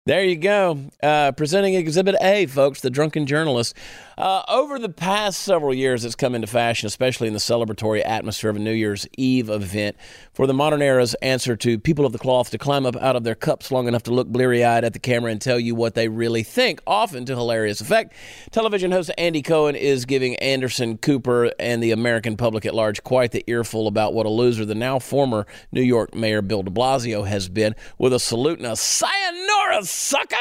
There 0.05 0.23
you 0.23 0.37
go. 0.37 0.79
Uh, 1.03 1.33
presenting 1.33 1.73
Exhibit 1.73 2.15
A, 2.21 2.45
folks, 2.45 2.79
the 2.81 2.89
drunken 2.89 3.25
journalist. 3.25 3.75
Uh, 4.17 4.41
over 4.47 4.79
the 4.79 4.89
past 4.89 5.41
several 5.41 5.73
years, 5.73 6.03
it's 6.03 6.15
come 6.15 6.33
into 6.33 6.47
fashion, 6.47 6.87
especially 6.87 7.27
in 7.27 7.33
the 7.33 7.39
celebratory 7.39 8.03
atmosphere 8.03 8.49
of 8.49 8.55
a 8.55 8.59
New 8.59 8.71
Year's 8.71 9.07
Eve 9.15 9.47
event, 9.47 9.95
for 10.33 10.47
the 10.47 10.55
modern 10.55 10.81
era's 10.81 11.13
answer 11.15 11.55
to 11.55 11.77
people 11.77 12.03
of 12.03 12.13
the 12.13 12.17
cloth 12.17 12.49
to 12.49 12.57
climb 12.57 12.87
up 12.87 12.95
out 12.95 13.15
of 13.15 13.23
their 13.23 13.35
cups 13.35 13.71
long 13.71 13.87
enough 13.87 14.01
to 14.03 14.11
look 14.11 14.27
bleary 14.27 14.63
eyed 14.65 14.83
at 14.83 14.93
the 14.93 14.99
camera 14.99 15.31
and 15.31 15.39
tell 15.39 15.59
you 15.59 15.75
what 15.75 15.93
they 15.93 16.07
really 16.07 16.41
think, 16.41 16.81
often 16.87 17.25
to 17.25 17.35
hilarious 17.35 17.79
effect. 17.79 18.11
Television 18.49 18.91
host 18.91 19.11
Andy 19.19 19.43
Cohen 19.43 19.75
is 19.75 20.05
giving 20.05 20.35
Anderson 20.37 20.97
Cooper 20.97 21.51
and 21.59 21.83
the 21.83 21.91
American 21.91 22.37
public 22.37 22.65
at 22.65 22.73
large 22.73 23.03
quite 23.03 23.31
the 23.31 23.43
earful 23.45 23.87
about 23.87 24.15
what 24.15 24.25
a 24.25 24.29
loser 24.29 24.65
the 24.65 24.73
now 24.73 24.97
former 24.97 25.45
New 25.71 25.83
York 25.83 26.15
Mayor 26.15 26.41
Bill 26.41 26.63
de 26.63 26.71
Blasio 26.71 27.27
has 27.27 27.49
been, 27.49 27.75
with 27.99 28.13
a 28.13 28.19
salute 28.19 28.57
and 28.57 28.67
a 28.67 28.75
sayonara, 28.75 29.83
sucker! 29.83 30.35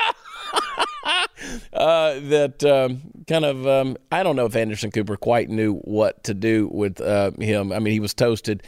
uh, 1.72 2.20
that 2.20 2.64
um, 2.64 3.02
kind 3.26 3.44
of 3.44 3.66
um, 3.66 3.96
I 4.10 4.22
don't 4.22 4.36
know 4.36 4.46
if 4.46 4.56
Anderson 4.56 4.90
Cooper 4.90 5.16
quite 5.16 5.48
knew 5.48 5.74
what 5.78 6.24
to 6.24 6.34
do 6.34 6.68
with 6.72 7.00
uh, 7.00 7.32
him. 7.38 7.72
I 7.72 7.78
mean, 7.78 7.92
he 7.92 8.00
was 8.00 8.14
toasted. 8.14 8.62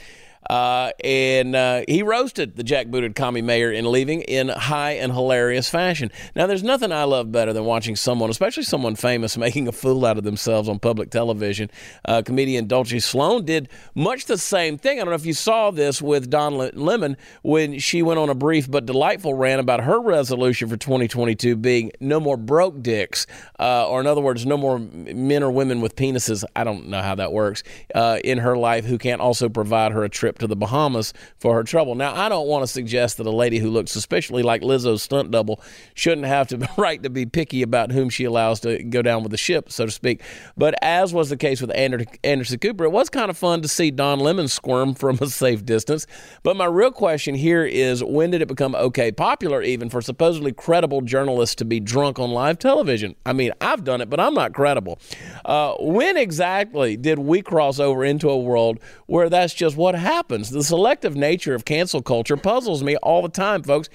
Uh, 0.49 0.91
and 1.05 1.55
uh, 1.55 1.83
he 1.89 2.03
roasted 2.03 2.57
the 2.57 2.65
jackbooted 2.65 3.15
commie 3.15 3.43
mayor 3.43 3.71
in 3.71 3.91
leaving 3.91 4.23
in 4.23 4.49
high 4.49 4.93
and 4.93 5.13
hilarious 5.13 5.69
fashion. 5.69 6.11
Now, 6.35 6.47
there's 6.47 6.63
nothing 6.63 6.93
I 6.93 7.05
love 7.05 7.31
better 7.31 7.53
than 7.53 7.65
watching 7.65 7.97
someone, 7.97 8.31
especially 8.31 8.63
someone 8.63 8.97
famous, 8.97 9.37
making 9.49 9.69
a 9.69 9.73
fool 9.73 10.05
out 10.05 10.19
of 10.19 10.25
themselves 10.25 10.69
on 10.69 10.79
public 10.79 11.11
television. 11.11 11.71
Uh, 12.05 12.23
comedian 12.25 12.67
Dulce 12.67 13.05
Sloan 13.05 13.45
did 13.45 13.69
much 13.95 14.27
the 14.27 14.39
same 14.39 14.79
thing. 14.79 14.99
I 14.99 15.05
don't 15.05 15.11
know 15.11 15.17
if 15.17 15.27
you 15.27 15.35
saw 15.35 15.71
this 15.71 16.01
with 16.01 16.31
Don 16.31 16.57
Le- 16.57 16.71
Lemon 16.73 17.17
when 17.43 17.79
she 17.79 18.03
went 18.03 18.19
on 18.19 18.31
a 18.31 18.35
brief 18.35 18.71
but 18.71 18.87
delightful 18.87 19.35
rant 19.35 19.61
about 19.61 19.83
her 19.83 20.01
resolution 20.01 20.69
for 20.69 20.77
2022 20.77 21.57
being 21.57 21.93
no 22.01 22.21
more 22.21 22.37
broke 22.37 22.83
dicks, 22.83 23.27
uh, 23.59 23.89
or 23.89 24.01
in 24.01 24.07
other 24.07 24.21
words, 24.21 24.47
no 24.47 24.57
more 24.57 24.79
men 24.79 25.43
or 25.43 25.51
women 25.51 25.81
with 25.81 25.97
penises. 25.97 26.45
I 26.57 26.65
don't 26.65 26.89
know 26.89 27.03
how 27.03 27.15
that 27.17 27.33
works 27.33 27.63
uh, 27.95 28.19
in 28.25 28.39
her 28.39 28.57
life 28.57 28.85
who 28.85 28.99
can't 28.99 29.21
also 29.21 29.49
provide 29.49 29.93
her 29.93 30.05
a 30.05 30.09
trip 30.09 30.28
to 30.37 30.47
the 30.47 30.57
Bahamas 30.57 31.15
for 31.39 31.55
her 31.55 31.63
trouble. 31.63 31.95
Now, 31.95 32.15
I 32.15 32.29
don't 32.29 32.47
want 32.47 32.63
to 32.63 32.67
suggest 32.67 33.17
that 33.17 33.27
a 33.27 33.31
lady 33.31 33.59
who 33.59 33.71
looks 33.71 33.91
suspiciously 33.93 34.43
like 34.43 34.63
Lizzo's 34.63 35.03
stunt 35.03 35.31
double 35.31 35.61
shouldn't 35.95 36.27
have 36.27 36.49
the 36.49 36.69
right 36.77 37.03
to 37.03 37.11
be 37.11 37.27
picky 37.27 37.63
about 37.63 37.93
whom 37.93 38.11
she 38.11 38.25
allows 38.25 38.61
to 38.61 38.83
go 38.83 39.03
down 39.03 39.23
with 39.23 39.31
the 39.31 39.39
ship, 39.39 39.71
so 39.71 39.87
to 39.87 39.93
speak. 39.93 40.23
But 40.57 40.75
as 40.83 41.15
was 41.15 41.31
the 41.31 41.37
case 41.37 41.61
with 41.61 41.71
Ander- 41.75 42.05
Anderson 42.25 42.59
Cooper, 42.59 42.85
it 42.85 42.91
was 42.91 43.09
kind 43.09 43.31
of 43.31 43.39
fun 43.39 43.63
to 43.63 43.69
see 43.69 43.91
Don 43.91 44.21
Lemon 44.21 44.49
squirm 44.49 44.95
from 44.95 45.19
a 45.21 45.27
safe 45.27 45.65
distance. 45.65 46.07
But 46.43 46.57
my 46.57 46.67
real 46.67 46.91
question 46.91 47.35
here 47.35 47.65
is 47.65 48.03
when 48.03 48.31
did 48.31 48.43
it 48.43 48.49
become 48.49 48.75
okay, 48.75 49.13
popular 49.13 49.63
even, 49.63 49.89
for 49.89 50.03
supposedly 50.03 50.53
credible 50.53 51.01
journalists 51.01 51.55
to 51.57 51.65
be 51.65 51.81
drunk 51.81 52.19
on 52.19 52.31
live 52.31 52.59
television? 52.59 53.15
I 53.25 53.33
mean, 53.33 53.53
I've 53.61 53.85
done 53.85 54.01
it, 54.01 54.11
but 54.11 54.21
I'm 54.21 54.35
not 54.35 54.53
credible. 54.53 54.99
Uh, 55.45 55.75
when 55.79 56.17
exactly 56.17 56.97
did 56.97 57.19
we 57.19 57.43
cross 57.43 57.79
over 57.79 58.05
into 58.05 58.29
a 58.29 58.39
world 58.39 58.81
where 59.07 59.29
that's 59.29 59.55
just 59.55 59.77
what 59.77 59.95
happens? 59.95 60.18
The 60.51 60.65
selective 60.65 61.15
nature 61.15 61.55
of 61.55 61.65
cancel 61.65 62.03
culture 62.03 62.37
puzzles 62.37 62.83
me 62.83 62.97
all 62.97 63.23
the 63.23 63.29
time, 63.29 63.63
folks. 63.63 63.89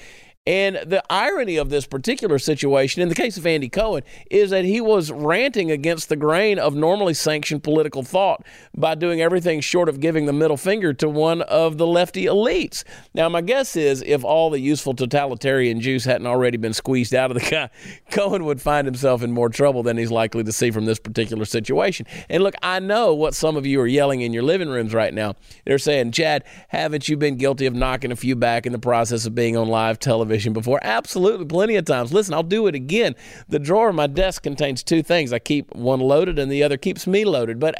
And 0.46 0.76
the 0.86 1.02
irony 1.10 1.56
of 1.56 1.70
this 1.70 1.86
particular 1.86 2.38
situation, 2.38 3.02
in 3.02 3.08
the 3.08 3.16
case 3.16 3.38
of 3.38 3.48
Andy 3.48 3.70
Cohen, 3.70 4.04
is 4.30 4.50
that 4.50 4.66
he 4.66 4.82
was 4.82 5.10
ranting 5.10 5.72
against 5.72 6.10
the 6.10 6.18
grain 6.18 6.60
of 6.60 6.76
normally 6.76 7.14
sanctioned 7.14 7.64
political 7.64 8.04
thought 8.04 8.46
by 8.76 8.94
doing 8.96 9.22
everything 9.22 9.62
short 9.62 9.88
of 9.88 10.02
giving 10.02 10.26
the 10.26 10.34
middle 10.34 10.58
finger 10.58 10.92
to 10.96 11.08
one 11.08 11.44
of 11.44 11.78
the 11.78 11.88
lefty 11.88 12.26
elites. 12.26 12.84
Now, 13.14 13.30
my 13.30 13.40
guess 13.40 13.78
is 13.78 14.04
if 14.06 14.26
all 14.26 14.50
the 14.50 14.60
useful 14.60 14.94
totalitarian 14.94 15.80
juice 15.80 16.04
hadn't 16.04 16.28
already 16.28 16.58
been 16.58 16.74
squeezed 16.74 17.14
out 17.14 17.32
of 17.32 17.42
the 17.42 17.50
guy, 17.50 17.70
Cohen 18.12 18.44
would 18.44 18.62
find 18.62 18.86
himself 18.86 19.24
in 19.24 19.32
more 19.32 19.48
trouble 19.48 19.82
than 19.82 19.96
he's 19.96 20.12
likely 20.12 20.44
to 20.44 20.52
see 20.52 20.72
from 20.72 20.84
this 20.84 21.00
particular 21.00 21.46
situation. 21.46 22.06
And 22.28 22.44
look, 22.44 22.56
I 22.62 22.82
know 22.82 23.14
what 23.14 23.34
some 23.34 23.56
of 23.56 23.66
you 23.66 23.80
are 23.80 23.88
yelling 23.88 24.20
in 24.20 24.34
your 24.34 24.44
living 24.44 24.68
rooms 24.68 24.94
right 24.94 25.14
now. 25.14 25.36
They're 25.66 25.78
saying, 25.78 26.12
Chad, 26.12 26.44
haven't 26.68 27.08
you 27.08 27.16
been 27.16 27.38
guilty 27.38 27.66
of 27.66 27.74
knocking 27.74 28.12
a 28.12 28.18
few 28.18 28.36
back 28.36 28.66
in 28.66 28.74
the 28.74 28.80
process 28.80 29.26
of 29.26 29.34
being 29.34 29.56
on 29.56 29.70
live 29.70 30.00
television? 30.00 30.33
Before? 30.54 30.80
Absolutely, 30.82 31.46
plenty 31.46 31.76
of 31.76 31.86
times. 31.86 32.12
Listen, 32.12 32.34
I'll 32.34 32.44
do 32.44 32.68
it 32.68 32.76
again. 32.76 33.16
The 33.48 33.60
drawer 33.60 33.90
of 33.90 33.96
my 33.96 34.08
desk 34.08 34.44
contains 34.44 34.84
two 34.84 35.04
things. 35.04 35.32
I 35.32 35.40
keep 35.40 35.74
one 35.76 36.00
loaded, 36.00 36.40
and 36.40 36.52
the 36.52 36.64
other 36.64 36.78
keeps 36.78 37.06
me 37.06 37.26
loaded. 37.26 37.60
But 37.60 37.76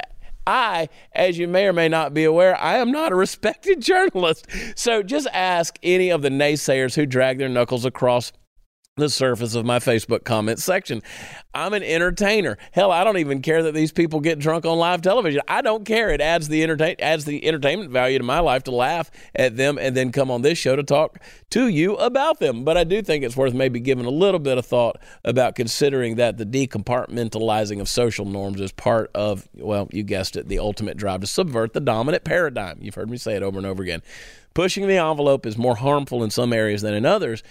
I, 0.46 0.88
as 1.12 1.38
you 1.38 1.48
may 1.48 1.66
or 1.66 1.72
may 1.72 1.88
not 1.88 2.12
be 2.12 2.24
aware, 2.24 2.60
I 2.60 2.76
am 2.76 2.92
not 2.92 3.12
a 3.12 3.16
respected 3.16 3.80
journalist. 3.80 4.46
So 4.76 5.02
just 5.02 5.26
ask 5.32 5.78
any 5.82 6.10
of 6.10 6.22
the 6.22 6.28
naysayers 6.28 6.94
who 6.94 7.06
drag 7.06 7.38
their 7.38 7.48
knuckles 7.48 7.84
across 7.84 8.32
the 8.96 9.08
surface 9.08 9.56
of 9.56 9.66
my 9.66 9.80
Facebook 9.80 10.22
comment 10.22 10.60
section. 10.60 11.02
I'm 11.52 11.72
an 11.72 11.82
entertainer. 11.82 12.56
Hell, 12.70 12.92
I 12.92 13.02
don't 13.02 13.18
even 13.18 13.42
care 13.42 13.64
that 13.64 13.74
these 13.74 13.90
people 13.90 14.20
get 14.20 14.38
drunk 14.38 14.64
on 14.64 14.78
live 14.78 15.02
television. 15.02 15.42
I 15.48 15.62
don't 15.62 15.84
care. 15.84 16.10
It 16.10 16.20
adds 16.20 16.46
the 16.46 16.62
entertain 16.62 16.94
adds 17.00 17.24
the 17.24 17.44
entertainment 17.44 17.90
value 17.90 18.18
to 18.18 18.24
my 18.24 18.38
life 18.38 18.62
to 18.64 18.70
laugh 18.70 19.10
at 19.34 19.56
them 19.56 19.78
and 19.78 19.96
then 19.96 20.12
come 20.12 20.30
on 20.30 20.42
this 20.42 20.58
show 20.58 20.76
to 20.76 20.84
talk 20.84 21.18
to 21.50 21.66
you 21.66 21.96
about 21.96 22.38
them. 22.38 22.62
But 22.62 22.76
I 22.76 22.84
do 22.84 23.02
think 23.02 23.24
it's 23.24 23.36
worth 23.36 23.52
maybe 23.52 23.80
giving 23.80 24.04
a 24.04 24.10
little 24.10 24.38
bit 24.38 24.58
of 24.58 24.66
thought 24.66 25.00
about 25.24 25.56
considering 25.56 26.14
that 26.16 26.38
the 26.38 26.46
decompartmentalizing 26.46 27.80
of 27.80 27.88
social 27.88 28.26
norms 28.26 28.60
is 28.60 28.70
part 28.70 29.10
of, 29.12 29.48
well, 29.54 29.88
you 29.90 30.04
guessed 30.04 30.36
it, 30.36 30.46
the 30.46 30.60
ultimate 30.60 30.96
drive 30.96 31.20
to 31.22 31.26
subvert 31.26 31.72
the 31.72 31.80
dominant 31.80 32.22
paradigm. 32.22 32.78
You've 32.80 32.94
heard 32.94 33.10
me 33.10 33.16
say 33.16 33.34
it 33.34 33.42
over 33.42 33.58
and 33.58 33.66
over 33.66 33.82
again. 33.82 34.02
Pushing 34.54 34.86
the 34.86 34.98
envelope 34.98 35.46
is 35.46 35.58
more 35.58 35.74
harmful 35.74 36.22
in 36.22 36.30
some 36.30 36.52
areas 36.52 36.82
than 36.82 36.94
in 36.94 37.04
others. 37.04 37.42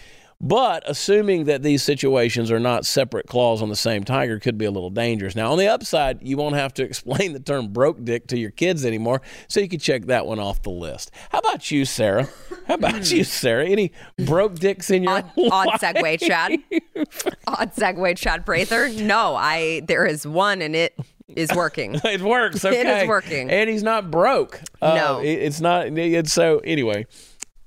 But 0.41 0.83
assuming 0.85 1.45
that 1.45 1.63
these 1.63 1.83
situations 1.83 2.51
are 2.51 2.59
not 2.59 2.85
separate 2.85 3.27
claws 3.27 3.61
on 3.61 3.69
the 3.69 3.75
same 3.75 4.03
tiger 4.03 4.39
could 4.39 4.57
be 4.57 4.65
a 4.65 4.71
little 4.71 4.89
dangerous. 4.89 5.35
Now, 5.35 5.51
on 5.51 5.57
the 5.57 5.67
upside, 5.67 6.21
you 6.21 6.35
won't 6.37 6.55
have 6.55 6.73
to 6.75 6.83
explain 6.93 7.33
the 7.33 7.39
term 7.39 7.69
broke 7.69 8.03
dick 8.03 8.27
to 8.27 8.37
your 8.37 8.51
kids 8.51 8.85
anymore, 8.85 9.21
so 9.47 9.59
you 9.59 9.69
can 9.69 9.79
check 9.79 10.03
that 10.07 10.25
one 10.25 10.39
off 10.39 10.61
the 10.61 10.69
list. 10.69 11.11
How 11.29 11.39
about 11.39 11.71
you, 11.71 11.85
Sara? 11.85 12.27
How 12.67 12.75
about 12.75 13.09
you, 13.11 13.23
Sara? 13.23 13.65
Any 13.65 13.91
broke 14.25 14.55
dicks 14.55 14.89
in 14.89 15.03
your 15.03 15.13
Odd, 15.13 15.31
odd 15.51 15.67
segue, 15.79 16.19
Chad. 16.19 16.51
odd 17.47 17.73
segue, 17.73 18.17
Chad 18.17 18.45
Prather. 18.45 18.89
No, 18.89 19.35
I 19.35 19.81
there 19.87 20.05
is 20.05 20.27
one, 20.27 20.61
and 20.61 20.75
it 20.75 20.97
is 21.27 21.49
working. 21.55 21.95
it 22.03 22.21
works. 22.21 22.63
It 22.65 22.85
is 22.85 23.07
working. 23.07 23.49
and 23.49 23.69
he's 23.69 23.83
not 23.83 24.11
broke. 24.11 24.61
Uh, 24.81 24.95
No. 24.95 25.19
it- 25.21 25.27
it's 25.43 25.61
not. 25.61 25.87
It's 25.97 26.33
so 26.33 26.59
anyway. 26.59 27.05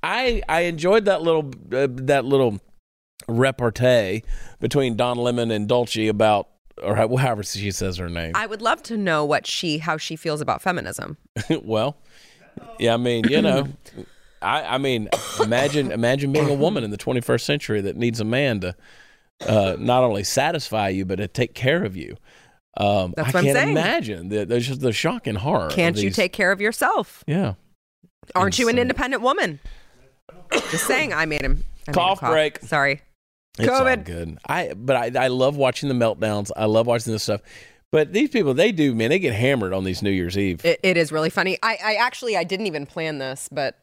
I 0.02 0.42
I 0.48 0.62
enjoyed 0.62 1.04
that 1.06 1.22
little 1.22 1.50
uh, 1.72 1.88
that 1.90 2.24
little 2.24 2.60
repartee 3.28 4.22
between 4.60 4.96
Don 4.96 5.18
Lemon 5.18 5.50
and 5.50 5.68
Dulce 5.68 6.08
about 6.08 6.48
or 6.82 6.94
however 6.94 7.42
she 7.42 7.70
says 7.70 7.96
her 7.96 8.08
name. 8.08 8.32
I 8.34 8.46
would 8.46 8.62
love 8.62 8.82
to 8.84 8.96
know 8.96 9.24
what 9.24 9.46
she 9.46 9.78
how 9.78 9.96
she 9.96 10.16
feels 10.16 10.40
about 10.40 10.62
feminism. 10.62 11.16
well, 11.62 11.96
yeah, 12.78 12.94
I 12.94 12.96
mean, 12.96 13.24
you 13.28 13.42
know, 13.42 13.68
I 14.42 14.74
I 14.74 14.78
mean, 14.78 15.08
imagine 15.40 15.90
imagine 15.90 16.32
being 16.32 16.48
a 16.48 16.54
woman 16.54 16.84
in 16.84 16.90
the 16.90 16.98
21st 16.98 17.40
century 17.40 17.80
that 17.82 17.96
needs 17.96 18.20
a 18.20 18.24
man 18.24 18.60
to 18.60 18.76
uh, 19.46 19.76
not 19.78 20.02
only 20.02 20.24
satisfy 20.24 20.88
you 20.88 21.04
but 21.04 21.16
to 21.16 21.28
take 21.28 21.54
care 21.54 21.84
of 21.84 21.96
you. 21.96 22.16
Um, 22.78 23.14
That's 23.16 23.28
I 23.28 23.30
what 23.30 23.36
I'm 23.36 23.44
can't 23.44 23.56
saying. 23.56 23.68
imagine 23.70 24.28
the, 24.28 24.44
the, 24.44 24.60
just 24.60 24.80
the 24.82 24.92
shock 24.92 25.26
and 25.26 25.38
horror. 25.38 25.70
Can't 25.70 25.96
you 25.96 26.10
take 26.10 26.34
care 26.34 26.52
of 26.52 26.60
yourself? 26.60 27.24
Yeah. 27.26 27.54
Aren't 28.34 28.58
you 28.58 28.68
an 28.68 28.78
independent 28.78 29.22
woman? 29.22 29.60
Just 30.70 30.86
saying. 30.86 31.12
I 31.12 31.26
made 31.26 31.42
him. 31.42 31.52
I 31.52 31.54
made 31.56 31.88
him 31.88 31.94
Cough 31.94 32.20
break. 32.20 32.58
Sorry. 32.60 33.02
It's 33.58 33.68
all 33.68 33.80
COVID. 33.82 34.04
good. 34.04 34.38
I 34.46 34.72
but 34.76 34.96
I, 35.16 35.24
I 35.24 35.28
love 35.28 35.56
watching 35.56 35.88
the 35.88 35.94
meltdowns. 35.94 36.50
I 36.56 36.66
love 36.66 36.86
watching 36.86 37.12
this 37.12 37.22
stuff. 37.22 37.40
But 37.92 38.12
these 38.12 38.28
people, 38.30 38.52
they 38.52 38.72
do, 38.72 38.94
man. 38.94 39.10
They 39.10 39.18
get 39.18 39.32
hammered 39.32 39.72
on 39.72 39.84
these 39.84 40.02
New 40.02 40.10
Year's 40.10 40.36
Eve. 40.36 40.62
It, 40.64 40.80
it 40.82 40.96
is 40.96 41.12
really 41.12 41.30
funny. 41.30 41.56
I, 41.62 41.78
I 41.82 41.94
actually 41.94 42.36
I 42.36 42.44
didn't 42.44 42.66
even 42.66 42.84
plan 42.84 43.18
this, 43.18 43.48
but 43.50 43.78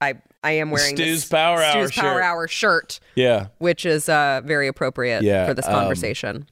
I 0.00 0.14
I 0.42 0.52
am 0.52 0.70
wearing 0.70 0.96
Stu's 0.96 1.20
this 1.20 1.28
Power 1.28 1.62
Hour 1.62 1.86
Stu's 1.86 1.92
Power 2.00 2.14
shirt. 2.14 2.22
Hour 2.24 2.48
shirt, 2.48 3.00
yeah, 3.14 3.48
which 3.58 3.86
is 3.86 4.08
uh 4.08 4.40
very 4.44 4.66
appropriate 4.66 5.22
Yeah, 5.22 5.46
for 5.46 5.54
this 5.54 5.66
um, 5.66 5.74
conversation. 5.74 6.48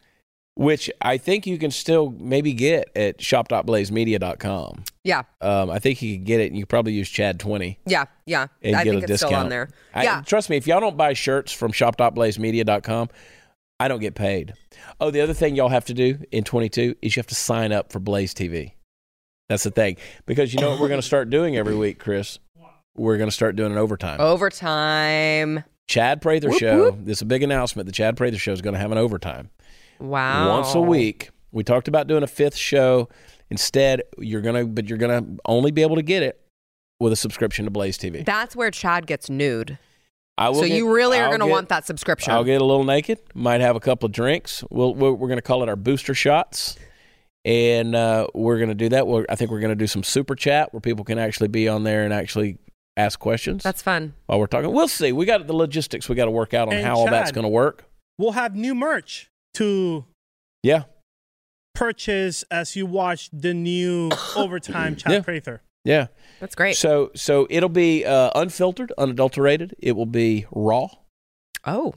which 0.54 0.90
I 1.00 1.16
think 1.16 1.46
you 1.46 1.58
can 1.58 1.70
still 1.72 2.14
maybe 2.20 2.52
get 2.52 2.88
at 2.94 3.20
shop.blazemedia.com. 3.20 4.84
yeah, 5.04 5.22
Um, 5.40 5.70
I 5.70 5.78
think 5.78 6.02
you 6.02 6.16
could 6.16 6.24
get 6.26 6.40
it, 6.40 6.46
and 6.50 6.58
you 6.58 6.66
probably 6.66 6.92
use 6.92 7.08
Chad 7.08 7.40
twenty 7.40 7.78
yeah, 7.86 8.04
yeah. 8.26 8.46
and 8.62 8.76
I 8.76 8.84
get 8.84 8.90
think 8.90 9.02
a 9.02 9.04
it's 9.04 9.12
discount. 9.22 9.30
still 9.32 9.40
on 9.40 9.48
there. 9.48 9.70
I- 9.94 10.04
yeah, 10.04 10.22
trust 10.22 10.50
me, 10.50 10.56
if 10.56 10.66
y'all 10.66 10.80
don't 10.80 10.96
buy 10.96 11.12
shirts 11.14 11.52
from 11.52 11.72
shop.blazemedia.com, 11.72 13.08
I 13.78 13.88
don't 13.88 14.00
get 14.00 14.14
paid. 14.14 14.52
Oh, 15.00 15.10
the 15.10 15.20
other 15.22 15.32
thing 15.34 15.56
y'all 15.56 15.68
have 15.70 15.86
to 15.86 15.94
do 15.94 16.18
in 16.30 16.44
22 16.44 16.96
is 17.00 17.16
you 17.16 17.20
have 17.20 17.26
to 17.28 17.34
sign 17.34 17.72
up 17.72 17.90
for 17.92 17.98
Blaze 17.98 18.34
TV. 18.34 18.72
That's 19.48 19.62
the 19.64 19.70
thing. 19.70 19.96
Because 20.26 20.52
you 20.54 20.60
know 20.60 20.70
what 20.70 20.80
we're 20.80 20.88
going 20.88 21.00
to 21.00 21.06
start 21.06 21.30
doing 21.30 21.56
every 21.56 21.74
week, 21.74 21.98
Chris? 21.98 22.38
We're 22.96 23.16
going 23.16 23.28
to 23.30 23.34
start 23.34 23.56
doing 23.56 23.72
an 23.72 23.78
overtime. 23.78 24.20
overtime. 24.20 25.64
Chad 25.88 26.22
Prather. 26.22 26.50
Whoop, 26.50 26.58
Show. 26.60 26.78
whoop. 26.92 26.96
This 27.04 27.18
is 27.18 27.22
a 27.22 27.26
big 27.26 27.42
announcement. 27.42 27.86
The 27.86 27.92
Chad 27.92 28.16
Prather 28.16 28.38
Show 28.38 28.52
is 28.52 28.60
going 28.62 28.74
to 28.74 28.80
have 28.80 28.92
an 28.92 28.98
overtime 28.98 29.50
Wow. 29.98 30.50
once 30.60 30.74
a 30.74 30.80
week. 30.80 31.30
We 31.52 31.64
talked 31.64 31.88
about 31.88 32.06
doing 32.06 32.22
a 32.22 32.26
fifth 32.28 32.56
show. 32.56 33.08
Instead, 33.50 34.02
you're 34.18 34.40
gonna, 34.40 34.64
but 34.64 34.88
you're 34.88 34.98
gonna 34.98 35.24
only 35.46 35.70
be 35.70 35.82
able 35.82 35.96
to 35.96 36.02
get 36.02 36.22
it 36.22 36.40
with 37.00 37.12
a 37.12 37.16
subscription 37.16 37.64
to 37.64 37.70
Blaze 37.70 37.98
TV. 37.98 38.24
That's 38.24 38.54
where 38.54 38.70
Chad 38.70 39.06
gets 39.06 39.28
nude. 39.30 39.78
I 40.38 40.48
will 40.48 40.56
So 40.60 40.68
get- 40.68 40.76
you 40.76 40.94
really 40.94 41.18
are 41.18 41.24
I'll 41.24 41.28
going 41.30 41.40
to 41.40 41.46
get- 41.46 41.52
want 41.52 41.68
that 41.68 41.86
subscription. 41.86 42.32
I'll 42.32 42.44
get 42.44 42.62
a 42.62 42.64
little 42.64 42.84
naked. 42.84 43.18
Might 43.34 43.60
have 43.60 43.76
a 43.76 43.80
couple 43.80 44.06
of 44.06 44.12
drinks. 44.12 44.64
We'll, 44.70 44.94
we're 44.94 45.12
we're 45.12 45.28
going 45.28 45.36
to 45.38 45.42
call 45.42 45.62
it 45.62 45.68
our 45.68 45.76
booster 45.76 46.14
shots, 46.14 46.76
and 47.44 47.94
uh, 47.94 48.26
we're 48.34 48.56
going 48.56 48.68
to 48.70 48.74
do 48.74 48.88
that. 48.90 49.06
We're, 49.06 49.26
I 49.28 49.34
think 49.36 49.50
we're 49.50 49.60
going 49.60 49.70
to 49.70 49.76
do 49.76 49.86
some 49.86 50.02
super 50.02 50.34
chat 50.34 50.72
where 50.72 50.80
people 50.80 51.04
can 51.04 51.18
actually 51.18 51.48
be 51.48 51.68
on 51.68 51.84
there 51.84 52.04
and 52.04 52.12
actually 52.14 52.58
ask 52.96 53.18
questions 53.18 53.62
That's 53.62 53.82
fun. 53.82 54.14
while 54.26 54.38
we're 54.38 54.46
talking. 54.46 54.72
We'll 54.72 54.88
see. 54.88 55.12
We 55.12 55.26
got 55.26 55.46
the 55.46 55.54
logistics. 55.54 56.08
We 56.08 56.14
got 56.14 56.26
to 56.26 56.30
work 56.30 56.54
out 56.54 56.68
on 56.68 56.74
And 56.74 56.86
how 56.86 56.96
all 56.96 57.06
that's 57.10 57.32
going 57.32 57.44
to 57.44 57.48
work. 57.48 57.84
We'll 58.18 58.32
have 58.32 58.54
new 58.54 58.74
merch 58.74 59.30
to 59.54 60.04
Yeah, 60.62 60.84
purchase 61.80 62.44
as 62.50 62.76
you 62.76 62.84
watch 62.84 63.30
the 63.32 63.54
new 63.54 64.10
overtime 64.36 64.96
Chad 64.96 65.12
Yeah. 65.12 65.20
Prather. 65.22 65.62
yeah. 65.82 66.06
That's 66.38 66.54
great. 66.54 66.76
So 66.76 67.10
so 67.14 67.46
it'll 67.48 67.70
be 67.70 68.04
uh, 68.04 68.30
unfiltered, 68.34 68.92
unadulterated. 68.98 69.74
It 69.78 69.92
will 69.92 70.04
be 70.06 70.44
raw. 70.52 70.88
oh, 71.66 71.94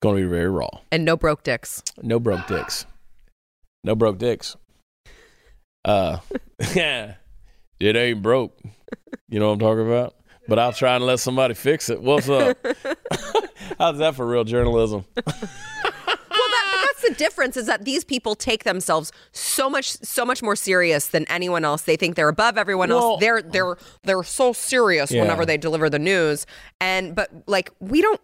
Going 0.00 0.16
to 0.16 0.22
be 0.22 0.28
very 0.28 0.48
raw. 0.48 0.70
and 0.90 1.04
no 1.04 1.16
broke 1.16 1.42
dicks. 1.42 1.82
No 2.02 2.18
broke 2.18 2.46
dicks. 2.46 2.86
No 3.84 3.94
broke 3.94 4.16
dicks. 4.18 4.56
Uh, 5.84 6.18
yeah, 6.74 7.14
it 7.80 7.96
ain't 7.96 8.22
broke. 8.22 8.58
You 9.28 9.40
know 9.40 9.48
what 9.48 9.54
I'm 9.54 9.58
talking 9.58 9.86
about? 9.86 10.14
But 10.48 10.58
I'll 10.58 10.72
try 10.72 10.96
and 10.96 11.04
let 11.04 11.20
somebody 11.20 11.52
fix 11.54 11.90
it. 11.90 12.00
What's 12.00 12.28
up? 12.30 12.56
How's 13.78 13.98
that 13.98 14.14
for 14.14 14.26
real 14.26 14.44
journalism? 14.44 15.04
Well, 17.08 17.14
that, 17.14 17.18
that's 17.18 17.18
the 17.18 17.24
difference 17.24 17.56
is 17.56 17.66
that 17.66 17.84
these 17.84 18.04
people 18.04 18.34
take 18.34 18.64
themselves 18.64 19.12
so 19.32 19.68
much 19.70 19.92
so 20.02 20.24
much 20.24 20.42
more 20.42 20.56
serious 20.56 21.08
than 21.08 21.24
anyone 21.28 21.64
else. 21.64 21.82
They 21.82 21.96
think 21.96 22.16
they're 22.16 22.28
above 22.28 22.58
everyone 22.58 22.88
Well- 22.90 22.98
else. 23.12 23.20
They're 23.20 23.42
they're 23.42 23.76
they're 24.04 24.22
so 24.22 24.52
serious 24.52 25.10
Yeah. 25.10 25.22
whenever 25.22 25.44
they 25.46 25.56
deliver 25.56 25.88
the 25.90 25.98
news. 25.98 26.46
And 26.80 27.14
but 27.14 27.30
like 27.46 27.70
we 27.80 28.00
don't 28.02 28.20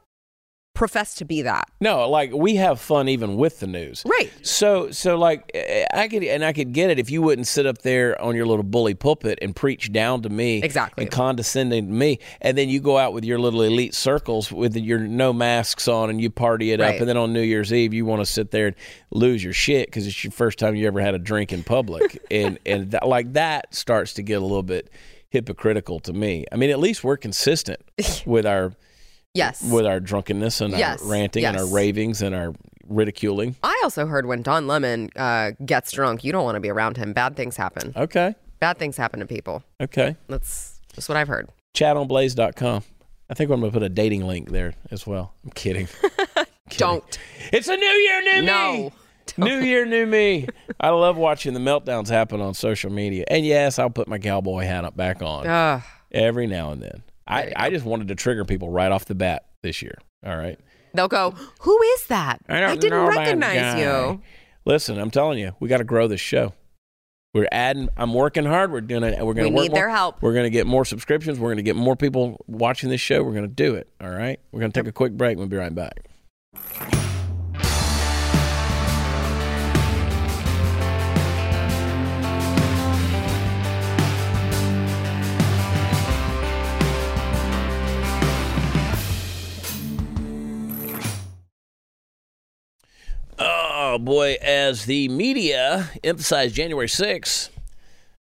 profess 0.74 1.14
to 1.14 1.24
be 1.24 1.42
that. 1.42 1.70
No, 1.80 2.08
like 2.08 2.32
we 2.32 2.56
have 2.56 2.80
fun 2.80 3.08
even 3.08 3.36
with 3.36 3.60
the 3.60 3.66
news. 3.66 4.02
Right. 4.04 4.30
So 4.44 4.90
so 4.90 5.16
like 5.16 5.50
eh, 5.54 5.86
I 5.94 6.08
could 6.08 6.24
and 6.24 6.44
I 6.44 6.52
could 6.52 6.72
get 6.72 6.90
it 6.90 6.98
if 6.98 7.10
you 7.10 7.22
wouldn't 7.22 7.46
sit 7.46 7.64
up 7.64 7.78
there 7.78 8.20
on 8.20 8.34
your 8.34 8.44
little 8.46 8.64
bully 8.64 8.94
pulpit 8.94 9.38
and 9.40 9.54
preach 9.54 9.92
down 9.92 10.22
to 10.22 10.28
me 10.28 10.62
Exactly. 10.62 11.04
and 11.04 11.12
condescending 11.12 11.86
to 11.86 11.92
me 11.92 12.18
and 12.40 12.58
then 12.58 12.68
you 12.68 12.80
go 12.80 12.98
out 12.98 13.12
with 13.12 13.24
your 13.24 13.38
little 13.38 13.62
elite 13.62 13.94
circles 13.94 14.50
with 14.50 14.76
your 14.76 14.98
no 14.98 15.32
masks 15.32 15.86
on 15.86 16.10
and 16.10 16.20
you 16.20 16.28
party 16.28 16.72
it 16.72 16.80
up 16.80 16.96
and 16.96 17.08
then 17.08 17.16
on 17.16 17.32
New 17.32 17.40
Year's 17.42 17.72
Eve 17.72 17.94
you 17.94 18.04
want 18.04 18.20
to 18.20 18.26
sit 18.26 18.50
there 18.50 18.66
and 18.66 18.76
lose 19.12 19.42
your 19.44 19.52
shit 19.52 19.86
because 19.86 20.06
it's 20.06 20.24
your 20.24 20.32
first 20.32 20.58
time 20.58 20.74
you 20.74 20.86
ever 20.88 21.00
had 21.00 21.14
a 21.14 21.18
drink 21.18 21.52
in 21.52 21.62
public 21.62 22.20
and 22.30 22.58
and 22.66 22.90
that, 22.90 23.06
like 23.06 23.32
that 23.34 23.72
starts 23.74 24.14
to 24.14 24.22
get 24.22 24.34
a 24.42 24.44
little 24.44 24.62
bit 24.64 24.90
hypocritical 25.30 26.00
to 26.00 26.12
me. 26.12 26.44
I 26.50 26.56
mean 26.56 26.70
at 26.70 26.78
least 26.80 27.04
we're 27.04 27.16
consistent 27.16 27.80
with 28.26 28.44
our 28.44 28.72
Yes. 29.34 29.62
with 29.62 29.84
our 29.86 30.00
drunkenness 30.00 30.60
and 30.60 30.72
Yes, 30.72 31.02
our 31.02 31.08
ranting 31.10 31.44
and 31.44 31.56
our 31.56 31.66
ravings 31.66 32.22
and 32.22 32.34
our 32.34 32.54
ridiculing. 32.88 33.56
I 33.62 33.80
also 33.82 34.06
heard 34.06 34.26
when 34.26 34.42
Don 34.42 34.66
Lemon 34.66 35.10
uh, 35.16 35.52
gets 35.64 35.90
drunk, 35.92 36.22
you 36.24 36.32
don't 36.32 36.44
want 36.44 36.56
to 36.56 36.60
be 36.60 36.70
around 36.70 36.96
him. 36.96 37.12
Bad 37.12 37.36
things 37.36 37.56
happen. 37.56 37.92
Okay. 37.96 38.34
Bad 38.60 38.78
things 38.78 38.96
happen 38.96 39.20
to 39.20 39.26
people. 39.26 39.62
Okay. 39.80 40.16
That's 40.28 40.80
just 40.94 41.08
what 41.08 41.16
I've 41.16 41.28
heard. 41.28 41.48
Chatonblaze.com. 41.74 42.82
I 43.30 43.34
think 43.34 43.50
I'm 43.50 43.60
going 43.60 43.72
to 43.72 43.78
put 43.78 43.82
a 43.84 43.88
dating 43.88 44.26
link 44.26 44.50
there 44.50 44.74
as 44.90 45.06
well. 45.06 45.34
I'm 45.44 45.50
kidding. 45.50 45.88
Don't. 46.70 47.18
It's 47.52 47.68
a 47.68 47.76
new 47.76 47.84
year, 47.86 48.22
new 48.22 48.42
No. 48.42 48.72
me. 48.72 48.92
New 49.38 49.58
year, 49.60 49.86
new 49.86 50.06
me. 50.06 50.46
I 50.78 50.90
love 50.90 51.16
watching 51.16 51.54
the 51.54 51.60
meltdowns 51.60 52.08
happen 52.08 52.40
on 52.42 52.52
social 52.54 52.90
media. 52.92 53.24
And 53.28 53.44
yes, 53.44 53.78
I'll 53.78 53.90
put 53.90 54.06
my 54.06 54.18
cowboy 54.18 54.64
hat 54.64 54.84
up 54.84 54.96
back 54.96 55.22
on 55.22 55.46
Ugh. 55.46 55.82
every 56.12 56.46
now 56.46 56.70
and 56.72 56.82
then. 56.82 57.02
I, 57.26 57.52
I 57.56 57.70
just 57.70 57.84
wanted 57.84 58.08
to 58.08 58.14
trigger 58.14 58.44
people 58.44 58.68
right 58.70 58.92
off 58.92 59.04
the 59.06 59.14
bat 59.14 59.46
this 59.62 59.82
year. 59.82 59.96
All 60.26 60.36
right. 60.36 60.58
They'll 60.92 61.08
go, 61.08 61.34
Who 61.60 61.82
is 61.82 62.06
that? 62.06 62.40
I 62.48 62.60
don't 62.60 62.80
didn't 62.80 63.06
recognize 63.06 63.78
you. 63.78 64.20
Listen, 64.64 64.98
I'm 64.98 65.10
telling 65.10 65.38
you, 65.38 65.52
we 65.60 65.68
got 65.68 65.78
to 65.78 65.84
grow 65.84 66.06
this 66.08 66.20
show. 66.20 66.54
We're 67.34 67.48
adding. 67.50 67.88
I'm 67.96 68.14
working 68.14 68.44
hard. 68.44 68.70
We're 68.70 68.80
doing 68.80 69.02
it. 69.02 69.18
We're 69.24 69.34
going 69.34 69.46
We 69.46 69.50
to 69.50 69.56
work 69.56 69.62
need 69.64 69.70
more. 69.72 69.80
their 69.80 69.90
help. 69.90 70.22
We're 70.22 70.32
going 70.34 70.44
to 70.44 70.50
get 70.50 70.66
more 70.68 70.84
subscriptions. 70.84 71.38
We're 71.40 71.48
going 71.48 71.56
to 71.56 71.64
get 71.64 71.74
more 71.74 71.96
people 71.96 72.44
watching 72.46 72.90
this 72.90 73.00
show. 73.00 73.24
We're 73.24 73.32
going 73.32 73.42
to 73.42 73.48
do 73.48 73.74
it. 73.74 73.88
All 74.00 74.08
right. 74.10 74.38
We're 74.52 74.60
going 74.60 74.70
to 74.70 74.80
take 74.80 74.88
a 74.88 74.92
quick 74.92 75.14
break. 75.14 75.36
We'll 75.36 75.48
be 75.48 75.56
right 75.56 75.74
back. 75.74 76.08
Oh 93.94 93.98
boy, 93.98 94.38
as 94.42 94.86
the 94.86 95.08
media 95.08 95.88
emphasized 96.02 96.56
January 96.56 96.88
6th, 96.88 97.50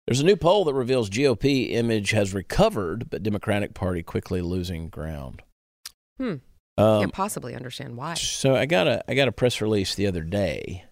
there's 0.05 0.19
a 0.19 0.23
new 0.23 0.35
poll 0.35 0.63
that 0.65 0.75
reveals 0.75 1.09
GOP 1.09 1.71
image 1.71 2.11
has 2.11 2.35
recovered, 2.35 3.09
but 3.09 3.23
Democratic 3.23 3.73
Party 3.73 4.03
quickly 4.03 4.41
losing 4.41 4.89
ground. 4.89 5.41
Hmm. 6.19 6.35
Um, 6.77 6.99
Can't 6.99 7.13
possibly 7.13 7.55
understand 7.55 7.97
why. 7.97 8.13
so 8.13 8.55
I 8.55 8.67
got 8.67 8.85
a 8.87 9.03
I 9.09 9.15
got 9.15 9.27
a 9.27 9.31
press 9.31 9.59
release 9.59 9.95
the 9.95 10.05
other 10.05 10.21
day. 10.21 10.83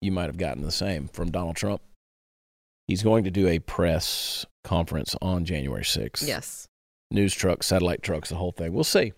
You 0.00 0.12
might 0.12 0.26
have 0.26 0.38
gotten 0.38 0.62
the 0.62 0.70
same 0.70 1.08
from 1.08 1.32
Donald 1.32 1.56
Trump. 1.56 1.82
He's 2.86 3.02
going 3.02 3.24
to 3.24 3.32
do 3.32 3.48
a 3.48 3.58
press 3.58 4.46
conference 4.62 5.16
on 5.20 5.44
January 5.44 5.82
6th. 5.82 6.24
Yes. 6.24 6.68
News 7.10 7.34
trucks, 7.34 7.66
satellite 7.66 8.04
trucks, 8.04 8.28
the 8.28 8.36
whole 8.36 8.52
thing. 8.52 8.74
We'll 8.74 8.84
see. 8.84 9.12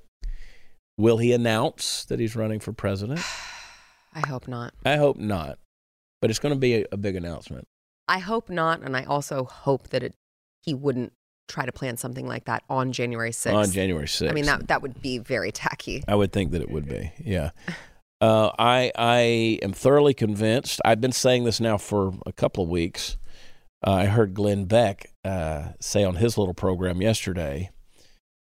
Will 0.97 1.19
he 1.19 1.35
announce 1.35 2.07
that 2.07 2.19
he's 2.19 2.35
running 2.35 2.61
for 2.61 2.73
president? 2.73 3.21
I 4.15 4.27
hope 4.27 4.49
not. 4.49 4.75
I 4.85 4.97
hope 4.97 5.17
not. 5.17 5.59
But 6.21 6.31
it's 6.31 6.39
going 6.39 6.55
to 6.55 6.59
be 6.61 6.75
a, 6.75 6.85
a 6.93 6.97
big 6.97 7.17
announcement. 7.17 7.67
I 8.09 8.19
hope 8.19 8.49
not. 8.49 8.83
And 8.83 8.97
I 8.97 9.05
also 9.05 9.45
hope 9.45 9.89
that 9.89 10.03
it, 10.03 10.15
he 10.63 10.73
wouldn't 10.75 11.13
try 11.49 11.67
to 11.67 11.73
plan 11.73 11.97
something 11.97 12.27
like 12.27 12.47
that 12.47 12.63
on 12.71 12.93
January 12.93 13.31
6th. 13.31 13.53
on 13.55 13.71
January 13.71 14.07
6th. 14.07 14.31
I 14.31 14.33
mean, 14.33 14.47
that, 14.47 14.69
that 14.69 14.83
would 14.83 15.03
be 15.03 15.19
very 15.19 15.53
tacky. 15.53 16.03
I 16.09 16.15
would 16.15 16.33
think 16.33 16.53
that 16.53 16.63
it 16.63 16.71
would 16.71 16.89
be. 16.89 17.13
Yeah. 17.19 17.51
Uh, 18.21 18.51
I 18.59 18.91
I 18.97 19.59
am 19.63 19.73
thoroughly 19.75 20.15
convinced. 20.15 20.81
I've 20.85 21.01
been 21.01 21.13
saying 21.13 21.45
this 21.45 21.61
now 21.61 21.77
for 21.77 22.15
a 22.25 22.33
couple 22.33 22.65
of 22.65 22.71
weeks. 22.71 23.19
Uh, 23.87 23.93
I 23.93 24.07
heard 24.07 24.33
Glenn 24.33 24.65
Beck 24.65 25.11
uh, 25.25 25.73
say 25.81 26.05
on 26.05 26.15
his 26.15 26.39
little 26.39 26.55
program 26.55 27.03
yesterday. 27.03 27.71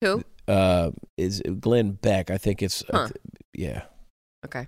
Who? 0.00 0.24
Uh, 0.48 0.90
is 1.16 1.42
Glenn 1.60 1.92
Beck? 1.92 2.30
I 2.30 2.38
think 2.38 2.60
it's 2.62 2.82
Huh. 2.90 3.08
yeah 3.54 3.82
Okay. 4.44 4.66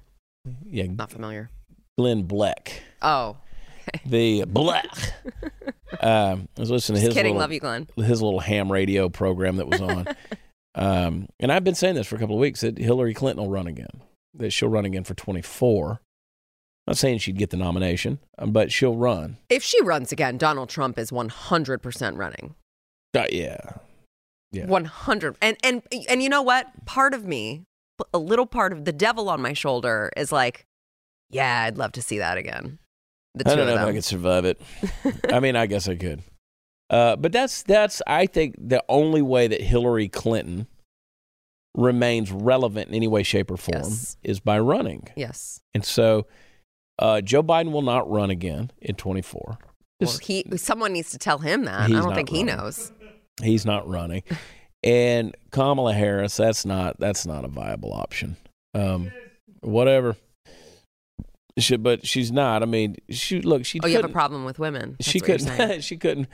Yeah 0.66 0.84
Not 0.86 1.11
familiar. 1.11 1.51
Glenn 1.98 2.26
Bleck 2.26 2.70
Oh. 3.03 3.36
the 4.07 4.42
Bleck. 4.44 5.11
um, 6.01 6.48
I 6.57 6.61
was 6.61 6.70
listening 6.70 6.96
to 6.96 7.01
Just 7.01 7.07
his 7.07 7.14
kidding. 7.14 7.32
little, 7.34 7.40
Love 7.40 7.53
you, 7.53 7.61
Glenn. 7.61 7.88
his 7.96 8.22
little 8.22 8.40
ham 8.40 8.70
radio 8.70 9.09
program 9.09 9.57
that 9.57 9.68
was 9.68 9.80
on. 9.80 10.07
um, 10.74 11.28
and 11.40 11.51
I've 11.51 11.64
been 11.64 11.74
saying 11.74 11.94
this 11.96 12.07
for 12.07 12.16
a 12.16 12.18
couple 12.18 12.36
of 12.36 12.40
weeks 12.40 12.61
that 12.61 12.78
Hillary 12.78 13.14
Clinton 13.14 13.42
will 13.44 13.51
run 13.51 13.66
again, 13.66 14.03
that 14.34 14.51
she'll 14.53 14.68
run 14.68 14.84
again 14.84 15.03
for 15.05 15.14
24. 15.14 16.01
not 16.86 16.96
saying 16.96 17.18
she'd 17.18 17.38
get 17.38 17.51
the 17.51 17.57
nomination, 17.57 18.18
um, 18.38 18.53
but 18.53 18.70
she'll 18.70 18.96
run. 18.96 19.38
If 19.48 19.62
she 19.62 19.82
runs 19.82 20.12
again, 20.12 20.38
Donald 20.38 20.68
Trump 20.68 20.98
is 20.98 21.11
100% 21.11 22.16
running. 22.16 22.55
Uh, 23.16 23.24
yeah. 23.32 23.59
Yeah. 24.53 24.66
100 24.66 25.36
and 25.40 25.57
and 25.62 25.82
and 26.09 26.22
you 26.22 26.28
know 26.28 26.42
what 26.42 26.84
part 26.84 27.14
of 27.14 27.24
me 27.24 27.62
a 28.14 28.18
little 28.18 28.46
part 28.46 28.72
of 28.72 28.84
the 28.84 28.92
devil 28.92 29.28
on 29.28 29.40
my 29.40 29.53
shoulder 29.53 30.11
is 30.16 30.30
like 30.32 30.66
yeah 31.30 31.64
i'd 31.66 31.78
love 31.78 31.92
to 31.92 32.03
see 32.03 32.18
that 32.18 32.36
again 32.38 32.78
the 33.34 33.44
two 33.44 33.51
I 33.53 33.55
don't 33.55 33.66
know 33.68 33.74
if 33.76 33.80
I 33.80 33.92
could 33.92 34.05
survive 34.05 34.44
it. 34.44 34.61
I 35.32 35.38
mean, 35.38 35.55
I 35.55 35.66
guess 35.66 35.88
I 35.88 35.94
could. 35.94 36.20
Uh, 36.90 37.14
but 37.14 37.30
that's 37.30 37.62
that's 37.62 38.03
I 38.05 38.26
think 38.26 38.57
the 38.59 38.82
only 38.88 39.22
way 39.22 39.46
that 39.46 39.61
Hillary 39.61 40.09
Clinton 40.09 40.66
remains 41.76 42.32
relevant 42.32 42.88
in 42.88 42.94
any 42.96 43.07
way, 43.07 43.22
shape, 43.22 43.51
or 43.51 43.57
form 43.57 43.82
Yes. 43.84 44.16
is 44.24 44.40
by 44.40 44.59
running. 44.59 45.09
yes 45.16 45.61
And 45.74 45.84
so 45.84 46.26
uh, 46.98 47.20
Joe 47.20 47.42
Biden 47.44 47.70
will 47.70 47.82
not 47.82 48.11
run 48.11 48.30
again 48.30 48.72
in 48.80 48.96
24. 48.96 49.59
well 50.01 50.18
he 50.20 50.44
someone 50.57 50.92
needs 50.92 51.11
to 51.11 51.18
tell 51.18 51.38
him 51.38 51.64
that 51.66 51.82
i 51.82 51.88
don't 51.88 52.14
think 52.14 52.30
he 52.30 52.42
knows 52.42 52.90
he's 53.42 53.64
not 53.64 53.86
running. 53.88 54.22
And 54.83 55.37
Kamala 55.51 55.93
Harris, 55.93 56.37
that's 56.37 56.64
not 56.64 56.99
that's 56.99 57.26
not 57.26 57.45
a 57.45 57.49
viable 57.49 57.93
option. 57.93 58.37
Um, 58.74 59.12
whatever. 59.61 60.16
She, 61.59 61.76
but 61.76 62.07
she's 62.07 62.33
not. 62.33 62.62
I 62.62 62.66
mean, 62.66 62.97
she 63.11 63.43
look. 63.43 63.66
She 63.66 63.81
oh 63.83 63.87
you 63.87 63.97
have 63.97 64.05
a 64.05 64.09
problem 64.09 64.45
with 64.45 64.59
women 64.59 64.97
That's 64.99 65.11
she 65.11 65.20
couldn't 65.20 65.81
she 65.83 65.99
couldn't 65.99 66.28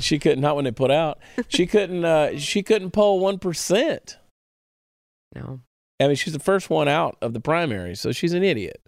she 0.00 0.18
couldn't 0.18 0.40
not 0.40 0.56
when 0.56 0.64
they 0.64 0.72
put 0.72 0.90
out 0.90 1.18
she 1.48 1.66
couldn't 1.66 2.04
uh 2.04 2.38
she 2.38 2.62
couldn't 2.62 2.90
poll 2.90 3.20
one 3.20 3.38
percent 3.38 4.18
no 5.34 5.60
i 6.00 6.06
mean 6.06 6.16
she's 6.16 6.32
the 6.32 6.38
first 6.38 6.70
one 6.70 6.88
out 6.88 7.16
of 7.20 7.32
the 7.32 7.40
primary 7.40 7.94
so 7.94 8.12
she's 8.12 8.32
an 8.32 8.42
idiot 8.42 8.80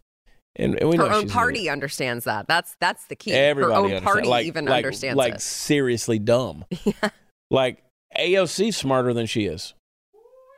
and, 0.56 0.78
and 0.80 0.88
we 0.88 0.96
know 0.96 1.08
her 1.08 1.14
own 1.14 1.28
party 1.28 1.68
understands 1.68 2.24
that 2.24 2.46
that's 2.48 2.76
that's 2.80 3.06
the 3.06 3.16
key 3.16 3.32
everybody 3.32 3.90
her 3.90 3.96
own 3.96 4.02
party 4.02 4.28
like, 4.28 4.46
even 4.46 4.64
like, 4.64 4.84
understands 4.84 5.16
like 5.16 5.34
it 5.34 5.40
seriously 5.40 6.18
dumb 6.18 6.64
Yeah. 6.84 7.10
like 7.50 7.82
aoc 8.18 8.72
smarter 8.74 9.12
than 9.14 9.26
she 9.26 9.44
is 9.46 9.74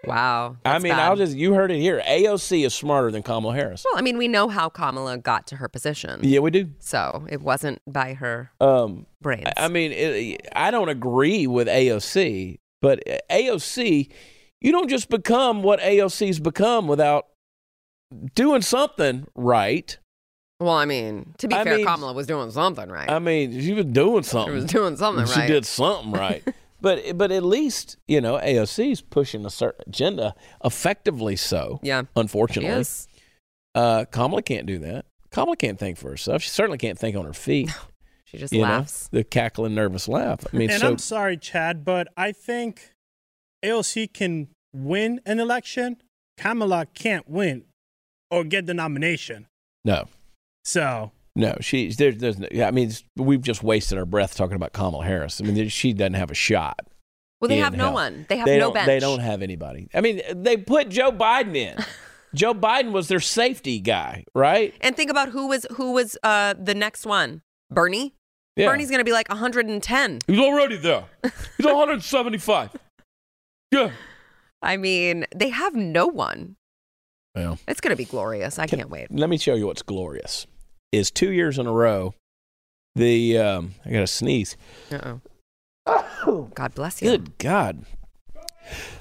Wow. 0.04 0.56
I 0.64 0.78
mean, 0.78 0.92
bad. 0.92 1.00
I'll 1.00 1.16
just 1.16 1.36
you 1.36 1.54
heard 1.54 1.72
it 1.72 1.80
here. 1.80 2.00
AOC 2.06 2.64
is 2.64 2.72
smarter 2.74 3.10
than 3.10 3.24
Kamala 3.24 3.54
Harris. 3.54 3.84
Well, 3.84 3.98
I 3.98 4.02
mean, 4.02 4.18
we 4.18 4.28
know 4.28 4.48
how 4.48 4.68
Kamala 4.68 5.18
got 5.18 5.48
to 5.48 5.56
her 5.56 5.68
position. 5.68 6.20
Yeah, 6.22 6.38
we 6.38 6.52
do. 6.52 6.70
So 6.78 7.26
it 7.28 7.40
wasn't 7.40 7.80
by 7.92 8.14
her 8.14 8.52
Um, 8.60 9.06
brains. 9.20 9.46
I- 9.56 9.64
I 9.64 9.68
mean, 9.68 9.90
it, 9.90 10.46
I 10.54 10.70
don't 10.70 10.90
agree 10.90 11.48
with 11.48 11.66
AOC, 11.66 12.58
but 12.80 13.02
AOC, 13.32 14.08
you 14.60 14.70
don't 14.70 14.88
just 14.88 15.08
become 15.08 15.64
what 15.64 15.80
AOC's 15.80 16.38
become 16.38 16.86
without 16.86 17.26
doing 18.36 18.62
something 18.62 19.26
right. 19.34 19.98
well, 20.60 20.74
I 20.74 20.84
mean, 20.84 21.34
to 21.38 21.48
be 21.48 21.54
I 21.56 21.64
fair, 21.64 21.78
mean- 21.78 21.86
Kamala 21.86 22.12
was 22.12 22.28
doing 22.28 22.52
something 22.52 22.88
right. 22.88 23.10
I 23.10 23.18
mean, 23.18 23.60
she 23.60 23.72
was 23.72 23.86
doing 23.86 24.22
she 24.22 24.28
something. 24.28 24.54
was 24.54 24.66
doing 24.66 24.96
something 24.96 25.24
right. 25.24 25.34
she 25.34 25.52
did 25.52 25.66
something 25.66 26.12
right. 26.12 26.44
but 26.86 27.18
but 27.18 27.32
at 27.32 27.42
least 27.42 27.96
you 28.06 28.20
know 28.20 28.38
AOC 28.38 28.92
is 28.92 29.00
pushing 29.00 29.44
a 29.44 29.50
certain 29.50 29.82
agenda 29.88 30.36
effectively. 30.64 31.34
So 31.34 31.80
Yeah. 31.82 32.02
Unfortunately, 32.14 32.70
is. 32.80 33.08
uh, 33.74 34.04
Kamala 34.12 34.42
can't 34.42 34.66
do 34.66 34.78
that. 34.78 35.06
Kamala 35.32 35.56
can't 35.56 35.80
think 35.80 35.98
for 35.98 36.10
herself. 36.10 36.42
She 36.42 36.50
certainly 36.50 36.78
can't 36.78 36.96
think 36.96 37.16
on 37.16 37.24
her 37.24 37.32
feet. 37.34 37.70
She 38.28 38.38
just 38.38 38.52
you 38.52 38.62
know, 38.62 38.64
laughs. 38.64 39.08
the 39.12 39.22
cackling, 39.22 39.76
nervous 39.76 40.08
laugh. 40.08 40.40
I 40.52 40.56
mean, 40.56 40.68
and 40.68 40.80
so 40.80 40.88
I'm 40.88 40.98
sorry, 40.98 41.36
Chad, 41.36 41.84
but 41.84 42.08
I 42.16 42.32
think 42.32 42.90
AOC 43.64 44.12
can 44.12 44.48
win 44.74 45.20
an 45.24 45.38
election. 45.38 45.98
Kamala 46.36 46.86
can't 46.86 47.30
win 47.30 47.66
or 48.28 48.42
get 48.42 48.66
the 48.66 48.74
nomination. 48.74 49.46
no, 49.84 50.08
So 50.64 51.12
no, 51.36 51.56
she 51.60 51.92
there's 51.92 52.16
there's 52.16 52.38
no, 52.38 52.48
I 52.64 52.70
mean, 52.72 52.90
we've 53.16 53.42
just 53.42 53.62
wasted 53.62 53.98
our 53.98 54.06
breath 54.06 54.34
talking 54.34 54.56
about 54.56 54.72
Kamala 54.72 55.04
Harris. 55.04 55.40
I 55.40 55.44
mean, 55.44 55.68
she 55.68 55.92
doesn't 55.92 56.14
have 56.14 56.30
a 56.30 56.34
shot. 56.34 56.80
Well, 57.40 57.48
they 57.48 57.58
in 57.58 57.64
have 57.64 57.76
no 57.76 57.84
hell. 57.84 57.92
one. 57.92 58.26
They 58.28 58.38
have 58.38 58.46
they 58.46 58.58
no 58.58 58.70
bench. 58.72 58.86
They 58.86 58.98
don't 58.98 59.20
have 59.20 59.42
anybody. 59.42 59.88
I 59.94 60.00
mean, 60.00 60.22
they 60.34 60.56
put 60.56 60.88
Joe 60.88 61.12
Biden 61.12 61.54
in. 61.54 61.76
Joe 62.34 62.54
Biden 62.54 62.92
was 62.92 63.08
their 63.08 63.20
safety 63.20 63.78
guy, 63.78 64.24
right? 64.34 64.74
And 64.80 64.96
think 64.96 65.10
about 65.10 65.28
who 65.28 65.46
was 65.48 65.66
who 65.74 65.92
was 65.92 66.16
uh, 66.22 66.54
the 66.58 66.74
next 66.74 67.06
one. 67.06 67.42
Bernie. 67.70 68.14
Yeah. 68.56 68.68
Bernie's 68.68 68.88
going 68.88 69.00
to 69.00 69.04
be 69.04 69.12
like 69.12 69.28
110. 69.28 70.18
He's 70.26 70.38
already 70.38 70.76
there. 70.78 71.04
He's 71.22 71.66
175. 71.66 72.70
Yeah. 73.72 73.90
I 74.62 74.76
mean, 74.76 75.26
they 75.34 75.48
have 75.48 75.74
no 75.74 76.06
one. 76.06 76.54
Well, 77.34 77.58
It's 77.66 77.80
going 77.80 77.90
to 77.90 77.96
be 77.96 78.04
glorious. 78.04 78.60
I 78.60 78.66
can't 78.66 78.88
wait. 78.88 79.08
let 79.10 79.28
me 79.28 79.38
show 79.38 79.54
you 79.56 79.66
what's 79.66 79.82
glorious. 79.82 80.46
Is 80.92 81.10
two 81.10 81.32
years 81.32 81.58
in 81.58 81.66
a 81.66 81.72
row, 81.72 82.14
the 82.94 83.38
um, 83.38 83.74
I 83.84 83.90
got 83.90 84.00
to 84.00 84.06
sneeze. 84.06 84.56
Uh-oh. 84.90 86.48
God 86.54 86.74
bless 86.74 87.02
you. 87.02 87.10
Good 87.10 87.38
God, 87.38 87.84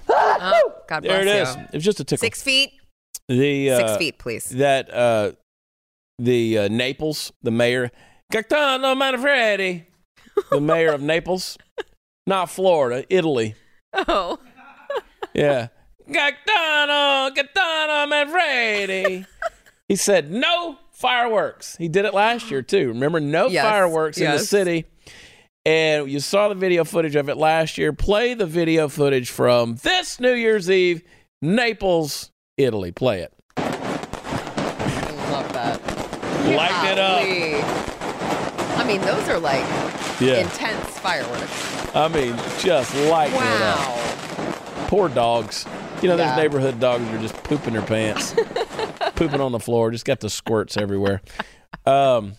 Oh, 0.10 0.74
God 0.88 1.04
bless 1.04 1.04
there 1.04 1.22
it 1.22 1.36
you. 1.38 1.42
is. 1.42 1.56
It 1.56 1.74
was 1.76 1.84
just 1.84 2.00
a 2.00 2.04
tickle. 2.04 2.22
Six 2.26 2.42
feet. 2.42 2.72
The 3.28 3.72
uh, 3.72 3.78
Six 3.78 3.98
feet, 3.98 4.18
please. 4.20 4.50
that 4.50 4.94
uh, 4.94 5.32
the 6.20 6.58
uh, 6.60 6.68
Naples, 6.68 7.32
the 7.42 7.50
mayor, 7.52 7.90
Gaetano 8.32 8.94
Manfredi, 8.94 9.86
the 10.52 10.62
mayor 10.62 10.92
of 10.94 11.02
Naples, 11.02 11.58
not 12.28 12.50
Florida, 12.50 13.06
Italy. 13.10 13.56
Oh. 13.94 14.40
Yeah. 15.34 15.68
Gaetano, 16.10 17.30
Gaetano 17.36 18.06
Manfredi. 18.10 19.26
he 19.90 19.98
said 19.98 20.32
no 20.32 20.78
fireworks. 20.96 21.76
He 21.78 21.88
did 21.88 22.06
it 22.06 22.14
last 22.14 22.50
year 22.50 22.62
too. 22.62 22.90
Remember, 22.90 23.20
no 23.20 23.48
Yes, 23.48 23.64
fireworks 23.64 24.18
in 24.18 24.32
the 24.32 24.40
city. 24.40 24.86
And 25.66 26.10
you 26.12 26.20
saw 26.20 26.48
the 26.50 26.56
video 26.56 26.84
footage 26.84 27.16
of 27.16 27.28
it 27.28 27.38
last 27.38 27.78
year. 27.78 27.92
Play 27.92 28.34
the 28.36 28.46
video 28.46 28.88
footage 28.88 29.32
from 29.32 29.76
this 29.78 30.20
New 30.20 30.34
Year's 30.34 30.70
Eve, 30.70 31.02
Naples, 31.42 32.32
Italy. 32.58 32.92
Play 32.92 33.22
it. 33.22 33.34
I 33.58 35.30
love 35.32 35.52
that. 35.54 35.82
Lighten 36.46 36.92
it 36.92 37.00
up. 37.00 38.80
I 38.80 38.84
mean, 38.88 39.02
those 39.02 39.28
are 39.28 39.40
like 39.40 39.66
Yeah. 40.22 40.42
intense 40.42 41.00
fireworks. 41.00 41.96
I 41.96 42.08
mean, 42.10 42.36
just 42.60 42.94
lighten 42.96 43.36
it 43.36 43.62
up. 43.64 44.88
Poor 44.88 45.10
dogs. 45.10 45.66
You 46.02 46.10
know, 46.10 46.16
Yeah. 46.16 46.26
there's 46.28 46.38
neighborhood 46.38 46.80
dogs 46.80 47.04
are 47.10 47.18
just 47.22 47.42
pooping 47.44 47.74
their 47.74 47.82
pants, 47.82 48.36
pooping 49.16 49.42
on 49.42 49.52
the 49.52 49.60
floor, 49.60 49.92
just 49.92 50.06
got 50.06 50.20
the 50.20 50.30
squirts 50.30 50.78
everywhere. 50.78 51.22
Um, 51.86 52.34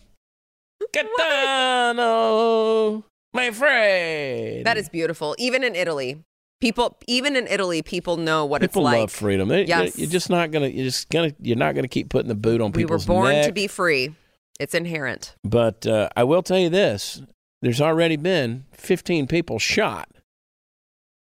Gaetano, 1.76 3.04
my 3.32 3.50
friend. 3.50 4.64
That 4.66 4.76
is 4.76 4.88
beautiful. 4.88 5.34
Even 5.38 5.64
in 5.64 5.74
Italy, 5.74 6.22
people, 6.60 6.96
even 7.06 7.36
in 7.36 7.46
Italy, 7.46 7.82
people 7.82 8.16
know 8.16 8.44
what 8.46 8.60
People 8.62 8.82
it's 8.82 8.84
like. 8.84 8.92
People 8.94 9.00
love 9.02 9.10
freedom. 9.12 9.48
They- 9.48 9.64
Yes. 9.66 9.98
You're 9.98 10.10
just 10.10 10.30
not 10.30 10.50
gonna. 10.50 10.68
You're 10.68 10.84
just 10.84 11.08
gonna. 11.10 11.32
You're 11.40 11.56
not 11.56 11.74
gonna 11.74 11.88
keep 11.88 12.08
putting 12.08 12.28
the 12.28 12.34
boot 12.34 12.60
on 12.60 12.72
people. 12.72 12.96
we 12.96 13.00
were 13.00 13.04
born 13.06 13.32
neck. 13.32 13.46
to 13.46 13.52
be 13.52 13.66
free. 13.66 14.14
It's 14.58 14.74
inherent. 14.74 15.34
But 15.44 15.86
uh, 15.86 16.08
I 16.16 16.24
will 16.24 16.42
tell 16.42 16.58
you 16.58 16.70
this: 16.70 17.20
there's 17.62 17.80
already 17.80 18.16
been 18.16 18.64
15 18.72 19.26
people 19.26 19.58
shot 19.58 20.08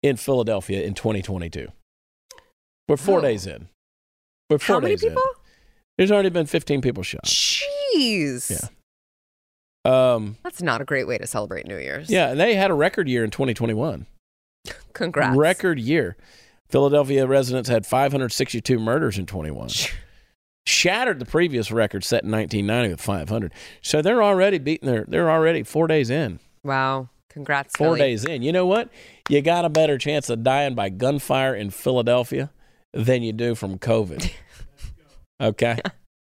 in 0.03 0.17
Philadelphia 0.17 0.83
in 0.83 0.93
2022. 0.93 1.67
We're 2.87 2.97
four 2.97 3.19
Oh. 3.19 3.21
days 3.21 3.45
in. 3.47 3.69
Four 4.49 4.59
How 4.59 4.79
many 4.79 4.93
days 4.93 5.03
in. 5.03 5.09
people? 5.09 5.23
There's 5.97 6.11
already 6.11 6.29
been 6.29 6.45
15 6.45 6.81
people 6.81 7.03
shot. 7.03 7.25
Jeez. 7.25 8.49
Yeah. 8.51 8.67
Um, 10.13 10.37
That's 10.43 10.61
not 10.61 10.81
a 10.81 10.85
great 10.85 11.07
way 11.07 11.17
to 11.17 11.25
celebrate 11.27 11.65
New 11.67 11.77
Year's. 11.77 12.09
yeah, 12.09 12.29
and 12.31 12.39
they 12.39 12.55
had 12.55 12.71
a 12.71 12.73
record 12.73 13.07
year 13.09 13.23
in 13.23 13.31
2021. 13.31 14.05
Congrats. 14.93 15.35
Record 15.37 15.79
year. 15.79 16.17
Philadelphia 16.69 17.25
residents 17.25 17.69
had 17.69 17.85
562 17.85 18.77
murders 18.79 19.17
in 19.17 19.25
21. 19.25 19.69
Shattered 20.65 21.19
the 21.19 21.25
previous 21.25 21.71
record 21.71 22.03
set 22.03 22.23
in 22.25 22.31
1990 22.31 22.91
with 22.93 23.01
500. 23.01 23.53
So 23.81 24.01
they're 24.01 24.21
already 24.21 24.57
beating 24.57 24.87
their. 24.89 25.05
They're 25.07 25.31
already 25.31 25.63
four 25.63 25.87
days 25.87 26.09
in. 26.09 26.39
Wow. 26.63 27.07
Congrats. 27.29 27.73
Four 27.77 27.95
Philly. 27.95 27.99
days 27.99 28.25
in. 28.25 28.41
You 28.41 28.51
know 28.51 28.65
what? 28.65 28.89
You 29.29 29.41
got 29.41 29.63
a 29.63 29.69
better 29.69 29.97
chance 29.97 30.29
of 30.29 30.43
dying 30.43 30.75
by 30.75 30.89
gunfire 30.89 31.55
in 31.55 31.69
Philadelphia 31.69 32.51
than 32.97 33.23
you 33.23 33.31
do 33.31 33.55
from 33.55 33.77
COVID. 33.79 34.31
Okay. 35.39 35.77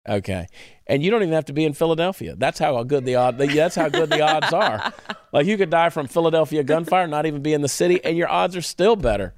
Okay. 0.10 0.47
And 0.88 1.03
you 1.03 1.12
don't 1.12 1.22
even 1.22 1.36
have 1.36 1.45
to 1.45 1.53
be 1.53 1.66
in 1.66 1.74
Philadelphia. 1.74 2.36
That's 2.36 2.58
how 2.58 2.82
good 2.82 3.05
the 3.05 3.14
odds. 3.14 3.38
That's 3.38 3.76
how 3.76 3.89
good 3.89 4.10
the 4.10 4.22
odds 4.22 4.51
are. 4.51 4.91
Like 5.32 5.45
you 5.45 5.55
could 5.55 5.70
die 5.70 5.89
from 5.89 6.08
Philadelphia 6.08 6.64
gunfire, 6.64 7.05
not 7.05 7.28
even 7.28 7.43
be 7.43 7.53
in 7.53 7.62
the 7.62 7.68
city, 7.68 8.03
and 8.03 8.18
your 8.18 8.28
odds 8.28 8.55
are 8.55 8.62
still 8.64 8.95
better 8.95 9.36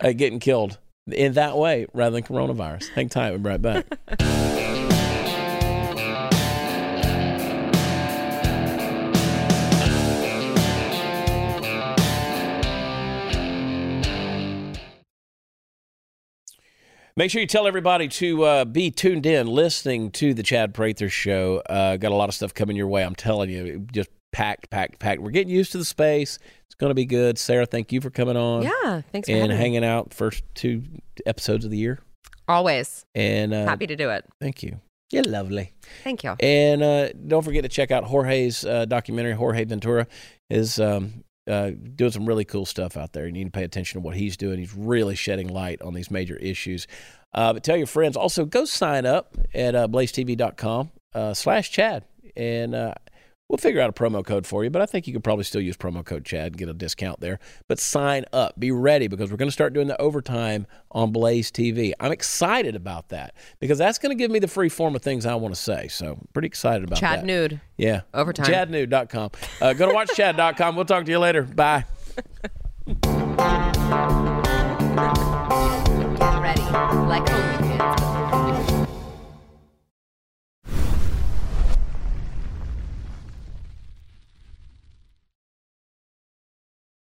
at 0.00 0.16
getting 0.16 0.40
killed 0.40 0.78
in 1.06 1.34
that 1.34 1.56
way 1.56 1.86
rather 1.92 2.14
than 2.14 2.24
coronavirus. 2.24 2.88
Hang 2.88 3.08
tight. 3.08 3.30
We'll 3.30 3.38
be 3.38 3.50
right 3.50 3.62
back. 3.62 3.86
Make 17.18 17.32
sure 17.32 17.40
you 17.40 17.48
tell 17.48 17.66
everybody 17.66 18.06
to 18.06 18.44
uh, 18.44 18.64
be 18.64 18.92
tuned 18.92 19.26
in, 19.26 19.48
listening 19.48 20.12
to 20.12 20.34
the 20.34 20.44
Chad 20.44 20.72
Prather 20.72 21.08
Show. 21.08 21.60
Uh, 21.68 21.96
got 21.96 22.12
a 22.12 22.14
lot 22.14 22.28
of 22.28 22.34
stuff 22.36 22.54
coming 22.54 22.76
your 22.76 22.86
way. 22.86 23.02
I'm 23.02 23.16
telling 23.16 23.50
you, 23.50 23.84
just 23.90 24.08
packed, 24.30 24.70
packed, 24.70 25.00
packed. 25.00 25.20
We're 25.20 25.32
getting 25.32 25.52
used 25.52 25.72
to 25.72 25.78
the 25.78 25.84
space. 25.84 26.38
It's 26.66 26.76
going 26.76 26.90
to 26.90 26.94
be 26.94 27.06
good. 27.06 27.36
Sara, 27.36 27.66
thank 27.66 27.90
you 27.90 28.00
for 28.00 28.10
coming 28.10 28.36
on 28.36 28.62
Yeah. 28.62 29.02
Thanks 29.10 29.28
for 29.28 29.32
and 29.32 29.40
having 29.50 29.56
me. 29.56 29.56
hanging 29.56 29.84
out 29.84 30.14
first 30.14 30.44
two 30.54 30.84
episodes 31.26 31.64
of 31.64 31.72
the 31.72 31.76
year. 31.76 31.98
Always 32.46 33.04
And 33.16 33.52
uh, 33.52 33.64
happy 33.66 33.88
to 33.88 33.96
do 33.96 34.10
it. 34.10 34.24
thank 34.40 34.62
you. 34.62 34.78
You're 35.10 35.24
lovely. 35.24 35.72
Thank 36.04 36.22
you. 36.22 36.36
And 36.38 36.84
uh, 36.84 37.08
don't 37.14 37.42
forget 37.42 37.64
to 37.64 37.68
check 37.68 37.90
out 37.90 38.04
Jorge's 38.04 38.64
uh, 38.64 38.84
documentary. 38.84 39.32
Jorge 39.32 39.64
Ventura 39.64 40.06
is 40.50 40.78
um, 40.78 41.24
uh, 41.48 41.70
doing 41.94 42.10
some 42.10 42.26
really 42.26 42.44
cool 42.44 42.66
stuff 42.66 42.96
out 42.96 43.12
there. 43.12 43.26
You 43.26 43.32
need 43.32 43.44
to 43.44 43.50
pay 43.50 43.64
attention 43.64 44.00
to 44.00 44.04
what 44.04 44.16
he's 44.16 44.36
doing. 44.36 44.58
He's 44.58 44.74
really 44.74 45.14
shedding 45.14 45.48
light 45.48 45.80
on 45.82 45.94
these 45.94 46.10
major 46.10 46.36
issues. 46.36 46.86
Uh, 47.32 47.52
but 47.52 47.62
tell 47.64 47.76
your 47.76 47.86
friends. 47.86 48.16
Also, 48.16 48.44
go 48.44 48.64
sign 48.64 49.06
up 49.06 49.36
at 49.54 49.74
uh, 49.74 49.88
blazetv.com 49.88 50.90
uh, 51.14 51.34
slash 51.34 51.70
Chad. 51.70 52.04
And 52.36 52.74
uh, 52.74 52.94
we'll 53.48 53.58
figure 53.58 53.80
out 53.80 53.90
a 53.90 53.92
promo 53.92 54.24
code 54.24 54.46
for 54.46 54.64
you. 54.64 54.70
But 54.70 54.82
I 54.82 54.86
think 54.86 55.06
you 55.06 55.12
could 55.12 55.24
probably 55.24 55.44
still 55.44 55.60
use 55.60 55.76
promo 55.76 56.04
code 56.04 56.24
Chad 56.24 56.48
and 56.48 56.56
get 56.56 56.68
a 56.68 56.74
discount 56.74 57.20
there. 57.20 57.38
But 57.66 57.78
sign 57.78 58.24
up. 58.32 58.58
Be 58.58 58.70
ready 58.70 59.08
because 59.08 59.30
we're 59.30 59.36
going 59.36 59.48
to 59.48 59.52
start 59.52 59.72
doing 59.72 59.88
the 59.88 60.00
overtime 60.00 60.66
on 60.90 61.12
Blaze 61.12 61.50
TV. 61.50 61.92
I'm 62.00 62.12
excited 62.12 62.76
about 62.76 63.08
that 63.08 63.34
because 63.60 63.78
that's 63.78 63.98
going 63.98 64.16
to 64.16 64.22
give 64.22 64.30
me 64.30 64.38
the 64.38 64.48
free 64.48 64.68
form 64.68 64.94
of 64.94 65.02
things 65.02 65.26
I 65.26 65.34
want 65.34 65.54
to 65.54 65.60
say. 65.60 65.88
So 65.88 66.18
pretty 66.32 66.46
excited 66.46 66.84
about 66.84 66.98
Chad 66.98 67.20
that. 67.20 67.26
Nude. 67.26 67.60
Yeah. 67.76 68.02
Overtime. 68.14 68.46
ChadNude.com. 68.46 69.30
Uh, 69.60 69.72
go 69.72 69.88
to 69.88 69.94
watchchad.com. 69.94 70.76
We'll 70.76 70.84
talk 70.84 71.04
to 71.04 71.10
you 71.10 71.18
later. 71.18 71.42
Bye. 71.42 71.84